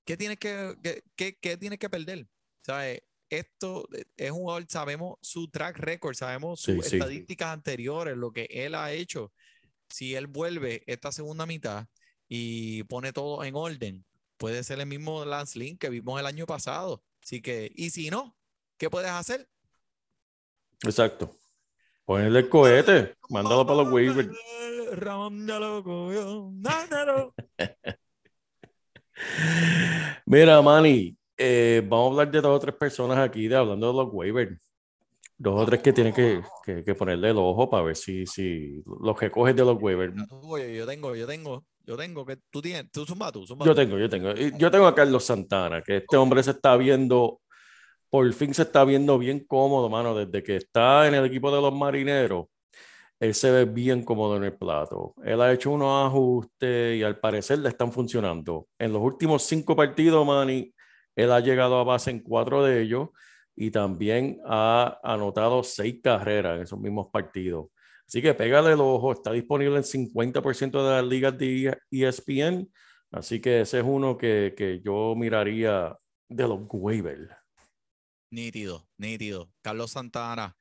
¿Qué 0.09 0.17
tienes 0.17 0.39
que, 0.39 0.75
qué, 0.81 1.03
qué- 1.15 1.37
qué 1.39 1.55
tienes 1.55 1.77
que 1.77 1.87
perder? 1.87 2.27
¿Sabes? 2.65 3.03
Esto 3.29 3.87
eh, 3.93 4.05
es 4.17 4.31
un 4.31 4.37
jugador, 4.39 4.65
sabemos 4.67 5.19
su 5.21 5.47
track 5.49 5.77
record, 5.77 6.15
sabemos 6.15 6.59
sus 6.61 6.83
Sí, 6.83 6.89
sí. 6.89 6.95
estadísticas 6.95 7.49
anteriores, 7.49 8.17
lo 8.17 8.31
que 8.31 8.47
él 8.49 8.73
ha 8.73 8.91
hecho. 8.91 9.31
Si 9.87 10.15
él 10.15 10.25
vuelve 10.25 10.81
esta 10.87 11.11
segunda 11.11 11.45
mitad 11.45 11.85
y 12.27 12.81
pone 12.85 13.13
todo 13.13 13.43
en 13.43 13.53
orden, 13.53 14.03
puede 14.37 14.63
ser 14.63 14.79
el 14.79 14.87
mismo 14.87 15.25
Lance 15.25 15.59
Lynn 15.59 15.77
que 15.77 15.89
vimos 15.91 16.19
el 16.19 16.25
año 16.25 16.47
pasado. 16.47 17.03
Así 17.23 17.39
que, 17.39 17.71
y 17.75 17.91
si 17.91 18.09
no, 18.09 18.35
¿qué 18.79 18.89
puedes 18.89 19.11
hacer? 19.11 19.47
Exacto. 20.81 21.37
Ponerle 22.03 22.39
el 22.39 22.49
cohete, 22.49 23.13
mándalo 23.29 23.63
para 23.63 23.83
los 23.83 23.93
waivers. 23.93 24.27
Mira, 30.29 30.61
Manny, 30.61 31.17
eh, 31.35 31.81
vamos 31.89 32.05
a 32.05 32.11
hablar 32.11 32.31
de 32.31 32.39
dos 32.39 32.55
o 32.55 32.59
tres 32.59 32.75
personas 32.75 33.17
aquí, 33.17 33.47
de, 33.47 33.55
hablando 33.55 33.87
de 33.87 33.93
los 33.93 34.09
waivers. 34.13 34.55
Dos 35.35 35.59
o 35.59 35.65
tres 35.65 35.81
que 35.81 35.91
tienen 35.91 36.13
que, 36.13 36.43
que, 36.63 36.83
que 36.83 36.93
ponerle 36.93 37.31
el 37.31 37.37
ojo 37.37 37.67
para 37.67 37.81
ver 37.81 37.95
si, 37.95 38.27
si 38.27 38.83
los 39.01 39.17
que 39.17 39.31
coges 39.31 39.55
de 39.55 39.65
los 39.65 39.81
waivers. 39.81 40.13
Oye, 40.43 40.77
Yo 40.77 40.85
tengo, 40.85 41.15
yo 41.15 41.25
tengo, 41.25 41.65
yo 41.83 41.97
tengo, 41.97 42.23
que 42.27 42.37
tú 42.51 42.61
tienes, 42.61 42.91
tú 42.91 43.07
zumba 43.07 43.31
tú, 43.31 43.43
zumba 43.47 43.65
Yo 43.65 43.73
tengo, 43.73 43.97
yo 43.97 44.07
tengo. 44.07 44.31
Yo 44.35 44.69
tengo 44.69 44.85
a 44.85 44.93
Carlos 44.93 45.25
Santana, 45.25 45.81
que 45.81 45.97
este 45.97 46.15
hombre 46.15 46.43
se 46.43 46.51
está 46.51 46.77
viendo, 46.77 47.41
por 48.11 48.31
fin 48.31 48.53
se 48.53 48.61
está 48.61 48.85
viendo 48.85 49.17
bien 49.17 49.43
cómodo, 49.47 49.89
mano, 49.89 50.13
desde 50.13 50.43
que 50.43 50.57
está 50.57 51.07
en 51.07 51.15
el 51.15 51.25
equipo 51.25 51.49
de 51.49 51.59
los 51.59 51.73
marineros. 51.73 52.45
Él 53.19 53.33
se 53.33 53.51
ve 53.51 53.65
bien 53.65 54.03
cómodo 54.03 54.37
en 54.37 54.45
el 54.45 54.57
plato. 54.57 55.13
Él 55.23 55.41
ha 55.41 55.51
hecho 55.51 55.71
unos 55.71 56.07
ajustes 56.07 56.97
y 56.97 57.03
al 57.03 57.19
parecer 57.19 57.59
le 57.59 57.69
están 57.69 57.91
funcionando. 57.91 58.67
En 58.77 58.93
los 58.93 59.01
últimos 59.01 59.43
cinco 59.43 59.75
partidos, 59.75 60.25
Manny, 60.25 60.73
él 61.15 61.31
ha 61.31 61.41
llegado 61.41 61.77
a 61.77 61.83
base 61.83 62.11
en 62.11 62.21
cuatro 62.21 62.63
de 62.63 62.81
ellos 62.81 63.09
y 63.55 63.71
también 63.71 64.39
ha 64.45 64.99
anotado 65.03 65.63
seis 65.63 65.99
carreras 66.01 66.55
en 66.55 66.63
esos 66.63 66.79
mismos 66.79 67.07
partidos. 67.11 67.67
Así 68.07 68.21
que 68.21 68.33
pégale 68.33 68.71
el 68.71 68.79
ojo, 68.79 69.11
está 69.11 69.33
disponible 69.33 69.77
en 69.77 69.83
50% 69.83 70.71
de 70.83 70.89
las 70.89 71.05
ligas 71.05 71.37
de 71.37 71.77
ESPN. 71.91 72.71
Así 73.11 73.41
que 73.41 73.61
ese 73.61 73.79
es 73.79 73.85
uno 73.85 74.17
que, 74.17 74.53
que 74.57 74.81
yo 74.83 75.13
miraría 75.15 75.95
de 76.29 76.47
los 76.47 76.61
waivers. 76.71 77.29
Nítido, 78.31 78.87
nítido. 78.97 79.51
Carlos 79.61 79.91
Santana. 79.91 80.55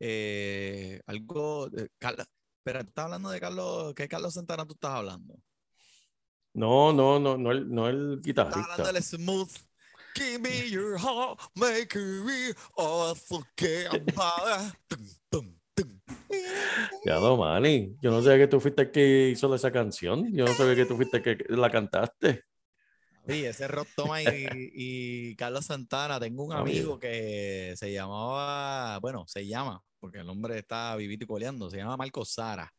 Eh, 0.00 1.00
algo. 1.06 1.68
de 1.70 1.90
Carla- 1.98 2.26
¿tú 2.64 2.70
estás 2.70 3.04
hablando 3.04 3.30
de 3.30 3.40
Carlos? 3.40 3.94
¿Qué 3.94 4.08
Carlos 4.08 4.34
Santana 4.34 4.66
tú 4.66 4.74
estás 4.74 4.90
hablando? 4.92 5.38
No, 6.54 6.92
no, 6.92 7.20
no, 7.20 7.38
no 7.38 7.52
el, 7.52 7.70
no 7.70 7.88
el 7.88 8.20
Estás 8.24 8.56
hablando 8.56 8.84
guitarrista. 8.84 8.92
del 8.92 9.02
smooth. 9.02 9.50
Give 10.16 10.38
me 10.40 10.68
your 10.70 10.98
heart, 10.98 11.38
make 11.54 11.94
it 11.96 12.56
all 12.76 13.14
forget 13.14 13.86
about 13.94 14.74
it. 14.90 15.46
Ya 17.04 17.18
no, 17.20 17.36
Manny. 17.36 17.96
Yo 18.02 18.10
no 18.10 18.20
sabía 18.22 18.38
que 18.38 18.48
tú 18.48 18.60
fuiste 18.60 18.82
el 18.82 18.90
que 18.90 19.30
hizo 19.30 19.54
esa 19.54 19.70
canción. 19.72 20.30
Yo 20.32 20.44
no 20.44 20.52
sabía 20.54 20.74
que 20.76 20.86
tú 20.86 20.96
fuiste 20.96 21.18
el 21.18 21.22
que 21.22 21.44
la 21.48 21.70
cantaste. 21.70 22.44
Sí, 23.26 23.44
ese 23.44 23.68
Rob 23.68 23.86
Thomas 23.94 24.22
y, 24.22 24.26
y 25.30 25.36
Carlos 25.36 25.66
Santana. 25.66 26.18
Tengo 26.20 26.44
un 26.44 26.50
bien. 26.64 26.80
amigo 26.80 26.98
que 26.98 27.74
se 27.76 27.92
llamaba, 27.92 28.98
bueno, 29.00 29.24
se 29.26 29.46
llama, 29.46 29.82
porque 30.00 30.18
el 30.18 30.28
hombre 30.28 30.58
está 30.58 30.96
vivito 30.96 31.24
y 31.24 31.28
coleando, 31.28 31.70
se 31.70 31.76
llama 31.76 31.96
Marco 31.96 32.24
Sara. 32.24 32.72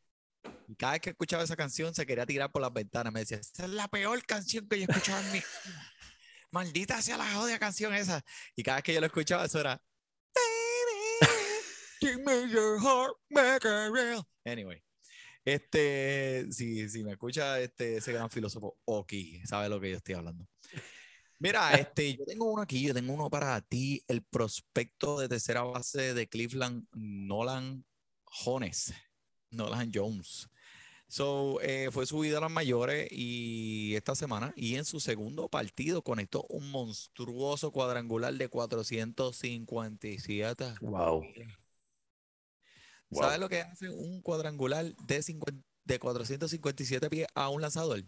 Y 0.67 0.75
cada 0.75 0.93
vez 0.93 1.01
que 1.01 1.09
escuchaba 1.11 1.43
esa 1.43 1.55
canción 1.55 1.93
se 1.93 2.05
quería 2.05 2.25
tirar 2.25 2.51
por 2.51 2.61
las 2.61 2.73
ventanas. 2.73 3.13
Me 3.13 3.21
decía, 3.21 3.37
esa 3.37 3.65
es 3.65 3.69
la 3.69 3.87
peor 3.87 4.23
canción 4.25 4.67
que 4.67 4.79
yo 4.79 4.85
he 4.87 4.91
escuchado 4.91 5.23
en 5.25 5.31
mi. 5.31 5.39
Maldita 6.51 7.01
sea 7.01 7.17
la 7.17 7.31
jodida 7.33 7.59
canción 7.59 7.93
esa. 7.93 8.23
Y 8.55 8.63
cada 8.63 8.77
vez 8.77 8.83
que 8.83 8.93
yo 8.93 8.99
lo 8.99 9.05
escuchaba, 9.05 9.45
eso 9.45 9.59
era. 9.59 9.81
Give 12.01 12.17
me 12.17 12.49
your 12.49 12.79
heart, 12.81 13.15
make 13.29 13.67
it 13.67 13.93
real. 13.93 14.23
Anyway. 14.43 14.81
Este, 15.43 16.51
si, 16.51 16.87
si 16.89 17.03
me 17.03 17.11
escucha 17.11 17.59
este, 17.59 17.97
ese 17.97 18.13
gran 18.13 18.29
filósofo 18.29 18.77
Oki, 18.85 19.41
sabe 19.45 19.69
lo 19.69 19.79
que 19.79 19.91
yo 19.91 19.97
estoy 19.97 20.15
hablando. 20.15 20.45
Mira, 21.41 21.71
este, 21.73 22.15
yo 22.15 22.23
tengo 22.25 22.45
uno 22.45 22.61
aquí, 22.61 22.83
yo 22.83 22.93
tengo 22.93 23.11
uno 23.13 23.29
para 23.29 23.59
ti, 23.61 24.03
el 24.07 24.21
prospecto 24.21 25.19
de 25.19 25.27
tercera 25.27 25.63
base 25.63 26.13
de 26.13 26.29
Cleveland, 26.29 26.85
Nolan 26.93 27.83
Jones, 28.25 28.93
Nolan 29.49 29.91
Jones. 29.93 30.47
So, 31.07 31.59
eh, 31.61 31.89
fue 31.91 32.05
subido 32.05 32.37
a 32.37 32.41
las 32.41 32.51
mayores 32.51 33.07
y 33.11 33.95
esta 33.95 34.13
semana, 34.13 34.53
y 34.55 34.75
en 34.75 34.85
su 34.85 34.99
segundo 34.99 35.49
partido 35.49 36.03
conectó 36.03 36.45
un 36.47 36.69
monstruoso 36.69 37.71
cuadrangular 37.71 38.35
de 38.35 38.47
457. 38.47 40.75
Wow. 40.79 41.23
Wow. 43.09 43.23
¿Sabes 43.23 43.39
lo 43.39 43.49
que 43.49 43.61
hace 43.61 43.89
un 43.89 44.21
cuadrangular 44.21 44.95
de, 44.95 45.23
50 45.23 45.59
de 45.85 45.99
457 45.99 47.09
pies 47.09 47.25
a 47.33 47.49
un 47.49 47.61
lanzador? 47.61 48.03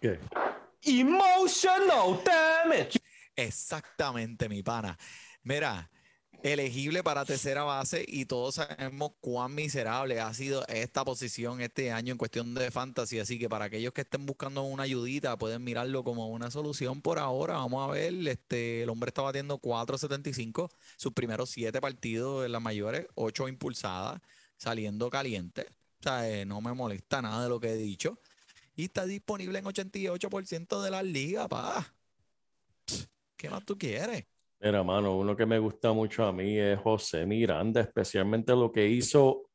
¿Qué? 0.00 0.18
Emotional 0.82 2.20
damage. 2.24 2.98
Exactamente, 3.36 4.48
mi 4.48 4.62
pana. 4.62 4.98
Mira, 5.44 5.88
elegible 6.42 7.04
para 7.04 7.24
tercera 7.24 7.62
base 7.62 8.04
y 8.06 8.26
todos 8.26 8.56
sabemos 8.56 9.12
cuán 9.20 9.54
miserable 9.54 10.20
ha 10.20 10.34
sido 10.34 10.66
esta 10.66 11.04
posición 11.04 11.60
este 11.60 11.92
año 11.92 12.12
en 12.12 12.18
cuestión 12.18 12.54
de 12.54 12.70
fantasy. 12.70 13.20
Así 13.20 13.38
que 13.38 13.48
para 13.48 13.66
aquellos 13.66 13.92
que 13.92 14.00
estén 14.00 14.26
buscando 14.26 14.62
una 14.62 14.82
ayudita, 14.82 15.38
pueden 15.38 15.62
mirarlo 15.62 16.02
como 16.02 16.28
una 16.28 16.50
solución 16.50 17.00
por 17.00 17.18
ahora. 17.18 17.54
Vamos 17.54 17.88
a 17.88 17.92
ver, 17.92 18.14
este, 18.26 18.82
el 18.82 18.90
hombre 18.90 19.10
está 19.10 19.22
batiendo 19.22 19.58
4.75, 19.60 20.68
sus 20.96 21.12
primeros 21.12 21.50
siete 21.50 21.80
partidos 21.80 22.44
en 22.44 22.52
las 22.52 22.62
mayores, 22.62 23.06
ocho 23.14 23.46
impulsadas, 23.48 24.20
saliendo 24.56 25.10
caliente. 25.10 25.66
O 26.00 26.02
sea, 26.02 26.28
eh, 26.28 26.44
no 26.44 26.60
me 26.60 26.74
molesta 26.74 27.22
nada 27.22 27.44
de 27.44 27.48
lo 27.48 27.60
que 27.60 27.70
he 27.70 27.76
dicho. 27.76 28.18
Y 28.74 28.84
está 28.84 29.04
disponible 29.04 29.58
en 29.58 29.64
88% 29.64 30.82
de 30.82 30.90
las 30.90 31.04
ligas, 31.04 31.48
pa. 31.48 31.94
¿Qué 33.36 33.50
más 33.50 33.64
tú 33.64 33.76
quieres? 33.76 34.24
Mira, 34.60 34.82
mano, 34.84 35.16
uno 35.16 35.36
que 35.36 35.44
me 35.44 35.58
gusta 35.58 35.92
mucho 35.92 36.24
a 36.24 36.32
mí 36.32 36.58
es 36.58 36.78
José 36.78 37.26
Miranda, 37.26 37.80
especialmente 37.80 38.52
lo 38.52 38.70
que 38.70 38.86
hizo 38.86 39.50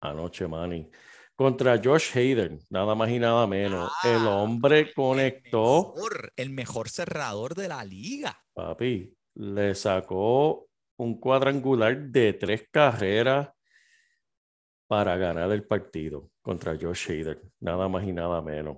anoche, 0.00 0.48
Manny, 0.48 0.90
contra 1.34 1.80
Josh 1.82 2.16
Hayden, 2.16 2.58
nada 2.70 2.94
más 2.94 3.08
y 3.10 3.18
nada 3.18 3.46
menos. 3.46 3.90
Ah, 4.02 4.08
el 4.08 4.26
hombre 4.26 4.92
conectó, 4.92 5.94
El 5.94 5.94
mejor, 5.94 6.32
el 6.36 6.50
mejor 6.50 6.88
cerrador 6.88 7.54
de 7.54 7.68
la 7.68 7.84
liga. 7.84 8.36
papi, 8.52 9.14
le 9.34 9.74
sacó 9.74 10.66
un 10.98 11.20
cuadrangular 11.20 11.96
de 11.96 12.32
tres 12.32 12.68
carreras 12.70 13.48
para 14.88 15.16
ganar 15.16 15.50
el 15.52 15.64
partido 15.64 16.30
contra 16.46 16.78
Josh 16.80 17.10
Hader, 17.10 17.42
nada 17.58 17.88
más 17.88 18.04
y 18.04 18.12
nada 18.12 18.40
menos. 18.40 18.76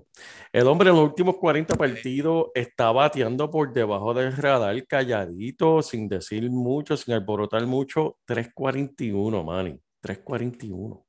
El 0.50 0.66
hombre 0.68 0.88
en 0.88 0.96
los 0.96 1.04
últimos 1.04 1.36
40 1.36 1.74
partidos 1.76 2.46
está 2.54 2.90
bateando 2.92 3.50
por 3.50 3.74
debajo 3.74 4.14
del 4.14 4.34
radar, 4.34 4.86
calladito, 4.86 5.82
sin 5.82 6.08
decir 6.08 6.50
mucho, 6.50 6.96
sin 6.96 7.12
alborotar 7.12 7.66
mucho, 7.66 8.16
3.41, 8.26 9.44
Manny, 9.44 9.78
3.41. 10.00 11.04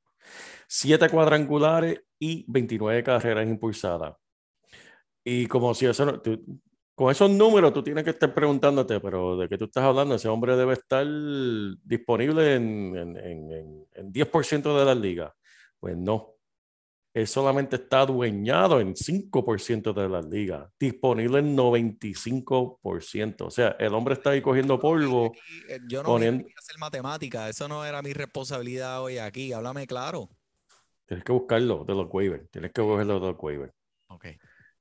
Siete 0.67 1.07
cuadrangulares 1.09 2.01
y 2.19 2.43
29 2.51 3.03
carreras 3.05 3.47
impulsadas. 3.47 4.15
Y 5.23 5.45
como 5.47 5.73
si 5.73 5.85
eso 5.85 6.05
no, 6.05 6.19
tú- 6.19 6.43
con 6.93 7.09
esos 7.09 7.29
números 7.31 7.71
tú 7.71 7.81
tienes 7.81 8.03
que 8.03 8.09
estar 8.09 8.33
preguntándote, 8.33 8.99
pero 8.99 9.37
¿de 9.37 9.47
qué 9.47 9.57
tú 9.57 9.63
estás 9.65 9.85
hablando? 9.85 10.15
Ese 10.15 10.27
hombre 10.27 10.57
debe 10.57 10.73
estar 10.73 11.07
disponible 11.85 12.55
en, 12.55 12.97
en, 12.97 13.15
en- 13.17 13.51
en- 13.53 13.85
en 13.93 14.11
10% 14.11 14.77
de 14.77 14.83
las 14.83 14.97
ligas. 14.97 15.31
Pues 15.79 15.95
no. 15.95 16.38
Él 17.19 17.27
solamente 17.27 17.75
está 17.75 18.01
adueñado 18.01 18.79
en 18.79 18.95
5% 18.95 19.93
de 19.93 20.07
las 20.07 20.25
ligas, 20.25 20.69
disponible 20.79 21.39
en 21.39 21.55
95%. 21.55 23.45
O 23.45 23.51
sea, 23.51 23.75
el 23.79 23.93
hombre 23.93 24.13
está 24.13 24.29
ahí 24.31 24.41
cogiendo 24.41 24.79
polvo. 24.79 25.31
Eh, 25.67 25.79
Yo 25.87 26.01
no 26.03 26.09
poniendo- 26.09 26.43
vine 26.45 26.53
a 26.55 26.59
hacer 26.59 26.77
matemática, 26.77 27.49
eso 27.49 27.67
no 27.67 27.83
era 27.85 28.01
mi 28.01 28.13
responsabilidad 28.13 29.01
hoy 29.03 29.17
aquí. 29.17 29.51
Háblame 29.53 29.85
claro. 29.87 30.29
Tienes 31.05 31.25
que 31.25 31.31
buscarlo 31.31 31.83
de 31.85 31.93
los 31.95 32.07
waivers. 32.11 32.49
Tienes 32.51 32.71
que 32.71 32.81
buscarlo 32.81 33.19
de 33.19 33.27
los 33.31 33.35
waivers. 33.39 33.73
Ok. 34.07 34.25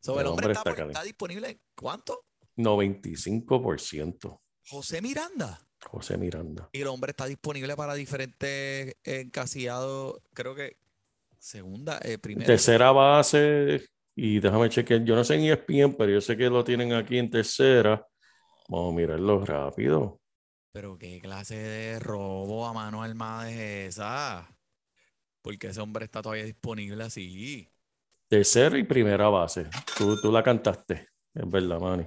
So, 0.01 0.15
El 0.15 0.21
el 0.21 0.27
hombre 0.29 0.47
hombre 0.47 0.53
está, 0.53 0.71
está 0.71 0.83
por- 0.83 0.91
está 0.93 1.03
disponible. 1.03 1.49
en 1.51 1.61
¿Cuánto? 1.75 2.25
95%. 2.57 4.41
José 4.69 5.01
Miranda. 5.03 5.59
José 5.87 6.17
Miranda. 6.19 6.69
Y 6.73 6.81
el 6.83 6.89
hombre 6.89 7.11
está 7.11 7.27
disponible 7.27 7.75
para 7.77 7.95
diferentes 7.95 8.97
encasillados, 9.05 10.21
creo 10.35 10.55
que 10.55 10.77
segunda, 11.39 11.99
eh, 12.03 12.19
primera. 12.19 12.47
Tercera 12.47 12.93
base, 12.93 13.89
y 14.15 14.41
déjame 14.41 14.69
chequear, 14.69 15.05
yo 15.05 15.15
no 15.15 15.23
sé 15.23 15.37
en 15.37 15.43
ESPN, 15.43 15.95
pero 15.97 16.11
yo 16.11 16.21
sé 16.21 16.37
que 16.37 16.51
lo 16.51 16.65
tienen 16.65 16.93
aquí 16.93 17.19
en 17.19 17.31
tercera. 17.31 18.05
Vamos 18.69 18.93
a 18.93 18.97
mirarlo 18.97 19.45
rápido. 19.45 20.21
Pero 20.73 20.99
qué 20.99 21.21
clase 21.21 21.57
de 21.57 21.99
robo 21.99 22.67
a 22.67 22.73
mano 22.73 23.03
armada 23.03 23.51
es 23.51 23.95
esa. 23.95 24.49
Porque 25.41 25.69
ese 25.69 25.81
hombre 25.81 26.05
está 26.05 26.21
todavía 26.21 26.45
disponible 26.45 27.05
así. 27.05 27.71
Tercera 28.29 28.77
y 28.77 28.83
primera 28.83 29.29
base. 29.29 29.69
Tú, 29.97 30.21
tú 30.21 30.31
la 30.33 30.43
cantaste, 30.43 31.09
es 31.35 31.51
verdad, 31.51 31.81
Manny. 31.81 32.05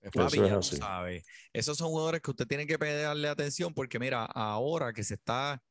Pues, 0.00 0.12
papi, 0.12 0.38
Eso 0.38 0.58
es 0.58 0.82
así. 0.82 1.22
Esos 1.52 1.78
son 1.78 1.88
jugadores 1.88 2.20
que 2.20 2.30
usted 2.30 2.46
tiene 2.46 2.66
que 2.66 2.76
darle 2.76 3.28
atención 3.28 3.72
porque 3.72 3.98
mira, 3.98 4.24
ahora 4.24 4.92
que 4.92 5.02
se 5.02 5.14
está, 5.14 5.62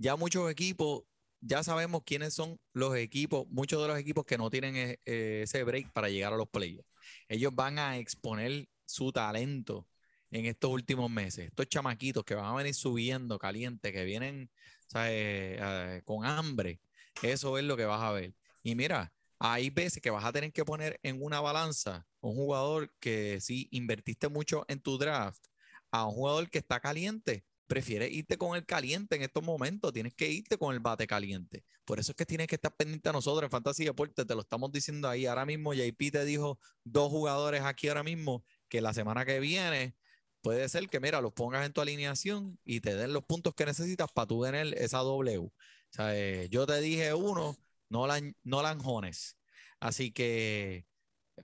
ya 0.00 0.16
muchos 0.16 0.50
equipos, 0.50 1.02
ya 1.40 1.62
sabemos 1.62 2.02
quiénes 2.04 2.32
son 2.32 2.58
los 2.72 2.96
equipos, 2.96 3.46
muchos 3.50 3.82
de 3.82 3.88
los 3.88 3.98
equipos 3.98 4.24
que 4.24 4.38
no 4.38 4.48
tienen 4.48 4.74
eh, 4.76 4.98
eh, 5.04 5.42
ese 5.44 5.62
break 5.62 5.92
para 5.92 6.08
llegar 6.08 6.32
a 6.32 6.36
los 6.36 6.48
playoffs. 6.48 6.88
Ellos 7.28 7.54
van 7.54 7.78
a 7.78 7.98
exponer 7.98 8.66
su 8.86 9.12
talento 9.12 9.86
en 10.30 10.46
estos 10.46 10.70
últimos 10.70 11.10
meses. 11.10 11.48
Estos 11.48 11.68
chamaquitos 11.68 12.24
que 12.24 12.34
van 12.34 12.46
a 12.46 12.54
venir 12.54 12.74
subiendo 12.74 13.38
caliente, 13.38 13.92
que 13.92 14.04
vienen 14.04 14.50
¿sabes? 14.88 15.12
Eh, 15.12 16.02
con 16.04 16.24
hambre, 16.24 16.80
eso 17.22 17.58
es 17.58 17.64
lo 17.64 17.76
que 17.76 17.84
vas 17.84 18.02
a 18.02 18.12
ver. 18.12 18.34
Y 18.62 18.74
mira, 18.74 19.12
hay 19.38 19.70
veces 19.70 20.02
que 20.02 20.10
vas 20.10 20.24
a 20.24 20.32
tener 20.32 20.52
que 20.52 20.64
poner 20.64 20.98
en 21.02 21.22
una 21.22 21.40
balanza 21.40 22.06
un 22.20 22.34
jugador 22.34 22.92
que 23.00 23.40
sí 23.40 23.68
invertiste 23.70 24.28
mucho 24.28 24.64
en 24.68 24.80
tu 24.80 24.98
draft 24.98 25.42
a 25.90 26.06
un 26.06 26.14
jugador 26.14 26.50
que 26.50 26.58
está 26.58 26.80
caliente. 26.80 27.44
Prefieres 27.70 28.10
irte 28.10 28.36
con 28.36 28.56
el 28.56 28.66
caliente 28.66 29.14
en 29.14 29.22
estos 29.22 29.44
momentos, 29.44 29.92
tienes 29.92 30.12
que 30.12 30.28
irte 30.28 30.58
con 30.58 30.74
el 30.74 30.80
bate 30.80 31.06
caliente. 31.06 31.62
Por 31.84 32.00
eso 32.00 32.10
es 32.10 32.16
que 32.16 32.26
tienes 32.26 32.48
que 32.48 32.56
estar 32.56 32.74
pendiente 32.74 33.08
a 33.10 33.12
nosotros 33.12 33.44
en 33.44 33.50
Fantasy 33.50 33.84
Deportes, 33.84 34.26
te 34.26 34.34
lo 34.34 34.40
estamos 34.40 34.72
diciendo 34.72 35.08
ahí. 35.08 35.26
Ahora 35.26 35.46
mismo 35.46 35.72
JP 35.72 36.10
te 36.10 36.24
dijo 36.24 36.58
dos 36.82 37.10
jugadores 37.10 37.62
aquí 37.62 37.86
ahora 37.86 38.02
mismo 38.02 38.44
que 38.68 38.80
la 38.80 38.92
semana 38.92 39.24
que 39.24 39.38
viene 39.38 39.94
puede 40.42 40.68
ser 40.68 40.88
que, 40.88 40.98
mira, 40.98 41.20
los 41.20 41.32
pongas 41.32 41.64
en 41.64 41.72
tu 41.72 41.80
alineación 41.80 42.58
y 42.64 42.80
te 42.80 42.96
den 42.96 43.12
los 43.12 43.22
puntos 43.22 43.54
que 43.54 43.64
necesitas 43.66 44.10
para 44.10 44.26
tú 44.26 44.42
tener 44.42 44.74
esa 44.76 44.98
W. 44.98 45.38
O 45.38 45.52
sea, 45.90 46.16
eh, 46.18 46.48
yo 46.50 46.66
te 46.66 46.80
dije 46.80 47.14
uno, 47.14 47.56
Nolan, 47.88 48.34
Nolan 48.42 48.80
Jones. 48.80 49.36
Así 49.78 50.10
que 50.10 50.86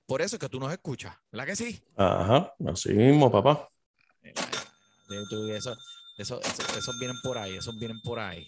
por 0.07 0.23
eso 0.23 0.35
es 0.35 0.41
que 0.41 0.49
tú 0.49 0.59
nos 0.59 0.73
escuchas, 0.73 1.15
¿verdad 1.31 1.47
que 1.47 1.55
sí? 1.55 1.81
Ajá, 1.95 2.53
así 2.67 2.93
mismo, 2.93 3.31
papá. 3.31 3.71
Eh, 4.25 4.35
Eso, 5.55 5.77
eso, 6.17 6.41
eso- 6.41 6.79
esos 6.79 6.99
vienen 6.99 7.17
por 7.23 7.39
ahí, 7.39 7.57
esos 7.57 7.79
vienen 7.79 8.01
por 8.03 8.19
ahí. 8.19 8.47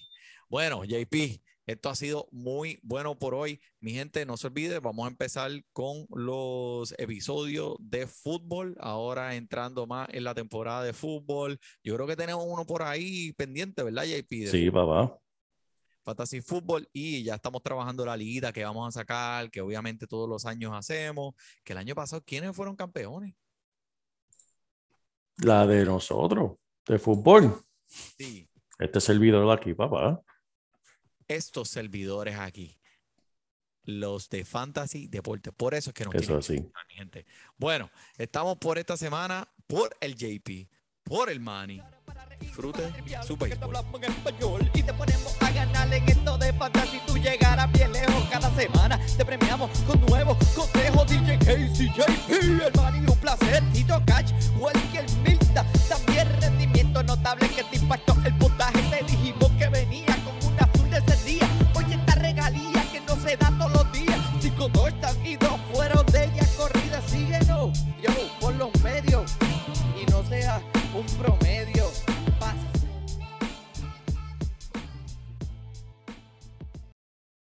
Bueno, 0.49 0.83
JP, 0.85 1.43
esto 1.66 1.91
ha 1.91 1.95
sido 1.95 2.27
muy 2.33 2.81
bueno 2.83 3.19
por 3.19 3.35
hoy. 3.35 3.61
Mi 3.81 3.93
gente, 3.93 4.25
no 4.25 4.39
se 4.39 4.47
olvide, 4.47 4.79
vamos 4.81 5.05
a 5.05 5.11
empezar 5.11 5.51
con 5.75 6.07
los 6.09 6.95
episodios 6.97 7.77
de 7.79 8.07
fútbol. 8.07 8.75
Ahora 8.81 9.35
entrando 9.35 9.87
más 9.87 10.09
en 10.12 10.25
la 10.25 10.35
temporada 10.35 10.83
de 10.83 10.95
fútbol. 10.95 11.61
Yo 11.85 11.95
creo 11.95 12.07
que 12.07 12.16
tenemos 12.16 12.45
uno 12.49 12.64
por 12.64 12.83
ahí 12.83 13.33
pendiente, 13.35 13.83
¿verdad, 13.83 14.05
JP? 14.05 14.45
De 14.45 14.51
Sí, 14.51 14.71
papá. 14.71 15.19
Fantasy 16.05 16.41
Fútbol 16.41 16.89
y 16.91 17.23
ya 17.23 17.35
estamos 17.35 17.62
trabajando 17.62 18.07
la 18.07 18.16
liguita 18.16 18.51
que 18.51 18.64
vamos 18.64 18.89
a 18.89 19.01
sacar, 19.01 19.51
que 19.51 19.61
obviamente 19.61 20.07
todos 20.07 20.27
los 20.27 20.47
años 20.47 20.73
hacemos, 20.75 21.35
que 21.62 21.75
el 21.75 21.79
año 21.81 21.95
pasado, 21.95 22.23
¿quiénes 22.25 22.57
fueron 22.57 22.77
campeones? 22.77 23.35
La 25.37 25.66
de 25.66 25.85
nosotros, 25.85 26.53
de 26.89 26.99
fútbol. 26.99 27.64
Sí, 27.86 28.49
Este 28.78 29.01
servidor 29.01 29.47
de 29.47 29.53
aquí, 29.53 29.74
papá. 29.74 30.20
estos 31.26 31.68
servidores 31.68 32.36
aquí, 32.39 32.78
los 33.84 34.28
de 34.28 34.45
Fantasy 34.45 35.09
Deporte, 35.09 35.53
por 35.53 35.74
eso 35.74 35.91
es 35.91 35.95
que 35.95 36.05
nos 36.05 36.14
Eso 36.14 36.39
escuchar, 36.39 36.72
mi 36.89 36.95
gente. 36.95 37.26
Bueno, 37.57 37.91
estamos 38.16 38.59
por 38.59 38.78
esta 38.78 38.97
semana, 38.97 39.49
por 39.66 39.97
el 40.01 40.14
JP, 40.14 40.68
por 41.03 41.30
el 41.30 41.41
Manny. 41.41 41.82
Disfrute 42.41 42.86
su 43.26 43.36
Porque 43.36 43.57
te 43.57 43.61
béisbol. 43.61 43.76
hablamos 43.76 44.03
en 44.03 44.12
español 44.12 44.70
y 44.72 44.82
te 44.82 44.93
ponemos 44.95 45.36
a 45.43 45.51
ganar 45.51 45.93
en 45.93 46.09
esto 46.09 46.39
de 46.39 46.53
fantasy. 46.53 47.01
Tú 47.07 47.16
llegarás 47.18 47.72
bien 47.72 47.93
lejos 47.93 48.28
cada 48.30 48.55
semana. 48.55 48.99
Te 49.16 49.24
premiamos 49.24 49.76
con 49.80 50.01
nuevos 50.07 50.36
consejos. 50.55 51.07
DJ 51.09 51.36
KCJP, 51.39 52.30
el 52.64 52.72
man 52.76 52.95
y 53.05 53.11
un 53.11 53.18
placer. 53.18 53.62
Tito 53.72 54.01
Catch, 54.07 54.30
o 54.61 54.70
el 54.70 54.78
notable 57.03 57.49
que 57.49 57.65
te 57.65 57.77
impactó 57.77 58.17
el 58.25 58.35
puntaje. 58.35 58.79
Te 58.91 59.05
dijimos 59.05 59.51
que 59.59 59.69
venía 59.69 60.17
con 60.25 60.53
un 60.53 60.59
azul 60.61 60.91
de 60.91 60.99
ese 60.99 61.25
día. 61.25 61.49
Oye, 61.75 61.95
esta 61.95 62.15
regalía 62.17 62.85
que 62.93 63.01
no 63.01 63.17
se 63.17 63.37
da 63.37 63.53
todos 63.59 63.73
los 63.73 63.93
días. 63.93 64.19
Cinco, 64.41 64.69
dos 64.69 64.89
están 64.89 65.27
y 65.27 65.37
dos 65.37 65.59
fueron 65.73 66.05
de 66.07 66.25
ella 66.25 66.47
corrida. 66.57 67.01
Síguenos, 67.07 67.79
yo, 68.03 68.11
por 68.41 68.55
los 68.55 68.71
medios. 68.83 69.33
Y 70.01 70.11
no 70.11 70.23
seas 70.25 70.61
un 70.95 71.07
pro. 71.19 71.38